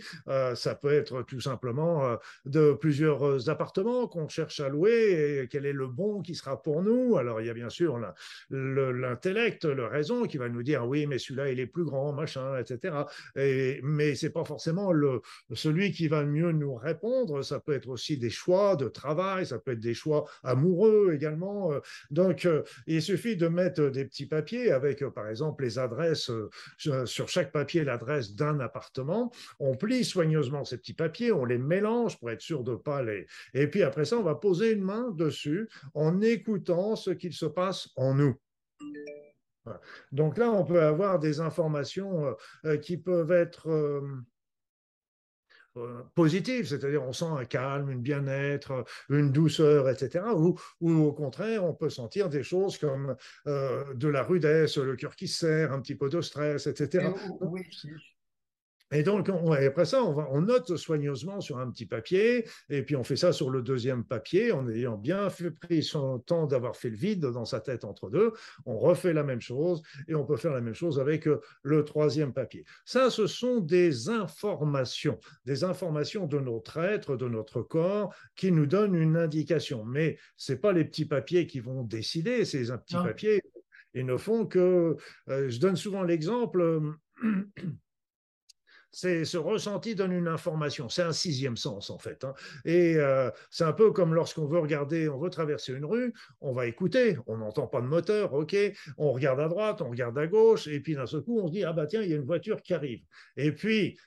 ça 0.55 0.75
peut 0.75 0.92
être 0.92 1.22
tout 1.22 1.40
simplement 1.40 2.16
de 2.44 2.72
plusieurs 2.72 3.49
appartements 3.49 4.07
qu'on 4.07 4.29
cherche 4.29 4.61
à 4.61 4.68
louer 4.68 5.40
et 5.42 5.49
quel 5.49 5.66
est 5.66 5.72
le 5.72 5.87
bon 5.87 6.22
qui 6.22 6.35
sera 6.35 6.62
pour 6.62 6.83
nous. 6.83 7.16
Alors, 7.16 7.40
il 7.40 7.46
y 7.46 7.51
a 7.51 7.55
bien 7.55 7.70
sûr 7.70 7.99
l'intellect, 8.51 9.64
le 9.64 9.87
raison 9.87 10.27
qui 10.27 10.38
va 10.38 10.49
nous 10.49 10.62
dire 10.62 10.87
oui, 10.87 11.07
mais 11.07 11.18
celui-là, 11.18 11.51
il 11.51 11.61
est 11.61 11.66
plus 11.66 11.85
grand, 11.85 12.12
machin, 12.12 12.26
etc. 12.27 12.97
Et, 13.37 13.81
mais 13.83 14.15
c'est 14.15 14.31
pas 14.31 14.45
forcément 14.45 14.93
le, 14.93 15.21
celui 15.55 15.93
qui 15.93 16.09
va 16.09 16.25
mieux 16.25 16.53
nous 16.53 16.75
répondre. 16.75 17.43
Ça 17.43 17.61
peut 17.61 17.73
être 17.73 17.89
aussi 17.89 18.19
des 18.19 18.31
choix 18.31 18.77
de 18.77 18.89
travail, 18.89 19.47
ça 19.47 19.59
peut 19.59 19.73
être 19.73 19.81
des 19.81 19.95
choix 19.95 20.27
amoureux 20.43 21.12
également. 21.15 21.73
Donc, 22.11 22.45
euh, 22.45 22.62
il 22.87 23.03
suffit 23.03 23.37
de 23.37 23.49
mettre 23.49 23.89
des 23.91 24.05
petits 24.05 24.27
papiers 24.27 24.73
avec, 24.73 25.03
euh, 25.03 25.11
par 25.11 25.29
exemple, 25.29 25.65
les 25.65 25.79
adresses, 25.79 26.31
euh, 26.31 27.07
sur 27.07 27.29
chaque 27.29 27.53
papier, 27.53 27.85
l'adresse 27.85 28.35
d'un 28.35 28.61
appartement. 28.61 29.33
On 29.59 29.77
plie 29.77 30.05
soigneusement 30.05 30.65
ces 30.65 30.79
petits 30.79 30.95
papiers, 30.95 31.33
on 31.33 31.45
les 31.45 31.59
mélange 31.59 32.19
pour 32.19 32.31
être 32.31 32.41
sûr 32.41 32.65
de 32.65 32.75
pas 32.75 33.03
les. 33.03 33.27
Et 33.55 33.67
puis 33.67 33.83
après 33.83 34.05
ça, 34.05 34.19
on 34.19 34.23
va 34.23 34.35
poser 34.35 34.73
une 34.73 34.83
main 34.83 35.11
dessus 35.11 35.69
en 35.95 36.21
écoutant 36.21 36.97
ce 36.97 37.11
qu'il 37.11 37.33
se 37.33 37.47
passe 37.47 37.91
en 37.97 38.15
nous. 38.15 38.37
Donc 40.12 40.38
là, 40.38 40.50
on 40.50 40.64
peut 40.64 40.83
avoir 40.83 41.18
des 41.18 41.40
informations 41.40 42.26
euh, 42.26 42.33
euh, 42.64 42.76
qui 42.79 42.96
peuvent 42.96 43.33
être 43.33 43.68
euh, 43.68 44.22
positives, 46.14 46.66
c'est-à-dire 46.66 47.02
on 47.02 47.12
sent 47.12 47.26
un 47.26 47.44
calme, 47.44 47.90
une 47.90 48.00
bien-être, 48.00 48.85
une 49.11 49.31
douceur, 49.31 49.90
etc. 49.90 50.24
Ou, 50.35 50.59
au 50.81 51.12
contraire, 51.12 51.64
on 51.64 51.74
peut 51.74 51.90
sentir 51.90 52.31
des 52.31 52.42
choses 52.42 52.79
comme 52.79 53.14
de 53.44 54.09
la 54.09 54.22
rudesse, 54.22 54.79
le 54.79 54.96
cœur 54.96 55.14
qui 55.14 55.29
se 55.29 55.40
serre, 55.40 55.72
un 55.72 55.83
petit 55.83 55.94
peu 55.94 56.09
de 56.09 56.22
stress, 56.22 56.66
etc. 56.66 57.11
Et 58.92 59.03
donc, 59.03 59.29
après 59.29 59.85
ça, 59.85 60.05
on, 60.05 60.40
note 60.42 60.77
soigneusement 60.77 61.40
sur 61.40 61.59
un 61.59 61.68
petit 61.70 61.87
papier, 61.87 62.46
et 62.68 62.83
puis 62.83 62.94
on 62.94 63.03
fait 63.03 63.16
ça 63.16 63.33
sur 63.33 63.51
le 63.51 63.61
deuxième 63.61 64.05
papier, 64.05 64.53
en 64.53 64.68
ayant 64.68 64.96
bien 64.96 65.29
pris 65.61 65.83
son 65.83 66.20
temps 66.20 66.46
d'avoir 66.46 66.77
fait 66.77 66.90
le 66.90 66.96
vide 66.96 67.20
dans 67.20 67.44
sa 67.44 67.59
tête 67.59 67.85
entre 67.85 68.11
deux. 68.11 68.33
On 68.64 68.79
refait 68.79 69.12
la 69.12 69.25
même 69.25 69.40
chose, 69.40 69.83
et 70.07 70.14
on 70.14 70.25
peut 70.25 70.37
faire 70.37 70.53
la 70.53 70.61
même 70.61 70.75
chose 70.75 71.01
avec 71.01 71.27
euh, 71.27 71.40
le 71.62 71.85
troisième 71.85 72.33
papier. 72.33 72.64
Ça, 72.85 73.11
ce 73.11 73.27
sont 73.27 73.59
des 73.59 74.09
informations, 74.09 75.18
des 75.44 75.64
informations 75.64 76.27
de 76.27 76.38
notre 76.38 76.79
être, 76.79 77.16
de 77.16 77.29
notre 77.29 77.62
corps, 77.62 78.14
qui 78.37 78.53
nous 78.53 78.66
donnent 78.66 78.94
une 78.94 79.16
indication. 79.16 79.85
Mais 79.85 80.16
ce 80.37 80.53
pas 80.53 80.72
les 80.72 80.85
petits 80.85 81.07
papiers 81.07 81.49
qui 81.49 81.59
vont 81.59 81.83
décider, 81.83 82.44
ces 82.44 82.64
petits 82.64 82.94
papiers, 82.94 83.42
ils 83.94 84.07
ne 84.07 84.16
font 84.16 84.46
que... 84.46 84.96
Euh, 85.29 85.49
je 85.49 85.59
donne 85.59 85.77
souvent 85.77 86.05
l'exemple... 86.05 86.81
C'est 88.96 89.26
ce 89.26 89.37
ressenti 89.37 89.94
donne 89.94 90.12
une 90.12 90.26
information. 90.26 90.88
C'est 90.88 91.02
un 91.02 91.12
sixième 91.12 91.59
sens 91.59 91.90
en 91.90 91.98
fait. 91.98 92.24
Hein. 92.24 92.32
Et 92.64 92.96
euh, 92.96 93.30
c'est 93.50 93.64
un 93.64 93.74
peu 93.74 93.92
comme 93.92 94.14
lorsqu'on 94.14 94.46
veut 94.46 94.59
regarder, 94.59 95.06
on 95.11 95.18
veut 95.18 95.28
traverser 95.28 95.74
une 95.74 95.85
rue, 95.85 96.14
on 96.40 96.54
va 96.54 96.66
écouter, 96.66 97.18
on 97.26 97.37
n'entend 97.37 97.66
pas 97.66 97.82
de 97.82 97.87
moteur, 97.87 98.32
ok, 98.32 98.56
on 98.96 99.12
regarde 99.12 99.38
à 99.40 99.48
droite, 99.48 99.82
on 99.82 99.90
regarde 99.90 100.16
à 100.16 100.26
gauche, 100.26 100.66
et 100.66 100.80
puis 100.80 100.94
d'un 100.94 101.04
seul 101.04 101.20
coup 101.20 101.38
on 101.38 101.46
se 101.46 101.52
dit 101.52 101.62
ah 101.62 101.74
bah 101.74 101.85
tiens 101.87 102.00
il 102.00 102.09
y 102.09 102.14
a 102.14 102.16
une 102.16 102.24
voiture 102.24 102.62
qui 102.62 102.72
arrive. 102.72 103.02
Et 103.37 103.52
puis 103.52 103.98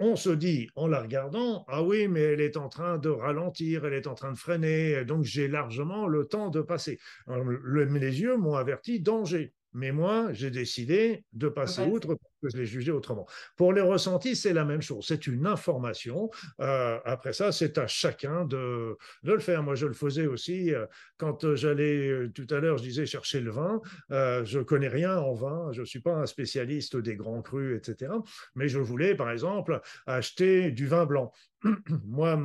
on 0.00 0.16
se 0.16 0.30
dit 0.30 0.68
en 0.74 0.88
la 0.88 1.00
regardant, 1.00 1.64
ah 1.68 1.84
oui, 1.84 2.08
mais 2.08 2.22
elle 2.22 2.40
est 2.40 2.56
en 2.56 2.68
train 2.68 2.98
de 2.98 3.08
ralentir, 3.08 3.84
elle 3.84 3.94
est 3.94 4.08
en 4.08 4.16
train 4.16 4.32
de 4.32 4.36
freiner, 4.36 5.04
donc 5.04 5.22
j'ai 5.22 5.46
largement 5.46 6.08
le 6.08 6.26
temps 6.26 6.50
de 6.50 6.60
passer. 6.60 6.98
les 7.28 8.20
yeux 8.20 8.36
m'ont 8.36 8.56
averti 8.56 8.98
danger. 8.98 9.54
Mais 9.76 9.92
moi, 9.92 10.32
j'ai 10.32 10.50
décidé 10.50 11.22
de 11.34 11.50
passer 11.50 11.82
outre 11.82 12.16
que 12.46 12.52
je 12.52 12.60
l'ai 12.60 12.66
jugé 12.66 12.92
autrement. 12.92 13.26
Pour 13.56 13.72
les 13.72 13.80
ressentis, 13.80 14.36
c'est 14.36 14.52
la 14.52 14.64
même 14.64 14.82
chose. 14.82 15.04
C'est 15.06 15.26
une 15.26 15.46
information. 15.46 16.30
Euh, 16.60 16.98
après 17.04 17.32
ça, 17.32 17.52
c'est 17.52 17.78
à 17.78 17.86
chacun 17.86 18.44
de, 18.44 18.96
le 19.22 19.38
faire. 19.38 19.62
Moi, 19.62 19.74
je 19.74 19.86
le 19.86 19.92
faisais 19.92 20.26
aussi 20.26 20.74
euh, 20.74 20.86
quand 21.18 21.54
j'allais, 21.54 22.08
euh, 22.08 22.32
tout 22.32 22.46
à 22.50 22.60
l'heure, 22.60 22.78
je 22.78 22.84
disais 22.84 23.06
chercher 23.06 23.40
le 23.40 23.50
vin. 23.50 23.80
je 24.10 24.60
connais 24.60 24.88
rien 24.88 25.18
en 25.18 25.34
vin. 25.34 25.72
Je 25.72 25.80
ne 25.80 25.86
suis 25.86 26.00
pas 26.00 26.14
un 26.14 26.26
spécialiste 26.26 26.96
des 26.96 27.16
grands 27.16 27.42
crus, 27.42 27.76
etc. 27.76 28.12
Mais 28.54 28.68
je 28.68 28.78
voulais, 28.78 29.14
par 29.14 29.30
exemple, 29.30 29.80
acheter 30.06 30.70
du 30.70 30.86
vin 30.86 31.06
blanc. 31.06 31.32
moi, 32.06 32.38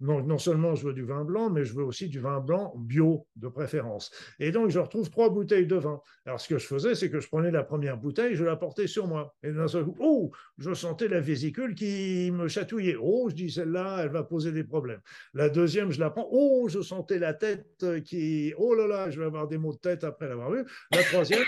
non, 0.00 0.38
seulement 0.38 0.74
je 0.74 0.86
veux 0.86 0.92
du 0.92 1.04
vin 1.04 1.24
blanc, 1.24 1.50
mais 1.50 1.64
je 1.64 1.74
veux 1.74 1.84
aussi 1.84 2.08
du 2.08 2.20
vin 2.20 2.40
blanc 2.40 2.74
bio 2.76 3.26
de 3.36 3.48
préférence. 3.48 4.10
Et 4.38 4.50
donc, 4.50 4.70
je 4.70 4.78
retrouve 4.78 5.10
trois 5.10 5.30
bouteilles 5.30 5.66
de 5.66 5.76
vin. 5.76 6.00
Alors, 6.24 6.40
ce 6.40 6.48
que 6.48 6.58
je 6.58 6.66
faisais, 6.66 6.94
c'est 6.94 7.10
que 7.10 7.20
je 7.20 7.28
prenais 7.28 7.50
la 7.50 7.62
première 7.62 7.96
bouteille, 7.96 8.34
je 8.34 8.44
la 8.44 8.56
portais 8.56 8.86
sur 8.86 9.06
moi. 9.06 9.34
Et 9.42 9.52
d'un 9.52 9.68
seul 9.68 9.84
coup, 9.84 9.96
oh, 10.00 10.30
je 10.58 10.74
sentais 10.74 11.08
la 11.08 11.20
vésicule 11.20 11.74
qui 11.74 12.30
me 12.32 12.48
chatouillait. 12.48 12.96
Oh, 13.00 13.28
je 13.28 13.34
dis, 13.34 13.50
celle-là, 13.50 14.00
elle 14.02 14.10
va 14.10 14.22
poser 14.22 14.52
des 14.52 14.64
problèmes. 14.64 15.00
La 15.34 15.48
deuxième, 15.48 15.90
je 15.90 16.00
la 16.00 16.10
prends. 16.10 16.28
Oh, 16.30 16.68
je 16.68 16.80
sentais 16.80 17.18
la 17.18 17.34
tête 17.34 17.84
qui, 18.04 18.52
oh 18.58 18.74
là 18.74 18.86
là, 18.86 19.10
je 19.10 19.20
vais 19.20 19.26
avoir 19.26 19.48
des 19.48 19.58
maux 19.58 19.72
de 19.72 19.78
tête 19.78 20.04
après 20.04 20.28
l'avoir 20.28 20.50
vu. 20.50 20.64
La 20.92 21.02
troisième, 21.02 21.44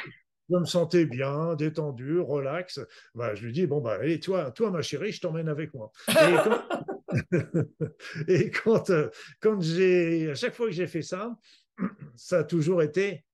je 0.50 0.56
me 0.56 0.64
sentais 0.64 1.04
bien, 1.04 1.54
détendu, 1.56 2.20
relax. 2.20 2.80
Bah, 3.14 3.34
je 3.34 3.44
lui 3.44 3.52
dis, 3.52 3.66
bon, 3.66 3.80
bah, 3.80 3.98
allez, 4.00 4.20
toi, 4.20 4.50
toi, 4.50 4.70
ma 4.70 4.82
chérie, 4.82 5.12
je 5.12 5.20
t'emmène 5.20 5.48
avec 5.48 5.74
moi. 5.74 5.92
Et 6.08 6.12
quand, 6.44 6.97
euh, 8.28 9.10
quand, 9.40 9.60
j'ai, 9.60 10.30
à 10.30 10.34
chaque 10.34 10.54
fois 10.54 10.66
que 10.66 10.72
j'ai 10.72 10.86
fait 10.86 11.02
ça, 11.02 11.36
ça 12.16 12.38
a 12.38 12.44
toujours 12.44 12.82
été 12.82 13.24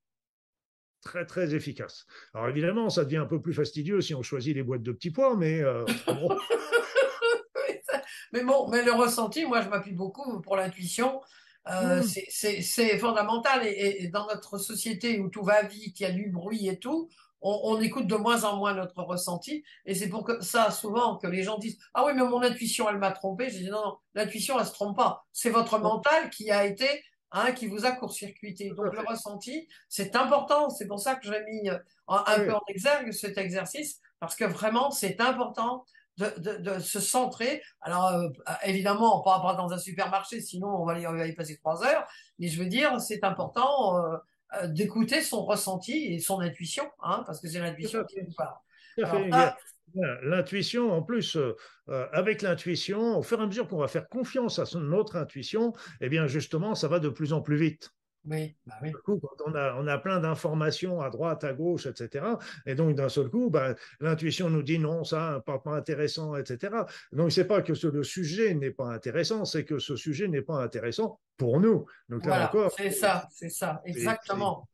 très 1.02 1.26
très 1.26 1.54
efficace. 1.54 2.06
Alors 2.32 2.48
évidemment, 2.48 2.88
ça 2.88 3.04
devient 3.04 3.18
un 3.18 3.26
peu 3.26 3.40
plus 3.40 3.52
fastidieux 3.52 4.00
si 4.00 4.14
on 4.14 4.22
choisit 4.22 4.54
les 4.54 4.62
boîtes 4.62 4.82
de 4.82 4.92
petits 4.92 5.10
pois, 5.10 5.36
mais 5.36 5.60
euh, 5.60 5.84
mais 8.32 8.42
bon, 8.42 8.68
mais 8.68 8.82
le 8.82 8.92
ressenti, 8.92 9.44
moi 9.44 9.60
je 9.60 9.68
m'appuie 9.68 9.92
beaucoup 9.92 10.40
pour 10.40 10.56
l'intuition. 10.56 11.20
Euh, 11.68 12.02
hmm. 12.02 12.02
C'est 12.02 12.98
fondamental 12.98 13.66
et, 13.66 14.08
dans 14.08 14.26
notre 14.26 14.58
société 14.58 15.18
où 15.18 15.28
tout 15.28 15.42
va 15.42 15.62
vite, 15.62 16.00
il 16.00 16.02
y 16.02 16.06
a 16.06 16.10
du 16.10 16.30
bruit 16.30 16.68
et 16.68 16.78
tout, 16.78 17.08
on, 17.44 17.80
écoute 17.80 18.06
de 18.06 18.16
moins 18.16 18.44
en 18.44 18.56
moins 18.56 18.74
notre 18.74 19.02
ressenti. 19.02 19.64
Et 19.84 19.94
c'est 19.94 20.08
pour 20.08 20.24
que, 20.24 20.40
ça 20.42 20.70
souvent 20.70 21.16
que 21.18 21.26
les 21.26 21.42
gens 21.42 21.58
disent 21.58 21.78
Ah 21.92 22.04
oui, 22.04 22.12
mais 22.14 22.22
mon 22.22 22.42
intuition, 22.42 22.88
elle 22.88 22.98
m'a 22.98 23.12
trompé. 23.12 23.50
Je 23.50 23.58
dis 23.58 23.70
Non, 23.70 23.84
non, 23.84 23.98
l'intuition, 24.14 24.58
elle 24.58 24.66
se 24.66 24.72
trompe 24.72 24.96
pas. 24.96 25.26
C'est 25.32 25.50
votre 25.50 25.78
mental 25.78 26.30
qui 26.30 26.50
a 26.50 26.64
été, 26.64 26.88
hein, 27.32 27.52
qui 27.52 27.66
vous 27.66 27.84
a 27.84 27.92
court-circuité. 27.92 28.70
Donc 28.70 28.92
le 28.94 29.06
ressenti, 29.06 29.68
c'est 29.88 30.16
important. 30.16 30.70
C'est 30.70 30.86
pour 30.86 30.98
ça 30.98 31.16
que 31.16 31.26
j'ai 31.26 31.44
mis 31.44 31.68
euh, 31.68 31.78
un, 32.08 32.36
peu 32.36 32.54
en 32.54 32.62
exergue 32.68 33.12
cet 33.12 33.36
exercice, 33.36 34.00
parce 34.20 34.34
que 34.34 34.44
vraiment, 34.44 34.90
c'est 34.90 35.20
important 35.20 35.84
de, 36.16 36.78
se 36.78 37.00
centrer. 37.00 37.62
Alors, 37.80 38.06
euh, 38.06 38.28
évidemment, 38.64 39.20
pas, 39.20 39.40
pas 39.40 39.54
dans 39.54 39.72
un 39.72 39.78
supermarché, 39.78 40.40
sinon 40.40 40.68
on 40.68 40.86
va, 40.86 40.98
y, 40.98 41.06
on 41.06 41.12
va 41.12 41.26
y 41.26 41.34
passer 41.34 41.58
trois 41.58 41.84
heures. 41.84 42.06
Mais 42.38 42.48
je 42.48 42.58
veux 42.58 42.68
dire, 42.68 43.00
c'est 43.00 43.24
important 43.24 43.98
euh, 43.98 44.16
euh, 44.62 44.66
d'écouter 44.68 45.22
son 45.22 45.44
ressenti 45.44 46.14
et 46.14 46.18
son 46.18 46.40
intuition, 46.40 46.84
hein, 47.02 47.22
parce 47.26 47.40
que 47.40 47.48
c'est 47.48 47.60
l'intuition 47.60 48.04
qui 48.04 48.22
nous 48.22 48.32
parle. 48.36 48.56
L'intuition, 50.22 50.90
en 50.92 51.02
plus, 51.02 51.36
euh, 51.36 51.56
euh, 51.88 52.06
avec 52.12 52.42
l'intuition, 52.42 53.18
au 53.18 53.22
fur 53.22 53.38
et 53.40 53.44
à 53.44 53.46
mesure 53.46 53.68
qu'on 53.68 53.78
va 53.78 53.88
faire 53.88 54.08
confiance 54.08 54.58
à 54.58 54.66
son, 54.66 54.80
notre 54.80 55.16
intuition, 55.16 55.72
eh 56.00 56.08
bien, 56.08 56.26
justement, 56.26 56.74
ça 56.74 56.88
va 56.88 56.98
de 56.98 57.08
plus 57.08 57.32
en 57.32 57.40
plus 57.40 57.56
vite. 57.56 57.90
Oui, 58.26 58.54
bah 58.66 58.74
oui. 58.82 58.90
quand 59.04 59.18
on 59.44 59.54
a, 59.54 59.74
on 59.78 59.86
a 59.86 59.98
plein 59.98 60.18
d'informations 60.18 61.02
à 61.02 61.10
droite, 61.10 61.44
à 61.44 61.52
gauche, 61.52 61.86
etc. 61.86 62.24
Et 62.64 62.74
donc, 62.74 62.94
d'un 62.94 63.10
seul 63.10 63.28
coup, 63.28 63.50
bah, 63.50 63.74
l'intuition 64.00 64.48
nous 64.48 64.62
dit 64.62 64.78
non, 64.78 65.04
ça, 65.04 65.42
pas, 65.44 65.58
pas 65.58 65.72
intéressant, 65.72 66.34
etc. 66.36 66.74
Donc, 67.12 67.32
c'est 67.32 67.44
pas 67.46 67.60
que 67.60 67.74
ce, 67.74 67.86
le 67.86 68.02
sujet 68.02 68.54
n'est 68.54 68.70
pas 68.70 68.86
intéressant, 68.86 69.44
c'est 69.44 69.64
que 69.64 69.78
ce 69.78 69.96
sujet 69.96 70.26
n'est 70.28 70.42
pas 70.42 70.62
intéressant 70.62 71.20
pour 71.36 71.60
nous. 71.60 71.84
Donc, 72.08 72.24
là 72.24 72.48
encore. 72.48 72.72
C'est 72.76 72.90
ça, 72.90 73.28
c'est 73.30 73.50
ça, 73.50 73.82
exactement. 73.84 74.68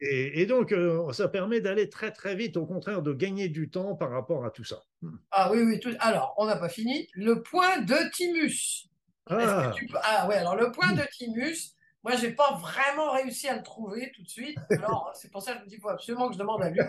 Et, 0.00 0.46
donc, 0.46 0.72
euh, 0.72 1.12
ça 1.12 1.28
permet 1.28 1.60
d'aller 1.60 1.90
très, 1.90 2.12
très 2.12 2.34
vite, 2.34 2.56
au 2.56 2.64
contraire, 2.64 3.02
de 3.02 3.12
gagner 3.12 3.48
du 3.48 3.68
temps 3.68 3.94
par 3.94 4.10
rapport 4.10 4.46
à 4.46 4.50
tout 4.50 4.64
ça. 4.64 4.80
Hmm. 5.02 5.16
Ah 5.30 5.50
oui, 5.52 5.62
oui. 5.62 5.80
Tout... 5.80 5.92
Alors, 6.00 6.34
on 6.38 6.46
n'a 6.46 6.56
pas 6.56 6.68
fini. 6.70 7.08
Le 7.12 7.42
point 7.42 7.82
de 7.82 8.10
Timus. 8.14 8.88
Ah. 9.30 9.74
ah 10.02 10.26
oui, 10.26 10.36
alors 10.36 10.56
le 10.56 10.72
point 10.72 10.92
de 10.92 11.02
Timus 11.12 11.74
moi, 12.08 12.16
j'ai 12.16 12.32
pas 12.32 12.54
vraiment 12.60 13.12
réussi 13.12 13.48
à 13.48 13.56
le 13.56 13.62
trouver 13.62 14.10
tout 14.14 14.22
de 14.22 14.28
suite. 14.28 14.56
Alors, 14.70 15.12
c'est 15.14 15.30
pour 15.30 15.42
ça 15.42 15.52
que 15.52 15.58
je 15.58 15.64
me 15.64 15.68
dis, 15.68 15.74
il 15.76 15.80
faut 15.80 15.88
absolument 15.90 16.28
que 16.28 16.34
je 16.34 16.38
demande 16.38 16.62
à 16.62 16.70
lui. 16.70 16.80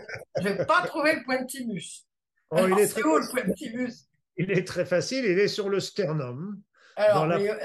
Je 0.41 0.47
n'ai 0.47 0.65
pas 0.65 0.85
trouvé 0.87 1.15
le 1.15 1.23
point 1.23 1.41
de 1.41 1.45
thymus. 1.47 2.05
Oh, 2.51 2.59
il 2.67 2.79
est 2.79 2.87
très 2.87 3.03
où 3.03 3.17
le 3.17 3.29
point 3.29 3.43
de 3.47 3.53
thymus 3.53 3.93
Il 4.37 4.51
est 4.51 4.65
très 4.65 4.85
facile, 4.85 5.25
il 5.25 5.37
est 5.37 5.47
sur 5.47 5.69
le 5.69 5.79
sternum. 5.79 6.61
dans, 6.97 7.25
la, 7.25 7.37
euh, 7.37 7.55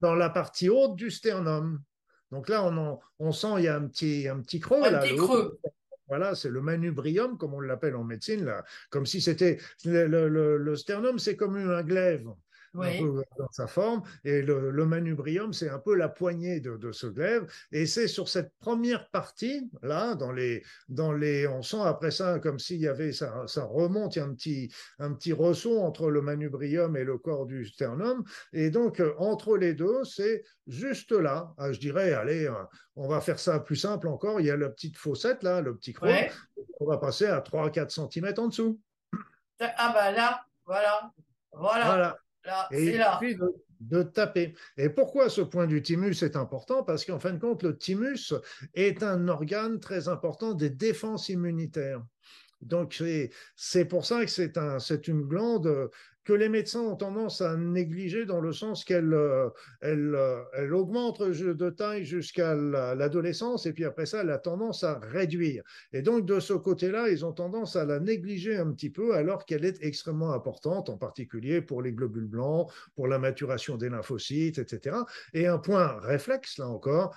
dans 0.00 0.14
la 0.14 0.30
partie 0.30 0.68
haute 0.68 0.94
du 0.96 1.10
sternum. 1.10 1.82
Donc 2.30 2.48
là, 2.48 2.62
on, 2.64 2.98
on 3.18 3.32
sent 3.32 3.54
il 3.58 3.64
y 3.64 3.68
a 3.68 3.74
un 3.76 3.86
petit, 3.88 4.28
un 4.28 4.40
petit 4.40 4.60
creux. 4.60 4.82
Un 4.84 4.90
là, 4.90 5.00
petit 5.00 5.16
creux. 5.16 5.58
Voilà, 6.08 6.34
c'est 6.34 6.48
le 6.48 6.60
manubrium, 6.60 7.38
comme 7.38 7.54
on 7.54 7.60
l'appelle 7.60 7.94
en 7.96 8.02
médecine, 8.04 8.44
là, 8.44 8.64
comme 8.90 9.06
si 9.06 9.20
c'était 9.20 9.58
le, 9.84 10.06
le- 10.06 10.56
le 10.56 10.76
sternum, 10.76 11.18
c'est 11.20 11.36
comme 11.36 11.56
un 11.56 11.82
glaive 11.82 12.28
Oui. 12.72 13.00
dans 13.36 13.50
sa 13.50 13.66
forme, 13.66 14.02
et 14.24 14.42
le, 14.42 14.70
le 14.70 14.86
manubrium, 14.86 15.52
c'est 15.52 15.68
un 15.68 15.80
peu 15.80 15.94
la 15.96 16.08
poignée 16.08 16.60
de, 16.60 16.76
de 16.76 16.92
ce 16.92 17.08
glaive, 17.08 17.46
et 17.72 17.84
c'est 17.86 18.06
sur 18.06 18.28
cette 18.28 18.52
première 18.60 19.08
partie, 19.10 19.68
là, 19.82 20.14
dans 20.14 20.30
les, 20.30 20.62
dans 20.88 21.12
les, 21.12 21.48
on 21.48 21.62
sent 21.62 21.80
après 21.84 22.12
ça 22.12 22.38
comme 22.38 22.58
s'il 22.60 22.78
y 22.80 22.86
avait, 22.86 23.12
ça, 23.12 23.44
ça 23.48 23.64
remonte, 23.64 24.14
il 24.14 24.18
y 24.20 24.22
a 24.22 24.24
un 24.24 24.34
petit, 24.34 24.72
un 25.00 25.12
petit 25.14 25.32
ressaut 25.32 25.80
entre 25.80 26.10
le 26.10 26.22
manubrium 26.22 26.96
et 26.96 27.02
le 27.02 27.18
corps 27.18 27.46
du 27.46 27.64
sternum, 27.66 28.22
et 28.52 28.70
donc 28.70 29.00
euh, 29.00 29.14
entre 29.18 29.56
les 29.56 29.74
deux, 29.74 30.04
c'est 30.04 30.44
juste 30.68 31.10
là, 31.12 31.52
Ah, 31.58 31.72
je 31.72 31.80
dirais, 31.80 32.12
allez, 32.12 32.46
euh, 32.46 32.52
on 32.94 33.08
va 33.08 33.20
faire 33.20 33.40
ça 33.40 33.58
plus 33.58 33.76
simple 33.76 34.06
encore, 34.06 34.40
il 34.40 34.46
y 34.46 34.50
a 34.50 34.56
la 34.56 34.68
petite 34.68 34.96
fossette 34.96 35.42
là, 35.42 35.60
le 35.60 35.74
petit 35.76 35.92
creux, 35.92 36.08
Ouais. 36.08 36.30
on 36.78 36.86
va 36.86 36.98
passer 36.98 37.26
à 37.26 37.40
3-4 37.40 37.90
cm 37.90 38.32
en 38.38 38.46
dessous. 38.48 38.80
Ah 39.58 39.92
bah 39.92 40.12
là, 40.12 40.44
voilà. 40.64 41.10
Voilà. 41.52 41.84
Voilà. 41.84 42.18
Là, 42.44 42.68
Et 42.72 42.84
il 42.86 43.02
suffit 43.02 43.36
de, 43.36 43.52
de 43.80 44.02
taper. 44.02 44.54
Et 44.76 44.88
pourquoi 44.88 45.28
ce 45.28 45.40
point 45.40 45.66
du 45.66 45.82
thymus 45.82 46.22
est 46.22 46.36
important? 46.36 46.84
Parce 46.84 47.04
qu'en 47.04 47.18
fin 47.18 47.32
de 47.32 47.38
compte, 47.38 47.62
le 47.62 47.76
thymus 47.76 48.32
est 48.74 49.02
un 49.02 49.28
organe 49.28 49.78
très 49.80 50.08
important 50.08 50.54
des 50.54 50.70
défenses 50.70 51.28
immunitaires. 51.28 52.02
Donc, 52.60 52.94
c'est- 52.94 53.30
pour 53.86 54.04
ça 54.04 54.24
que 54.24 54.30
c'est 54.30 54.58
un, 54.58 54.78
une 55.08 55.22
glande 55.22 55.66
euh, 55.66 55.88
que 56.24 56.32
les 56.32 56.48
médecins 56.48 56.80
ont 56.80 56.96
tendance 56.96 57.40
à 57.40 57.56
négliger 57.56 58.26
dans 58.26 58.40
le 58.40 58.52
sens 58.52 58.84
qu'elle 58.84 59.12
euh, 59.14 59.48
elle, 59.80 60.14
euh, 60.14 60.42
elle 60.54 60.74
augmente 60.74 61.22
de 61.22 61.70
taille 61.70 62.04
jusqu'à 62.04 62.54
la- 62.54 62.94
l'adolescence 62.94 63.66
et 63.66 63.72
puis 63.72 63.84
après 63.84 64.06
ça, 64.06 64.20
elle 64.22 64.30
a 64.30 64.38
tendance 64.38 64.84
à 64.84 64.98
réduire. 64.98 65.62
Et 65.92 66.02
donc, 66.02 66.26
de 66.26 66.40
ce 66.40 66.52
côté-là, 66.52 67.08
ils 67.08 67.24
ont 67.24 67.32
tendance 67.32 67.76
à 67.76 67.84
la 67.84 68.00
négliger 68.00 68.56
un 68.56 68.70
petit 68.72 68.90
peu 68.90 69.14
alors 69.14 69.44
qu'elle 69.46 69.64
est 69.64 69.82
extrêmement 69.82 70.32
importante, 70.32 70.90
en 70.90 70.98
particulier 70.98 71.62
pour 71.62 71.82
les 71.82 71.92
globules 71.92 72.26
blancs, 72.26 72.70
pour 72.94 73.08
la 73.08 73.18
maturation 73.18 73.76
des 73.76 73.88
lymphocytes, 73.88 74.58
etc. 74.58 75.06
Et 75.32 75.46
un 75.46 75.58
point 75.58 75.98
réflexe, 76.00 76.58
là 76.58 76.68
encore, 76.68 77.16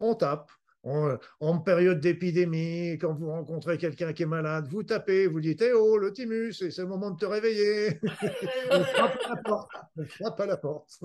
on 0.00 0.14
tape. 0.14 0.50
En, 0.84 1.16
en 1.40 1.58
période 1.58 2.00
d'épidémie, 2.00 2.98
quand 3.00 3.14
vous 3.14 3.28
rencontrez 3.30 3.78
quelqu'un 3.78 4.12
qui 4.12 4.24
est 4.24 4.26
malade, 4.26 4.66
vous 4.68 4.82
tapez, 4.82 5.28
vous 5.28 5.40
dites 5.40 5.62
Eh 5.62 5.72
oh, 5.72 5.96
le 5.96 6.12
thymus, 6.12 6.60
et 6.62 6.70
c'est 6.72 6.82
le 6.82 6.88
moment 6.88 7.10
de 7.12 7.18
te 7.18 7.24
réveiller. 7.24 8.00
On 8.70 8.84
frappe 8.84 9.16
à 9.24 9.28
la 9.28 9.36
porte. 9.42 9.70
On 9.96 10.04
frappe 10.04 10.40
à 10.40 10.46
la 10.46 10.56
porte. 10.56 11.00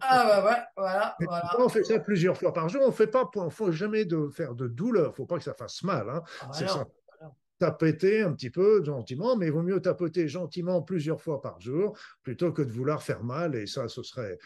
Ah 0.00 0.24
bah 0.26 0.44
ouais, 0.50 0.62
voilà. 0.76 1.16
On 1.58 1.68
fait 1.68 1.84
ça 1.84 2.00
plusieurs 2.00 2.36
fois 2.36 2.52
par 2.52 2.68
jour. 2.68 2.82
On 2.84 2.88
ne 2.88 2.92
fait 2.92 3.06
pas, 3.06 3.30
il 3.36 3.50
faut 3.50 3.70
jamais 3.70 4.04
de 4.04 4.28
faire 4.28 4.54
de 4.54 4.66
douleur. 4.66 5.06
Il 5.06 5.10
ne 5.10 5.14
faut 5.14 5.26
pas 5.26 5.38
que 5.38 5.44
ça 5.44 5.54
fasse 5.54 5.82
mal. 5.84 6.08
hein. 6.10 6.22
Ah 6.40 6.46
bah 6.46 6.52
C'est 6.54 6.64
non. 6.66 6.70
ça. 6.72 6.86
Tapoter 7.58 8.22
un 8.22 8.32
petit 8.32 8.50
peu 8.50 8.82
gentiment, 8.82 9.36
mais 9.36 9.46
il 9.46 9.52
vaut 9.52 9.62
mieux 9.62 9.80
tapoter 9.80 10.26
gentiment 10.26 10.82
plusieurs 10.82 11.20
fois 11.20 11.40
par 11.40 11.60
jour 11.60 11.96
plutôt 12.24 12.50
que 12.52 12.62
de 12.62 12.72
vouloir 12.72 13.04
faire 13.04 13.22
mal. 13.22 13.54
Et 13.54 13.66
ça, 13.68 13.86
ce 13.86 14.02
serait 14.02 14.36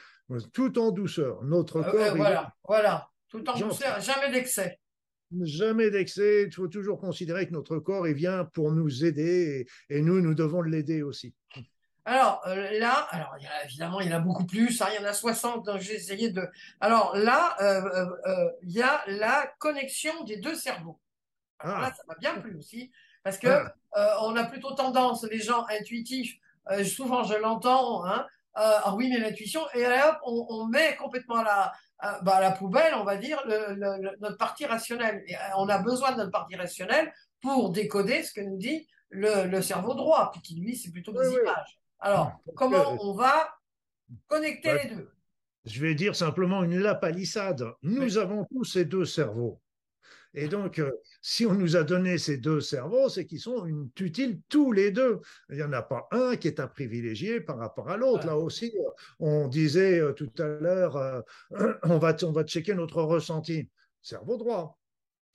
tout 0.53 0.79
en 0.79 0.91
douceur. 0.91 1.43
Notre 1.43 1.79
Euh, 1.79 1.83
corps, 1.91 1.95
euh, 2.01 2.09
il 2.11 2.17
voilà, 2.19 2.53
voilà. 2.69 3.09
Tout 3.29 3.49
en 3.49 3.59
douceur, 3.59 4.01
jamais 4.01 4.31
d'excès. 4.31 4.79
Jamais 5.43 5.91
d'excès. 5.91 6.45
Il 6.45 6.53
faut 6.55 6.69
toujours 6.69 7.01
considérer 7.01 7.47
que 7.49 7.53
notre 7.53 7.79
corps, 7.79 8.07
il 8.07 8.15
vient 8.15 8.45
pour 8.45 8.71
nous 8.71 9.05
aider 9.05 9.67
et, 9.91 9.97
et 9.97 10.01
nous, 10.03 10.21
nous 10.21 10.35
devons 10.35 10.63
l'aider 10.63 11.03
aussi. 11.03 11.35
Alors 12.05 12.41
euh, 12.47 12.79
là, 12.79 13.09
alors 13.11 13.35
il 13.41 13.43
y 13.43 13.47
a, 13.49 13.65
évidemment, 13.65 14.01
il 14.01 14.09
y 14.09 14.15
en 14.15 14.19
a 14.19 14.21
beaucoup 14.21 14.47
plus, 14.47 14.81
hein, 14.81 14.87
il 14.93 15.03
y 15.03 15.05
en 15.05 15.09
a 15.09 15.13
60, 15.13 15.67
donc 15.67 15.81
j'ai 15.81 15.95
essayé 15.95 16.31
de. 16.31 16.49
Alors 16.81 17.17
là, 17.17 17.57
euh, 17.61 18.07
euh, 18.27 18.51
il 18.63 18.71
y 18.71 18.83
a 18.83 19.03
la 19.09 19.53
connexion 19.59 20.23
des 20.23 20.37
deux 20.37 20.55
cerveaux. 20.55 21.01
Alors 21.59 21.79
Ah. 21.79 21.81
là, 21.83 21.93
ça 21.97 22.05
m'a 22.07 22.15
bien 22.15 22.39
plu 22.39 22.57
aussi, 22.57 22.93
parce 23.25 23.39
que 23.39 23.49
Ah. 23.49 24.19
on 24.23 24.37
a 24.37 24.45
plutôt 24.45 24.73
tendance, 24.75 25.25
les 25.25 25.41
gens 25.41 25.67
intuitifs, 25.69 26.37
souvent 26.85 27.25
je 27.25 27.35
l'entends, 27.35 28.07
hein, 28.07 28.25
ah 28.59 28.95
oui, 28.95 29.09
mais 29.11 29.19
l'intuition, 29.19 29.61
et 29.75 29.83
là, 29.83 30.11
hop, 30.11 30.19
on, 30.25 30.47
on 30.49 30.67
met 30.67 30.97
complètement 30.97 31.37
à 31.37 31.45
la, 31.45 31.73
à, 31.99 32.21
bah, 32.23 32.37
à 32.37 32.41
la 32.41 32.53
poubelle, 32.53 32.95
on 32.95 33.05
va 33.05 33.17
dire, 33.17 33.41
le, 33.47 33.75
le- 33.75 34.03
le- 34.03 34.17
notre 34.21 34.39
partie 34.39 34.65
rationnelle. 34.67 35.23
Et, 35.27 35.35
euh, 35.37 35.39
on 35.59 35.69
a 35.69 35.79
besoin 35.79 36.13
de 36.13 36.17
notre 36.19 36.31
partie 36.33 36.57
rationnelle 36.57 37.13
pour 37.43 37.71
décoder 37.71 38.23
ce 38.23 38.33
que 38.33 38.41
nous 38.41 38.57
dit 38.57 38.89
le, 39.11 39.47
le 39.47 39.63
cerveau 39.63 39.95
droit, 39.95 40.31
puis 40.33 40.41
qui 40.41 40.55
lui, 40.61 40.77
c'est 40.77 40.91
plutôt 40.91 41.13
des 41.13 41.19
Oui, 41.21 41.35
oui. 41.35 41.41
images. 41.43 41.79
Alors, 42.01 42.33
comment 42.55 42.97
on 43.01 43.15
va 43.15 43.49
connecter 44.27 44.73
Ouais. 44.73 44.85
les 44.89 44.95
deux? 44.95 45.11
Je 45.65 45.81
vais 45.81 45.95
dire 45.95 46.15
simplement 46.15 46.63
une 46.63 46.79
lapalissade. 46.79 47.65
Nous 47.83 48.19
avons 48.19 48.45
tous 48.53 48.65
ces 48.65 48.85
deux 48.85 49.05
cerveaux. 49.05 49.61
Et 50.37 50.49
donc, 50.49 50.79
euh, 50.79 50.93
si 51.23 51.47
on 51.47 51.55
nous 51.55 51.77
a 51.77 51.83
donné 51.83 52.19
ces 52.19 52.37
deux 52.37 52.61
cerveaux, 52.61 53.09
c'est 53.09 53.27
qu'ils 53.27 53.41
sont 53.41 53.65
une- 53.65 53.91
utiles 53.99 54.41
tous 54.49 54.71
les 54.71 54.91
deux. 54.93 55.21
Il 55.51 55.57
n'y 55.57 55.63
en 55.63 55.73
a 55.73 55.83
pas 55.83 56.07
un 56.13 56.37
qui 56.37 56.47
est 56.49 56.61
à 56.61 56.69
privilégier 56.69 57.41
par 57.41 57.59
rapport 57.59 57.89
à 57.89 57.97
l'autre. 57.97 58.21
Ouais. 58.21 58.27
Là 58.27 58.37
aussi, 58.37 58.73
euh, 58.79 58.91
on 59.19 59.49
disait 59.49 59.99
euh, 59.99 60.13
tout 60.13 60.31
à 60.39 60.47
l'heure, 60.47 61.25
on, 61.83 61.99
va, 61.99 62.15
on 62.23 62.33
va 62.33 62.45
checker 62.45 62.75
notre 62.75 63.03
ressenti. 63.03 63.71
Cerveau 64.03 64.37
droit. 64.37 64.79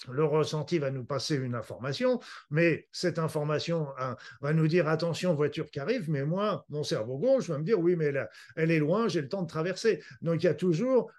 Le 0.10 0.24
ressenti 0.24 0.80
va 0.80 0.90
nous 0.90 1.04
passer 1.04 1.36
une 1.36 1.54
information, 1.54 2.20
mais 2.50 2.88
cette 2.92 3.20
information 3.20 3.88
hein, 4.00 4.16
va 4.42 4.54
nous 4.54 4.68
dire 4.68 4.88
attention, 4.88 5.36
voiture 5.36 5.70
qui 5.70 5.80
arrive, 5.80 6.10
mais 6.10 6.26
moi, 6.26 6.66
mon 6.70 6.84
cerveau 6.84 7.18
gauche 7.18 7.50
va 7.50 7.60
me 7.60 7.64
dire 7.64 7.80
oui, 7.80 7.96
mais 7.96 8.12
elle, 8.56 8.72
est 8.72 8.80
loin, 8.80 9.08
j'ai 9.08 9.22
le 9.22 9.30
temps 9.30 9.44
de 9.44 9.48
traverser. 9.48 10.02
Donc 10.22 10.42
il 10.42 10.48
y 10.48 10.50
a 10.50 10.56
toujours, 10.56 11.12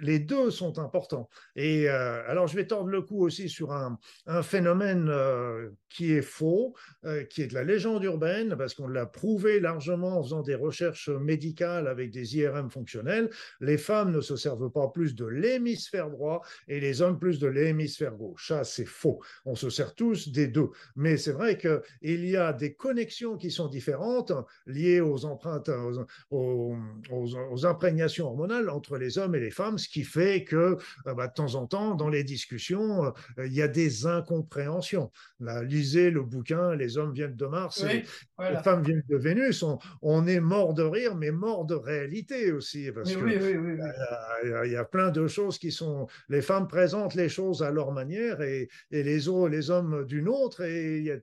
les 0.00 0.18
deux 0.18 0.50
sont 0.50 0.78
importants. 0.78 1.28
Et 1.54 1.90
euh, 1.90 2.22
alors 2.28 2.46
je 2.46 2.56
vais 2.56 2.66
tordre 2.66 2.88
le 2.88 3.02
cou 3.02 3.22
aussi 3.22 3.48
sur 3.48 3.72
un, 3.72 3.98
un 4.26 4.42
phénomène 4.42 5.08
euh, 5.10 5.70
qui 5.90 6.12
est 6.12 6.22
faux, 6.22 6.74
euh, 7.04 7.24
qui 7.24 7.42
est 7.42 7.48
de 7.48 7.54
la 7.54 7.64
légende 7.64 8.04
urbaine, 8.04 8.56
parce 8.56 8.74
qu'on 8.74 8.88
l'a 8.88 9.06
prouvé 9.06 9.60
largement 9.60 10.18
en 10.18 10.22
faisant 10.22 10.42
des 10.42 10.54
recherches 10.54 11.10
médicales 11.10 11.88
avec 11.88 12.10
des 12.10 12.38
IRM 12.38 12.70
fonctionnels. 12.70 13.28
Les 13.60 13.76
femmes 13.76 14.12
ne 14.12 14.20
se 14.20 14.36
servent 14.36 14.70
pas 14.70 14.88
plus 14.88 15.14
de 15.14 15.26
l'hémisphère 15.26 16.10
droit 16.10 16.42
et 16.68 16.80
les 16.80 17.02
hommes 17.02 17.18
plus 17.18 17.38
de 17.38 17.48
l'hémisphère 17.48 18.14
gauche. 18.14 18.29
Ça, 18.38 18.64
c'est 18.64 18.84
faux. 18.86 19.20
On 19.44 19.54
se 19.54 19.70
sert 19.70 19.94
tous 19.94 20.28
des 20.30 20.46
deux. 20.48 20.68
Mais 20.96 21.16
c'est 21.16 21.32
vrai 21.32 21.58
qu'il 21.58 22.26
y 22.26 22.36
a 22.36 22.52
des 22.52 22.74
connexions 22.74 23.36
qui 23.36 23.50
sont 23.50 23.68
différentes 23.68 24.32
liées 24.66 25.00
aux 25.00 25.24
empreintes, 25.24 25.68
aux, 25.68 26.04
aux- 26.30 26.76
aux- 27.10 27.36
aux 27.52 27.66
imprégnations 27.66 28.26
hormonales 28.26 28.70
entre 28.70 28.96
les 28.96 29.18
hommes 29.18 29.34
et 29.34 29.40
les 29.40 29.50
femmes, 29.50 29.78
ce 29.78 29.88
qui 29.88 30.04
fait 30.04 30.44
que 30.44 30.76
euh, 31.06 31.14
bah, 31.14 31.28
de 31.28 31.32
temps 31.34 31.54
en 31.54 31.66
temps, 31.66 31.94
dans 31.94 32.08
les 32.08 32.24
discussions, 32.24 33.06
euh, 33.38 33.46
il 33.46 33.52
y 33.54 33.62
a 33.62 33.68
des 33.68 34.06
incompréhensions. 34.06 35.10
Là, 35.40 35.62
lisez 35.62 36.10
le 36.10 36.22
bouquin 36.22 36.74
Les 36.74 36.98
hommes 36.98 37.12
viennent 37.12 37.36
de 37.36 37.46
Mars 37.46 37.82
et 37.84 38.04
les 38.50 38.56
femmes 38.62 38.82
viennent 38.82 39.02
de 39.08 39.16
Vénus. 39.16 39.62
On, 39.62 39.78
on 40.02 40.26
est 40.26 40.40
mort 40.40 40.74
de 40.74 40.82
rire, 40.82 41.14
mais 41.16 41.30
mort 41.30 41.64
de 41.64 41.74
réalité 41.74 42.52
aussi. 42.52 42.90
Parce 42.92 43.14
Oui, 43.14 43.34
que 43.38 43.56
oui, 43.58 43.80
a- 43.80 44.66
il 44.66 44.72
y 44.72 44.76
a 44.76 44.84
plein 44.84 45.10
de 45.10 45.26
choses 45.26 45.58
qui 45.58 45.70
sont. 45.72 46.06
Les 46.28 46.42
femmes 46.42 46.68
présentent 46.68 47.14
les 47.14 47.28
choses 47.28 47.62
à 47.62 47.70
leur 47.70 47.92
manière 47.92 48.09
et, 48.16 48.68
les, 48.90 49.28
hommes 49.70 50.04
d'une 50.06 50.28
autre. 50.28 50.62
Et 50.62 51.00
y 51.02 51.10
a- 51.10 51.20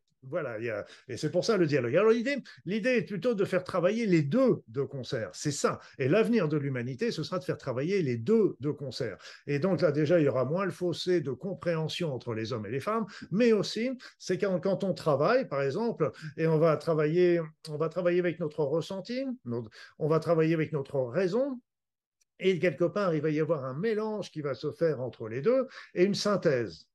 et 1.08 1.18
c'est 1.18 1.32
pour 1.32 1.46
ça 1.46 1.58
le 1.58 1.66
dialogue. 1.66 1.96
Alors 1.96 2.12
l'idée, 2.12 2.38
l'idée 2.66 2.98
est 2.98 3.02
plutôt 3.04 3.34
de 3.34 3.46
faire 3.46 3.64
travailler 3.64 4.06
les 4.06 4.24
deux 4.24 4.62
de 4.68 4.82
concert. 4.84 5.30
C'est 5.34 5.52
ça. 5.52 5.80
Et 6.00 6.08
l'avenir 6.08 6.48
de 6.48 6.58
l'humanité, 6.58 7.12
ce 7.12 7.24
sera 7.24 7.40
de 7.40 7.44
faire 7.44 7.58
travailler 7.58 8.02
les 8.02 8.18
deux 8.18 8.56
de 8.60 8.72
concert. 8.72 9.18
Et 9.46 9.60
donc 9.60 9.82
là, 9.82 9.92
déjà, 9.92 10.20
il 10.20 10.26
y 10.26 10.28
aura 10.28 10.46
moins 10.46 10.66
le 10.66 10.72
fossé 10.72 11.22
de 11.22 11.32
compréhension 11.32 12.14
entre 12.14 12.34
les 12.34 12.52
hommes 12.52 12.66
et 12.66 12.72
les 12.72 12.80
femmes, 12.80 13.06
mais 13.32 13.54
aussi, 13.54 13.92
c'est 14.20 14.38
quand, 14.38 14.60
quand 14.60 14.84
on 14.84 14.94
travaille, 14.94 15.48
par 15.48 15.62
exemple, 15.62 16.12
et 16.36 16.48
on 16.48 16.58
va 16.58 16.78
travailler, 16.78 17.40
on 17.70 17.78
va 17.78 17.90
travailler 17.90 18.20
avec 18.20 18.40
notre 18.40 18.64
ressenti, 18.64 19.26
on 20.00 20.08
va 20.08 20.20
travailler 20.20 20.54
avec 20.54 20.74
notre 20.74 21.00
raison, 21.02 21.60
et 22.40 22.60
quelque 22.60 22.86
part, 22.86 23.14
il 23.16 23.22
va 23.22 23.30
y 23.30 23.40
avoir 23.40 23.66
un 23.66 23.74
mélange 23.78 24.32
qui 24.32 24.42
va 24.42 24.54
se 24.56 24.72
faire 24.72 25.02
entre 25.02 25.28
les 25.28 25.42
deux 25.42 25.68
et 25.96 26.04
une 26.04 26.16
synthèse. 26.16 26.88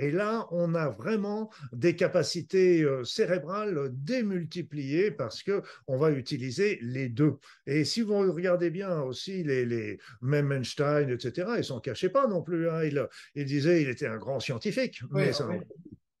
Et 0.00 0.12
là, 0.12 0.46
on 0.52 0.76
a 0.76 0.90
vraiment 0.90 1.50
des 1.72 1.96
capacités 1.96 2.82
euh, 2.84 3.02
cérébrales 3.02 3.88
démultipliées 3.92 5.10
parce 5.10 5.42
que 5.42 5.62
on 5.88 5.96
va 5.96 6.12
utiliser 6.12 6.78
les 6.82 7.08
deux. 7.08 7.34
Et 7.66 7.84
si 7.84 8.02
vous 8.02 8.16
regardez 8.32 8.70
bien 8.70 9.00
aussi 9.00 9.42
les, 9.42 9.64
les 9.64 9.98
même 10.22 10.52
Einstein, 10.52 11.10
etc., 11.10 11.48
ils 11.58 11.64
s'en 11.64 11.80
cachaient 11.80 12.10
pas 12.10 12.28
non 12.28 12.42
plus. 12.42 12.68
hein. 12.70 12.84
Il, 12.84 13.08
il 13.34 13.44
disait 13.44 13.82
il 13.82 13.88
était 13.88 14.06
un 14.06 14.18
grand 14.18 14.38
scientifique, 14.38 15.00
Oui, 15.10 15.22
mais 15.26 15.32
ça, 15.32 15.48
oui. 15.48 15.56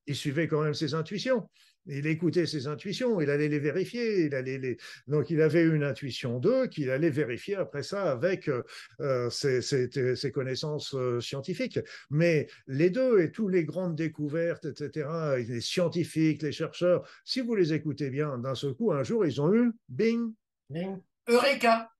il 0.06 0.16
suivait 0.16 0.48
quand 0.48 0.62
même 0.62 0.74
ses 0.74 0.94
intuitions. 0.94 1.48
Il 1.86 2.06
écoutait 2.06 2.46
ses 2.46 2.66
intuitions, 2.66 3.20
il 3.20 3.30
allait 3.30 3.48
les 3.48 3.58
vérifier. 3.58 4.24
Il 4.26 4.34
allait 4.34 4.58
les... 4.58 4.76
Donc, 5.06 5.30
il 5.30 5.40
avait 5.40 5.64
une 5.64 5.82
intuition 5.82 6.38
d'eux 6.38 6.66
qu'il 6.66 6.90
allait 6.90 7.10
vérifier 7.10 7.54
après 7.56 7.82
ça 7.82 8.10
avec 8.10 8.48
euh, 8.48 8.62
euh, 9.00 9.30
ses, 9.30 9.62
ses- 9.62 10.14
ses 10.16 10.32
connaissances 10.32 10.94
euh, 10.94 11.20
scientifiques. 11.20 11.80
Mais 12.10 12.46
les 12.66 12.90
deux 12.90 13.20
et 13.20 13.32
toutes 13.32 13.52
les 13.52 13.64
grandes 13.64 13.96
découvertes, 13.96 14.66
etc., 14.66 15.08
les 15.48 15.60
scientifiques, 15.60 16.42
les 16.42 16.52
chercheurs, 16.52 17.08
si 17.24 17.40
vous 17.40 17.54
les 17.54 17.72
écoutez 17.72 18.10
bien, 18.10 18.38
d'un 18.38 18.54
seul 18.54 18.74
coup, 18.74 18.92
un 18.92 19.02
jour, 19.02 19.24
ils 19.24 19.40
ont 19.40 19.54
eu, 19.54 19.70
bing, 19.88 20.32
Bing. 20.70 20.98
Eureka. 21.28 21.90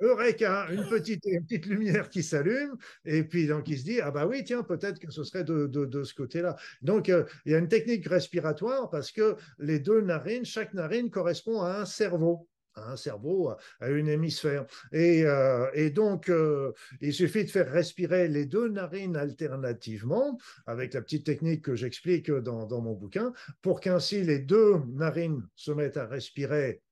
Eureka, 0.00 0.68
une 0.70 0.86
petite, 0.88 1.24
une 1.26 1.44
petite 1.44 1.66
lumière 1.66 2.08
qui 2.08 2.22
s'allume, 2.22 2.76
et 3.04 3.24
puis 3.24 3.46
donc 3.46 3.68
il 3.68 3.78
se 3.78 3.84
dit, 3.84 4.00
ah 4.00 4.10
bah 4.10 4.26
oui, 4.26 4.44
tiens, 4.44 4.62
peut-être 4.62 4.98
que 4.98 5.10
ce 5.10 5.24
serait 5.24 5.44
de, 5.44 5.66
de, 5.66 5.84
de 5.84 6.04
ce 6.04 6.14
côté-là. 6.14 6.56
Donc 6.82 7.08
euh, 7.08 7.24
il 7.44 7.52
y 7.52 7.54
a 7.54 7.58
une 7.58 7.68
technique 7.68 8.06
respiratoire 8.06 8.90
parce 8.90 9.10
que 9.12 9.36
les 9.58 9.78
deux 9.78 10.00
narines, 10.00 10.44
chaque 10.44 10.74
narine 10.74 11.10
correspond 11.10 11.62
à 11.62 11.80
un 11.80 11.84
cerveau 11.86 12.48
un 12.76 12.96
cerveau 12.96 13.54
à 13.80 13.88
une 13.88 14.08
hémisphère. 14.08 14.66
Et, 14.92 15.24
euh, 15.24 15.68
et 15.74 15.90
donc, 15.90 16.28
euh, 16.28 16.72
il 17.00 17.12
suffit 17.12 17.44
de 17.44 17.50
faire 17.50 17.70
respirer 17.70 18.28
les 18.28 18.46
deux 18.46 18.68
narines 18.68 19.16
alternativement, 19.16 20.38
avec 20.66 20.94
la 20.94 21.02
petite 21.02 21.24
technique 21.24 21.62
que 21.62 21.74
j'explique 21.74 22.30
dans, 22.30 22.66
dans, 22.66 22.80
mon 22.80 22.92
bouquin, 22.92 23.32
pour 23.62 23.80
qu'ainsi 23.80 24.22
les 24.22 24.38
deux 24.40 24.76
narines 24.88 25.46
se 25.54 25.72
mettent 25.72 25.96
à 25.96 26.06
respirer 26.06 26.82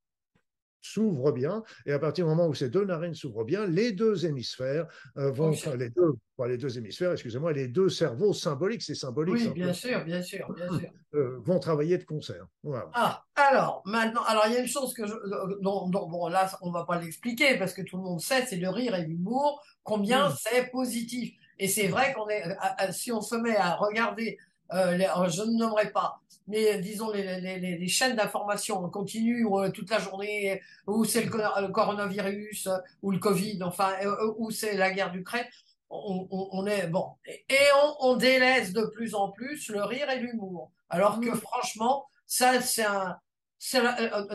s'ouvrent 0.84 1.32
bien, 1.32 1.62
et 1.86 1.92
à 1.92 1.98
partir 1.98 2.26
du 2.26 2.30
moment 2.30 2.46
où 2.46 2.54
ces 2.54 2.68
deux 2.68 2.84
narines 2.84 3.14
s'ouvrent 3.14 3.44
bien, 3.44 3.66
les 3.66 3.92
deux 3.92 4.26
hémisphères 4.26 4.86
euh, 5.16 5.30
vont, 5.30 5.52
les 5.78 5.90
deux, 5.90 6.14
pas 6.36 6.46
les 6.46 6.58
deux 6.58 6.76
hémisphères, 6.76 7.12
excusez-moi, 7.12 7.52
les 7.52 7.68
deux 7.68 7.88
cerveaux 7.88 8.32
symboliques, 8.32 8.82
c'est 8.82 8.94
symbolique. 8.94 9.34
Oui, 9.34 9.48
bien 9.50 9.72
sûr, 9.72 10.04
bien 10.04 10.22
sûr, 10.22 10.52
bien 10.52 10.68
sûr. 10.78 10.90
Euh, 11.14 11.38
vont 11.44 11.58
travailler 11.58 11.96
de 11.96 12.04
concert. 12.04 12.46
Ah, 12.92 13.24
alors, 13.34 13.82
maintenant, 13.86 14.22
alors 14.24 14.44
il 14.46 14.54
y 14.54 14.56
a 14.56 14.60
une 14.60 14.68
chose 14.68 14.92
que 14.92 15.06
je, 15.06 15.14
dont, 15.60 15.88
bon, 15.88 16.28
là, 16.28 16.50
on 16.60 16.70
va 16.70 16.84
pas 16.84 17.00
l'expliquer 17.00 17.56
parce 17.56 17.72
que 17.72 17.82
tout 17.82 17.96
le 17.96 18.02
monde 18.02 18.20
sait, 18.20 18.44
c'est 18.46 18.56
le 18.56 18.68
rire 18.68 18.94
et 18.94 19.04
l'humour, 19.04 19.62
combien 19.82 20.28
mm. 20.28 20.34
c'est 20.38 20.70
positif. 20.70 21.34
Et 21.58 21.68
c'est 21.68 21.86
vrai 21.86 22.12
qu'on 22.12 22.28
est, 22.28 22.42
si 22.90 23.12
on 23.12 23.20
se 23.20 23.36
met 23.36 23.56
à 23.56 23.76
regarder 23.76 24.38
euh, 24.72 25.28
je 25.28 25.42
ne 25.42 25.58
nommerai 25.58 25.90
pas, 25.90 26.20
mais 26.48 26.78
disons 26.78 27.10
les, 27.10 27.40
les, 27.40 27.58
les 27.58 27.88
chaînes 27.88 28.16
d'information 28.16 28.82
en 28.82 28.88
continu 28.88 29.46
euh, 29.46 29.70
toute 29.70 29.90
la 29.90 29.98
journée, 29.98 30.60
où 30.86 31.04
c'est 31.04 31.22
le, 31.24 31.68
coronavirus, 31.68 32.68
ou 33.02 33.10
le 33.10 33.18
Covid, 33.18 33.62
enfin, 33.62 33.92
euh, 34.02 34.32
où 34.38 34.50
c'est 34.50 34.76
la 34.76 34.90
guerre 34.90 35.12
d'Ukraine, 35.12 35.46
on, 35.90 36.26
on, 36.30 36.48
on, 36.52 36.66
est 36.66 36.86
bon. 36.86 37.12
Et, 37.26 37.56
on, 37.82 38.12
on, 38.12 38.16
délaisse 38.16 38.72
de 38.72 38.86
plus 38.86 39.14
en 39.14 39.30
plus 39.30 39.68
le 39.68 39.84
rire 39.84 40.08
et 40.10 40.18
l'humour. 40.18 40.72
Alors 40.88 41.20
que 41.20 41.30
mmh. 41.30 41.40
franchement, 41.40 42.06
ça, 42.26 42.60
c'est 42.60 42.84
un, 42.84 43.18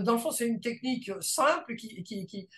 dans 0.01 0.13
le 0.13 0.19
fond, 0.19 0.31
c'est 0.31 0.47
une 0.47 0.61
technique 0.61 1.11
simple 1.21 1.75
qui, 1.75 2.03
qui, 2.03 2.25
qui, 2.25 2.49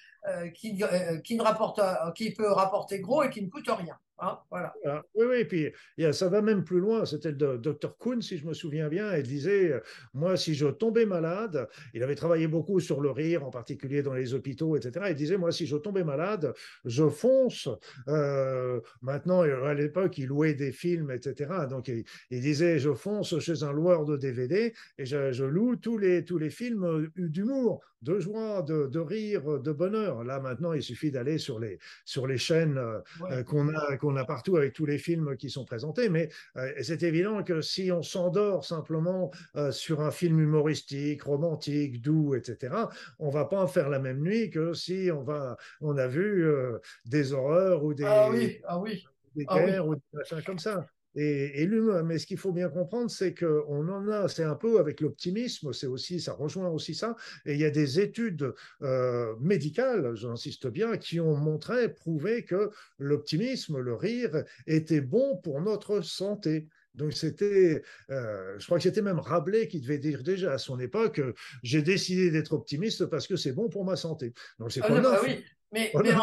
qui, 0.54 0.84
qui, 1.24 1.36
ne 1.36 1.42
rapporte, 1.42 1.82
qui 2.16 2.32
peut 2.32 2.52
rapporter 2.52 3.00
gros 3.00 3.24
et 3.24 3.30
qui 3.30 3.42
ne 3.42 3.50
coûte 3.50 3.70
rien. 3.70 3.98
Hein, 4.24 4.38
voilà. 4.52 4.74
Oui, 5.16 5.26
oui, 5.28 5.38
et 5.40 5.46
puis 5.46 5.74
ça 6.14 6.30
va 6.30 6.44
même 6.44 6.64
plus 6.64 6.80
loin. 6.80 7.06
C'était 7.06 7.32
le 7.32 7.58
docteur 7.58 7.98
Kuhn, 7.98 8.22
si 8.22 8.38
je 8.38 8.46
me 8.46 8.54
souviens 8.54 8.88
bien. 8.88 9.18
Il 9.18 9.24
disait 9.24 9.82
Moi, 10.14 10.38
si 10.38 10.54
je 10.54 10.68
tombais 10.68 11.08
malade, 11.08 11.68
il 11.96 12.04
avait 12.04 12.16
travaillé 12.16 12.48
beaucoup 12.48 12.80
sur 12.80 13.02
le 13.02 13.10
rire, 13.10 13.44
en 13.44 13.50
particulier 13.50 14.04
dans 14.04 14.14
les 14.14 14.36
hôpitaux, 14.36 14.76
etc. 14.76 15.08
Il 15.10 15.16
disait 15.16 15.38
Moi, 15.38 15.52
si 15.52 15.66
je 15.66 15.76
tombais 15.76 16.04
malade, 16.04 16.54
je 16.86 17.10
fonce. 17.10 17.68
Euh, 18.10 18.80
maintenant, 19.02 19.42
à 19.42 19.74
l'époque, 19.74 20.20
il 20.20 20.28
louait 20.28 20.54
des 20.54 20.72
films, 20.72 21.10
etc. 21.10 21.52
Donc, 21.68 21.88
il, 21.88 22.06
disait 22.30 22.78
Je 22.78 22.94
fonce 22.94 23.40
chez 23.40 23.64
un 23.64 23.72
loueur 23.72 24.06
de 24.06 24.18
DVD 24.18 24.74
et 25.00 25.06
je, 25.06 25.44
loue 25.44 25.78
tous 25.78 25.98
les, 25.98 26.24
tous 26.24 26.38
les 26.38 26.52
films 26.52 27.10
d'humour, 27.18 27.82
de 28.02 28.20
joie, 28.20 28.62
de, 28.62 29.00
rire, 29.00 29.60
de 29.60 29.72
bonheur. 29.72 30.24
Là, 30.24 30.40
maintenant, 30.40 30.74
il 30.74 30.84
suffit 30.84 31.12
d'aller 31.12 31.38
sur 31.38 31.60
les, 31.60 31.80
sur 32.06 32.28
les 32.28 32.38
chaînes 32.38 32.78
euh, 32.78 33.44
qu'on 33.44 33.70
a 33.70 34.22
a 34.22 34.26
partout 34.26 34.58
avec 34.58 34.74
tous 34.74 34.86
les 34.86 34.98
films 34.98 35.36
qui 35.38 35.50
sont 35.50 35.66
présentés, 35.66 36.10
mais 36.10 36.30
euh, 36.58 36.72
c'est 36.82 37.04
évident 37.04 37.44
que 37.44 37.62
si 37.62 37.92
on 37.92 38.02
s'endort 38.02 38.66
simplement 38.66 39.32
euh, 39.56 39.72
sur 39.72 40.02
un 40.02 40.12
film 40.12 40.40
humoristique, 40.40 41.24
romantique, 41.24 42.02
doux, 42.02 42.36
etc., 42.36 42.76
on 43.20 43.30
va 43.30 43.46
pas 43.46 43.62
en 43.62 43.68
faire 43.68 43.90
la 43.90 44.00
même 44.00 44.22
nuit 44.22 44.50
que 44.50 44.74
si 44.74 45.10
on 45.14 45.24
va, 45.24 45.58
on 45.82 45.98
a 45.98 46.08
vu 46.08 46.46
euh, 46.46 46.80
des 47.06 47.34
horreurs 47.34 47.84
ou 47.84 47.94
des, 47.94 48.06
ah 48.06 48.30
oui, 48.32 48.60
ah 48.66 48.80
oui. 48.80 49.04
des 49.36 49.46
ah 49.48 49.60
guerres 49.60 49.88
ou 49.88 49.96
des 49.96 50.02
machins 50.14 50.42
comme 50.44 50.60
ça. 50.60 50.88
Et, 51.16 51.66
l'humain, 51.66 52.04
mais 52.04 52.18
ce 52.20 52.26
qu'il 52.26 52.38
faut 52.38 52.54
bien 52.54 52.70
comprendre, 52.70 53.12
c'est 53.12 53.34
qu'on 53.34 53.88
en 53.90 54.08
a, 54.10 54.28
c'est 54.28 54.44
un 54.44 54.56
peu 54.56 54.80
avec 54.80 55.02
l'optimisme, 55.02 55.74
c'est 55.74 55.88
aussi, 55.88 56.22
ça 56.22 56.34
rejoint 56.34 56.70
aussi 56.70 56.96
ça. 56.96 57.16
Et 57.46 57.54
il 57.54 57.60
y 57.60 57.66
a 57.66 57.70
des 57.70 58.00
études 58.00 58.54
euh, 58.82 59.36
médicales, 59.40 60.16
j'insiste 60.16 60.68
bien, 60.68 60.98
qui 60.98 61.20
ont 61.20 61.36
montré, 61.36 61.94
prouvé 61.94 62.46
que 62.46 62.72
l'optimisme, 62.98 63.80
le 63.80 63.94
rire, 63.94 64.44
était 64.68 65.02
bon 65.02 65.38
pour 65.38 65.62
notre 65.62 66.02
santé. 66.02 66.68
Donc 66.96 67.14
c'était, 67.14 67.84
euh, 68.10 68.58
je 68.60 68.66
crois 68.66 68.78
que 68.78 68.84
c'était 68.84 69.02
même 69.02 69.20
Rabelais 69.20 69.68
qui 69.68 69.80
devait 69.80 69.98
dire 69.98 70.24
déjà 70.24 70.54
à 70.54 70.58
son 70.58 70.80
époque, 70.80 71.22
j'ai 71.64 71.82
décidé 71.82 72.32
d'être 72.32 72.54
optimiste 72.54 73.06
parce 73.06 73.28
que 73.28 73.36
c'est 73.36 73.54
bon 73.54 73.70
pour 73.70 73.86
ma 73.86 73.96
santé. 73.96 74.34
Donc 74.60 74.72
c'est 74.72 74.82
ah, 74.84 75.00
bah 75.00 75.20
oui, 75.24 75.44
mais, 75.72 75.92
mais 76.04 76.14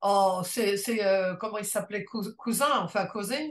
en, 0.00 0.44
c'est, 0.44 0.76
euh, 1.04 1.34
comment 1.34 1.58
il 1.58 1.64
s'appelait? 1.64 2.04
Cousin, 2.04 2.78
enfin 2.80 3.06
cousins 3.06 3.50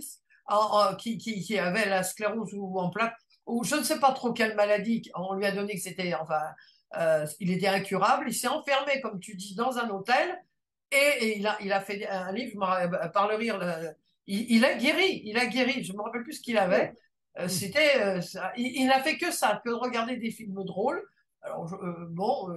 qui, 0.97 1.17
qui, 1.17 1.41
qui, 1.41 1.57
avait 1.57 1.87
la 1.87 2.03
sclérose 2.03 2.53
ou 2.53 2.79
en 2.79 2.89
plaque, 2.89 3.15
ou 3.45 3.63
je 3.63 3.75
ne 3.75 3.83
sais 3.83 3.99
pas 3.99 4.11
trop 4.11 4.33
quelle 4.33 4.55
maladie, 4.55 5.09
on 5.15 5.33
lui 5.33 5.45
a 5.45 5.51
donné 5.51 5.73
que 5.73 5.81
c'était, 5.81 6.13
enfin, 6.15 6.41
euh, 6.97 7.25
il 7.39 7.51
était 7.51 7.67
incurable, 7.67 8.25
il 8.27 8.33
s'est 8.33 8.47
enfermé, 8.47 9.01
comme 9.01 9.19
tu 9.19 9.35
dis, 9.35 9.55
dans 9.55 9.77
un 9.77 9.89
hôtel, 9.89 10.41
et, 10.91 11.37
il, 11.37 11.47
a, 11.47 11.57
il 11.61 11.73
a 11.73 11.81
fait 11.81 12.07
un 12.07 12.31
livre, 12.31 12.55
par 13.13 13.27
le 13.27 13.35
rire, 13.35 13.59
il, 14.27 14.65
a 14.65 14.75
guéri, 14.75 15.21
il 15.25 15.37
a 15.37 15.45
guéri, 15.45 15.83
je 15.83 15.93
me 15.93 16.01
rappelle 16.01 16.23
plus 16.23 16.33
ce 16.33 16.41
qu'il 16.41 16.57
avait, 16.57 16.93
euh, 17.39 17.47
c'était, 17.47 18.01
euh, 18.01 18.21
il, 18.55 18.87
n'a 18.87 19.01
fait 19.01 19.17
que 19.17 19.31
ça, 19.31 19.61
que 19.63 19.69
de 19.69 19.75
regarder 19.75 20.17
des 20.17 20.31
films 20.31 20.63
drôles, 20.63 21.03
alors, 21.41 21.69
bon, 22.09 22.55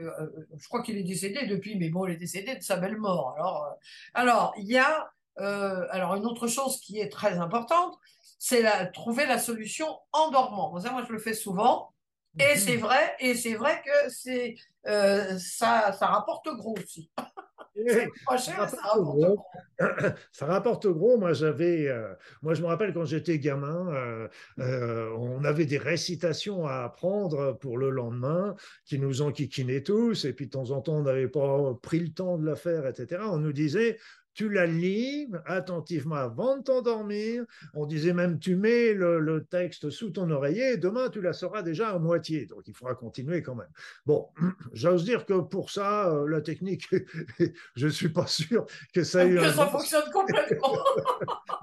je 0.56 0.66
crois 0.66 0.82
qu'il 0.82 0.96
est 0.96 1.02
décédé 1.02 1.46
depuis, 1.46 1.76
mais 1.76 1.90
bon, 1.90 2.06
il 2.06 2.14
est 2.14 2.16
décédé 2.16 2.56
de 2.56 2.62
sa 2.62 2.78
belle 2.78 2.96
mort. 2.96 3.34
Alors, 3.36 3.76
alors 4.14 4.54
il 4.56 4.66
y 4.66 4.78
a 4.78 5.10
euh, 5.40 5.86
alors 5.90 6.14
une 6.16 6.26
autre 6.26 6.46
chose 6.46 6.80
qui 6.80 7.00
est 7.00 7.10
très 7.10 7.38
importante, 7.38 7.98
c'est 8.38 8.62
la, 8.62 8.86
trouver 8.86 9.26
la 9.26 9.38
solution 9.38 9.86
en 10.12 10.30
dormant. 10.30 10.70
moi, 10.70 11.04
je 11.06 11.12
le 11.12 11.18
fais 11.18 11.34
souvent. 11.34 11.92
Et 12.38 12.54
mhm. 12.54 12.60
c'est 12.60 12.76
vrai, 12.76 13.16
et 13.20 13.34
c'est 13.34 13.54
vrai 13.54 13.82
que 13.84 14.10
c'est 14.10 14.54
euh, 14.86 15.36
ça, 15.38 15.92
ça 15.98 16.06
rapporte 16.06 16.48
gros 16.56 16.76
aussi. 16.78 17.10
ça, 18.36 18.52
rapporte 18.56 19.02
gros. 19.02 19.44
ça 20.32 20.46
rapporte 20.46 20.86
gros. 20.86 21.18
Moi, 21.18 21.32
j'avais, 21.32 21.88
euh, 21.88 22.14
moi, 22.42 22.54
je 22.54 22.62
me 22.62 22.66
rappelle 22.66 22.92
quand 22.92 23.06
j'étais 23.06 23.38
gamin, 23.38 24.28
on 24.58 25.42
avait 25.44 25.66
des 25.66 25.78
récitations 25.78 26.66
à 26.66 26.84
apprendre 26.84 27.56
pour 27.58 27.78
le 27.78 27.90
lendemain 27.90 28.54
qui 28.84 28.98
nous 28.98 29.22
enquiquinaient 29.22 29.82
tous. 29.82 30.24
Et 30.24 30.32
puis 30.32 30.46
de 30.46 30.50
temps 30.50 30.70
en 30.70 30.80
temps, 30.80 30.96
on 30.96 31.02
n'avait 31.02 31.28
pas 31.28 31.74
pris 31.82 31.98
le 31.98 32.12
temps 32.12 32.38
de 32.38 32.46
la 32.46 32.56
faire, 32.56 32.86
etc. 32.86 33.22
On 33.24 33.38
nous 33.38 33.52
disait 33.52 33.98
tu 34.38 34.48
la 34.48 34.66
lis 34.66 35.28
attentivement 35.46 36.14
avant 36.14 36.58
de 36.58 36.62
t'endormir. 36.62 37.44
On 37.74 37.86
disait 37.86 38.12
même, 38.12 38.38
tu 38.38 38.54
mets 38.54 38.94
le, 38.94 39.44
texte 39.50 39.90
sous 39.90 40.10
ton 40.10 40.30
oreiller 40.30 40.74
et 40.74 40.76
demain, 40.76 41.08
tu 41.08 41.20
la 41.20 41.32
sauras 41.32 41.62
déjà 41.62 41.88
à 41.88 41.98
moitié. 41.98 42.46
Donc, 42.46 42.68
il 42.68 42.72
faudra 42.72 42.94
continuer 42.94 43.42
quand 43.42 43.56
même. 43.56 43.70
Bon, 44.06 44.28
j'ose 44.72 45.04
dire 45.04 45.26
que 45.26 45.40
pour 45.40 45.72
ça, 45.72 46.12
euh, 46.12 46.28
la 46.28 46.40
technique, 46.40 46.88
je 47.74 47.86
ne 47.86 47.90
suis 47.90 48.10
pas 48.10 48.28
sûr 48.28 48.64
que 48.94 49.02
ça 49.02 49.24
ait 49.24 49.30
eu 49.30 49.38
ça 49.40 49.66
fonctionne 49.66 50.08
complètement. 50.12 50.78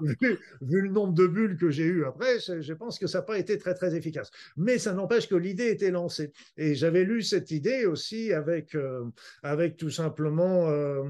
vu, 0.60 0.82
le 0.82 0.90
nombre 0.90 1.14
de 1.14 1.26
bulles 1.26 1.56
que 1.56 1.70
j'ai 1.70 1.84
eu 1.84 2.04
après, 2.04 2.40
je 2.40 2.72
pense 2.74 2.98
que 2.98 3.06
ça 3.06 3.20
n'a 3.20 3.24
pas 3.24 3.38
été 3.38 3.56
très, 3.56 3.72
très 3.72 3.94
efficace. 3.94 4.30
Mais 4.58 4.76
ça 4.76 4.92
n'empêche 4.92 5.30
que 5.30 5.34
l'idée 5.34 5.70
était 5.70 5.90
lancée. 5.90 6.30
Et 6.58 6.74
j'avais 6.74 7.04
lu 7.04 7.22
cette 7.22 7.50
idée 7.52 7.86
aussi 7.86 8.34
avec, 8.34 8.74
euh, 8.74 9.06
avec 9.42 9.78
tout 9.78 9.88
simplement... 9.90 10.68
Euh, 10.68 11.04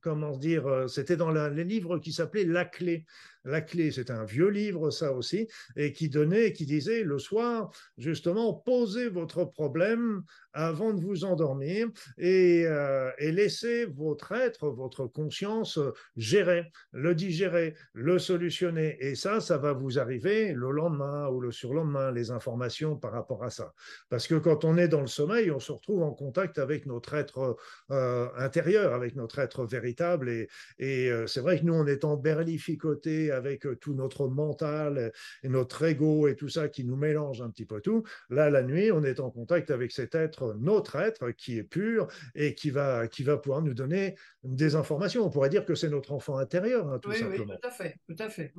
comment 0.00 0.36
dire, 0.36 0.66
euh, 0.66 0.88
c'était 0.88 1.16
dans 1.16 1.30
les 1.30 1.64
livres 1.64 1.98
qui 1.98 2.12
s'appelaient 2.12 2.44
La 2.44 2.64
Clé. 2.64 3.04
La 3.46 3.60
clé, 3.60 3.90
c'est 3.92 4.10
un 4.10 4.24
vieux 4.24 4.48
livre, 4.48 4.90
ça 4.90 5.12
aussi, 5.12 5.48
et 5.76 5.92
qui 5.92 6.08
donnait, 6.08 6.52
qui 6.52 6.66
disait 6.66 7.02
le 7.02 7.18
soir, 7.18 7.70
justement, 7.96 8.52
posez 8.52 9.08
votre 9.08 9.44
problème 9.44 10.22
avant 10.52 10.94
de 10.94 11.00
vous 11.00 11.24
endormir 11.24 11.88
et, 12.18 12.64
euh, 12.66 13.10
et 13.18 13.30
laissez 13.30 13.84
votre 13.84 14.32
être, 14.32 14.68
votre 14.68 15.06
conscience 15.06 15.78
gérer, 16.16 16.72
le 16.92 17.14
digérer, 17.14 17.74
le 17.92 18.18
solutionner. 18.18 18.96
Et 19.00 19.14
ça, 19.14 19.40
ça 19.40 19.58
va 19.58 19.74
vous 19.74 19.98
arriver 19.98 20.52
le 20.52 20.70
lendemain 20.70 21.28
ou 21.28 21.40
le 21.40 21.52
surlendemain, 21.52 22.10
les 22.10 22.30
informations 22.30 22.96
par 22.96 23.12
rapport 23.12 23.44
à 23.44 23.50
ça. 23.50 23.74
Parce 24.08 24.26
que 24.26 24.34
quand 24.34 24.64
on 24.64 24.76
est 24.78 24.88
dans 24.88 25.02
le 25.02 25.06
sommeil, 25.06 25.50
on 25.50 25.60
se 25.60 25.72
retrouve 25.72 26.02
en 26.02 26.12
contact 26.12 26.58
avec 26.58 26.86
notre 26.86 27.14
être 27.14 27.56
euh, 27.90 28.28
intérieur, 28.36 28.94
avec 28.94 29.14
notre 29.14 29.38
être 29.38 29.66
véritable. 29.66 30.30
Et, 30.30 30.48
et 30.78 31.10
euh, 31.12 31.26
c'est 31.26 31.40
vrai 31.40 31.60
que 31.60 31.64
nous, 31.64 31.74
on 31.74 31.86
est 31.86 32.04
en 32.04 32.16
berlificoté 32.16 33.30
avec 33.36 33.66
tout 33.80 33.94
notre 33.94 34.26
mental 34.26 35.12
et 35.42 35.48
notre 35.48 35.84
ego 35.84 36.26
et 36.26 36.34
tout 36.34 36.48
ça 36.48 36.68
qui 36.68 36.84
nous 36.84 36.96
mélange 36.96 37.42
un 37.42 37.50
petit 37.50 37.66
peu 37.66 37.80
tout. 37.80 38.02
Là, 38.30 38.50
la 38.50 38.62
nuit, 38.62 38.90
on 38.90 39.02
est 39.02 39.20
en 39.20 39.30
contact 39.30 39.70
avec 39.70 39.92
cet 39.92 40.14
être, 40.14 40.54
notre 40.58 40.96
être 40.96 41.30
qui 41.30 41.58
est 41.58 41.64
pur 41.64 42.08
et 42.34 42.54
qui 42.54 42.70
va, 42.70 43.06
qui 43.08 43.22
va 43.22 43.36
pouvoir 43.36 43.62
nous 43.62 43.74
donner 43.74 44.16
des 44.42 44.74
informations. 44.74 45.24
On 45.24 45.30
pourrait 45.30 45.48
dire 45.48 45.64
que 45.64 45.74
c'est 45.74 45.88
notre 45.88 46.12
enfant 46.12 46.38
intérieur, 46.38 46.88
hein, 46.88 46.98
tout 46.98 47.10
oui, 47.10 47.18
simplement. 47.18 47.54
Oui, 47.54 47.58
tout 47.60 47.68
à 47.68 47.70
fait, 47.70 47.96
tout 48.06 48.16
à 48.18 48.28
fait. 48.28 48.52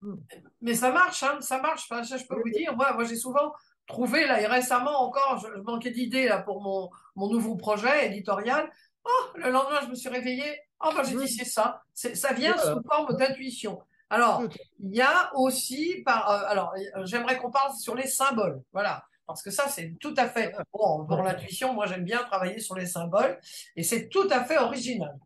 Hmm. 0.00 0.16
Mais 0.60 0.74
ça 0.74 0.92
marche, 0.92 1.22
hein, 1.22 1.38
ça 1.40 1.60
marche. 1.60 1.86
Enfin, 1.90 2.02
je 2.02 2.26
peux 2.26 2.36
vous 2.36 2.50
dire, 2.50 2.74
moi, 2.76 2.92
moi 2.94 3.04
j'ai 3.04 3.16
souvent 3.16 3.52
trouvé, 3.86 4.26
là, 4.26 4.40
et 4.40 4.46
récemment 4.46 5.02
encore, 5.02 5.38
je, 5.38 5.60
manquais 5.60 5.90
d'idées 5.90 6.26
là, 6.26 6.40
pour 6.40 6.62
mon, 6.62 6.90
mon 7.16 7.30
nouveau 7.30 7.56
projet 7.56 8.06
éditorial. 8.06 8.70
Oh, 9.04 9.26
le 9.36 9.50
lendemain, 9.50 9.80
je 9.82 9.88
me 9.88 9.94
suis 9.94 10.08
réveillée. 10.08 10.58
Oh, 10.80 10.90
ben, 10.94 11.02
j'ai 11.04 11.16
dit, 11.16 11.28
c'est 11.28 11.44
ça. 11.44 11.82
Ça 11.92 12.32
vient 12.32 12.56
sous 12.56 12.82
forme 12.90 13.16
d'intuition. 13.16 13.80
Alors, 14.10 14.42
il 14.80 14.94
y 14.94 15.00
a 15.00 15.30
aussi, 15.34 16.02
par, 16.04 16.30
euh, 16.30 16.44
alors, 16.46 16.74
j'aimerais 17.04 17.38
qu'on 17.38 17.50
parle 17.50 17.74
sur 17.74 17.94
les 17.94 18.06
symboles. 18.06 18.62
Voilà. 18.72 19.02
Parce 19.26 19.42
que 19.42 19.50
ça, 19.50 19.68
c'est 19.68 19.94
tout 19.98 20.14
à 20.16 20.28
fait, 20.28 20.54
bon, 20.72 21.06
pour 21.06 21.22
l'intuition, 21.22 21.72
moi 21.72 21.86
j'aime 21.86 22.04
bien 22.04 22.22
travailler 22.24 22.60
sur 22.60 22.74
les 22.74 22.84
symboles, 22.84 23.38
et 23.74 23.82
c'est 23.82 24.08
tout 24.08 24.28
à 24.30 24.44
fait 24.44 24.58
original. 24.58 25.18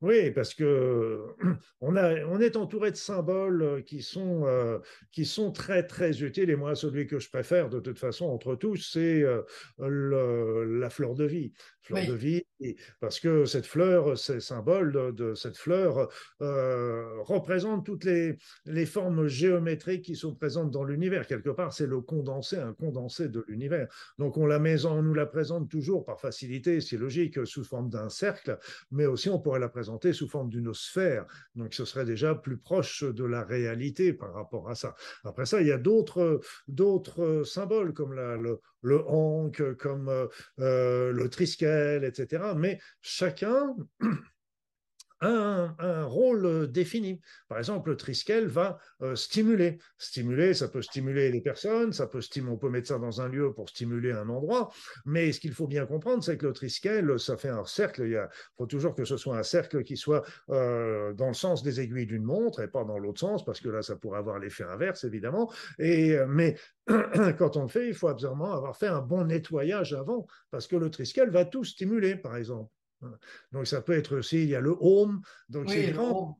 Oui, 0.00 0.30
parce 0.30 0.54
que 0.54 1.26
on, 1.80 1.94
a, 1.96 2.24
on 2.24 2.40
est 2.40 2.56
entouré 2.56 2.90
de 2.90 2.96
symboles 2.96 3.62
euh, 3.62 3.82
qui 3.82 4.02
sont, 4.02 4.46
euh, 4.46 4.78
qui 5.12 5.26
sont 5.26 5.52
très, 5.52 5.86
très 5.86 6.22
utiles. 6.22 6.48
Et 6.48 6.56
moi, 6.56 6.74
celui 6.74 7.06
que 7.06 7.18
je 7.18 7.28
préfère, 7.28 7.68
de 7.68 7.80
toute 7.80 7.98
façon, 7.98 8.26
entre 8.26 8.54
tous, 8.54 8.76
c'est 8.92 9.22
euh, 9.22 9.42
la 9.78 10.88
fleur 10.88 11.14
de 11.14 11.24
vie. 11.24 11.52
Fleur 11.82 12.06
de 12.06 12.14
vie, 12.14 12.42
parce 13.00 13.20
que 13.20 13.44
cette 13.44 13.66
fleur, 13.66 14.18
ces 14.18 14.40
symboles 14.40 15.14
de, 15.14 15.34
cette 15.34 15.56
fleur 15.56 16.08
représentent 16.40 17.84
toutes 17.84 18.04
les, 18.04 18.36
formes 18.86 19.26
géométriques 19.26 20.04
qui 20.04 20.16
sont 20.16 20.34
présentes 20.34 20.70
dans 20.70 20.84
l'univers. 20.84 21.26
Quelque 21.26 21.50
part, 21.50 21.72
c'est 21.72 21.86
le 21.86 22.00
condensé, 22.00 22.56
un 22.56 22.72
condensé 22.72 23.28
de 23.28 23.44
l'univers. 23.46 23.88
Donc, 24.18 24.36
on, 24.36 24.46
la 24.46 24.58
on 24.58 25.02
nous 25.02 25.14
la 25.14 25.26
présente 25.26 25.68
toujours 25.68 26.04
par 26.04 26.20
facilité, 26.20 26.80
c'est 26.80 26.96
logique, 26.96 27.46
sous 27.46 27.64
forme 27.64 27.90
d'un 27.90 28.08
cercle, 28.08 28.58
mais 28.90 29.06
aussi 29.06 29.28
on 29.28 29.38
pourrait 29.38 29.60
la 29.60 29.68
présenter 29.68 30.12
sous 30.12 30.28
forme 30.28 30.50
d'une 30.50 30.72
sphère. 30.74 31.26
Donc, 31.54 31.74
ce 31.74 31.84
serait 31.84 32.04
déjà 32.04 32.34
plus 32.34 32.56
proche 32.56 33.04
de 33.04 33.24
la 33.24 33.44
réalité 33.44 34.12
par 34.12 34.32
rapport 34.34 34.68
à 34.68 34.74
ça. 34.74 34.94
Après 35.24 35.46
ça, 35.46 35.60
il 35.60 35.66
y 35.66 35.72
a 35.72 35.78
d'autres, 35.78 36.40
symboles 37.44 37.92
comme 37.92 38.14
le, 38.14 38.58
le 38.82 39.02
hank, 39.06 39.74
comme 39.74 40.28
euh, 40.58 41.12
le 41.12 41.28
triskel, 41.28 42.04
etc. 42.04 42.49
Mais 42.54 42.78
chacun 43.02 43.76
un, 45.20 46.04
rôle 46.04 46.46
euh, 46.46 46.66
défini. 46.66 47.20
Par 47.48 47.58
exemple, 47.58 47.90
le 47.90 47.96
Triskel 47.96 48.46
va 48.46 48.78
euh, 49.02 49.14
stimuler. 49.16 49.78
Stimuler, 49.98 50.54
ça 50.54 50.68
peut 50.68 50.82
stimuler 50.82 51.30
les 51.30 51.40
personnes, 51.40 51.92
ça 51.92 52.06
peut 52.06 52.20
stimuler, 52.20 52.52
on 52.52 52.56
peut 52.56 52.70
mettre 52.70 52.88
ça 52.88 52.98
dans 52.98 53.20
un 53.20 53.28
lieu 53.28 53.52
pour 53.52 53.68
stimuler 53.68 54.12
un 54.12 54.28
endroit, 54.28 54.70
mais 55.04 55.32
ce 55.32 55.40
qu'il 55.40 55.52
faut 55.52 55.66
bien 55.66 55.86
comprendre, 55.86 56.24
c'est 56.24 56.36
que 56.36 56.46
le 56.46 56.52
Triskel, 56.52 57.18
ça 57.18 57.36
fait 57.36 57.48
un 57.48 57.64
cercle. 57.64 58.02
Il 58.06 58.28
faut 58.56 58.66
toujours 58.66 58.94
que 58.94 59.04
ce 59.04 59.16
soit 59.16 59.36
un 59.36 59.42
cercle 59.42 59.82
qui 59.82 59.96
soit 59.96 60.24
euh, 60.48 61.12
dans 61.12 61.28
le 61.28 61.34
sens 61.34 61.62
des 61.62 61.80
aiguilles 61.80 62.06
d'une 62.06 62.24
montre 62.24 62.60
et 62.60 62.68
pas 62.68 62.84
dans 62.84 62.98
l'autre 62.98 63.20
sens, 63.20 63.44
parce 63.44 63.60
que 63.60 63.68
là, 63.68 63.82
ça 63.82 63.96
pourrait 63.96 64.18
avoir 64.18 64.38
l'effet 64.38 64.64
inverse, 64.64 65.04
évidemment. 65.04 65.52
Et, 65.78 66.18
mais 66.28 66.56
quand 67.38 67.56
on 67.56 67.62
le 67.62 67.68
fait, 67.68 67.88
il 67.88 67.94
faut 67.94 68.08
absolument 68.08 68.54
avoir 68.54 68.76
fait 68.76 68.88
un 68.88 69.00
bon 69.00 69.24
nettoyage 69.24 69.92
avant, 69.92 70.26
parce 70.50 70.66
que 70.66 70.76
le 70.76 70.90
Triskel 70.90 71.30
va 71.30 71.44
tout 71.44 71.64
stimuler, 71.64 72.16
par 72.16 72.36
exemple. 72.36 72.70
Donc 73.52 73.66
ça 73.66 73.80
peut 73.80 73.94
être 73.94 74.18
aussi, 74.18 74.42
il 74.42 74.48
y 74.50 74.54
a 74.54 74.60
le 74.60 74.76
home, 74.78 75.22
donc 75.48 75.70
c'est 75.70 75.92
grands 75.92 76.38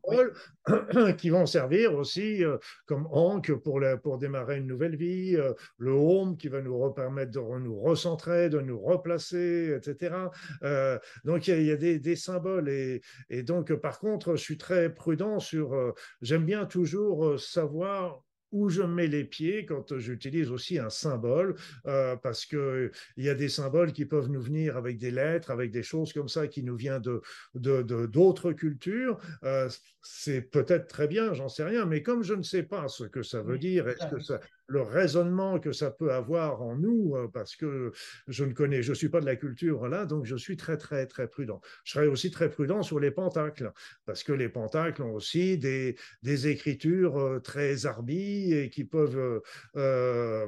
qui 1.18 1.30
vont 1.30 1.46
servir 1.46 1.94
aussi 1.94 2.44
euh, 2.44 2.58
comme 2.86 3.06
anque 3.10 3.52
pour, 3.52 3.80
pour 4.02 4.18
démarrer 4.18 4.58
une 4.58 4.66
nouvelle 4.66 4.96
vie, 4.96 5.36
euh, 5.36 5.54
le 5.78 5.92
home 5.92 6.36
qui 6.36 6.48
va 6.48 6.60
nous 6.60 6.90
permettre 6.90 7.32
de 7.32 7.40
nous 7.40 7.80
recentrer, 7.80 8.50
de 8.50 8.60
nous 8.60 8.78
replacer, 8.78 9.76
etc. 9.76 10.14
Euh, 10.62 10.98
donc 11.24 11.48
il 11.48 11.62
y 11.62 11.70
a, 11.70 11.76
des, 11.76 11.98
des, 11.98 12.16
symboles. 12.16 12.68
Et, 12.68 13.00
et, 13.30 13.42
donc 13.42 13.72
par 13.74 13.98
contre 13.98 14.36
je 14.36 14.42
suis 14.42 14.58
très 14.58 14.92
prudent 14.92 15.40
sur, 15.40 15.94
j'aime 16.20 16.44
bien 16.44 16.66
toujours 16.66 17.40
savoir 17.40 18.22
où 18.52 18.68
je 18.68 18.82
mets 18.82 19.06
les 19.06 19.24
pieds 19.24 19.64
quand 19.66 19.98
j'utilise 19.98 20.50
aussi 20.50 20.78
un 20.78 20.90
symbole, 20.90 21.56
euh, 21.86 22.16
parce 22.16 22.46
que 22.46 22.90
il 23.16 23.24
y 23.24 23.28
a 23.28 23.34
des 23.34 23.48
symboles 23.48 23.92
qui 23.92 24.06
peuvent 24.06 24.28
nous 24.28 24.40
venir 24.40 24.76
avec 24.76 24.98
des 24.98 25.10
lettres, 25.10 25.50
avec 25.50 25.70
des 25.70 25.82
choses 25.82 26.12
comme 26.12 26.28
ça 26.28 26.48
qui 26.48 26.62
nous 26.62 26.76
viennent 26.76 27.02
de 27.02 27.82
d'autres 28.06 28.52
cultures. 28.52 29.18
Euh, 29.44 29.68
c'est 30.02 30.42
peut-être 30.42 30.88
très 30.88 31.08
bien, 31.08 31.34
j'en 31.34 31.48
sais 31.48 31.64
rien, 31.64 31.84
mais 31.84 32.02
comme 32.02 32.22
je 32.22 32.34
ne 32.34 32.42
sais 32.42 32.62
pas 32.62 32.88
ce 32.88 33.04
que 33.04 33.22
ça 33.22 33.42
veut 33.42 33.58
dire, 33.58 33.88
est-ce 33.88 34.06
que 34.06 34.20
ça, 34.20 34.40
le 34.70 34.82
raisonnement 34.82 35.58
que 35.58 35.72
ça 35.72 35.90
peut 35.90 36.12
avoir 36.12 36.62
en 36.62 36.76
nous, 36.76 37.16
euh, 37.16 37.28
parce 37.28 37.56
que 37.56 37.90
je 38.28 38.44
ne 38.44 38.52
connais, 38.52 38.82
je 38.82 38.92
suis 38.92 39.08
pas 39.08 39.20
de 39.20 39.26
la 39.26 39.34
culture 39.34 39.88
là, 39.88 40.06
donc 40.06 40.24
je 40.24 40.36
suis 40.36 40.56
très 40.56 40.76
très 40.76 41.06
très 41.06 41.26
prudent. 41.26 41.60
Je 41.82 41.92
serai 41.92 42.06
aussi 42.06 42.30
très 42.30 42.48
prudent 42.48 42.82
sur 42.82 43.00
les 43.00 43.10
pentacles, 43.10 43.72
parce 44.06 44.22
que 44.22 44.32
les 44.32 44.48
pentacles 44.48 45.02
ont 45.02 45.12
aussi 45.12 45.58
des, 45.58 45.96
des 46.22 46.46
écritures 46.46 47.18
euh, 47.18 47.40
très 47.40 47.84
arbies 47.84 48.54
et 48.54 48.70
qui 48.70 48.84
peuvent 48.84 49.42
euh, 49.76 50.46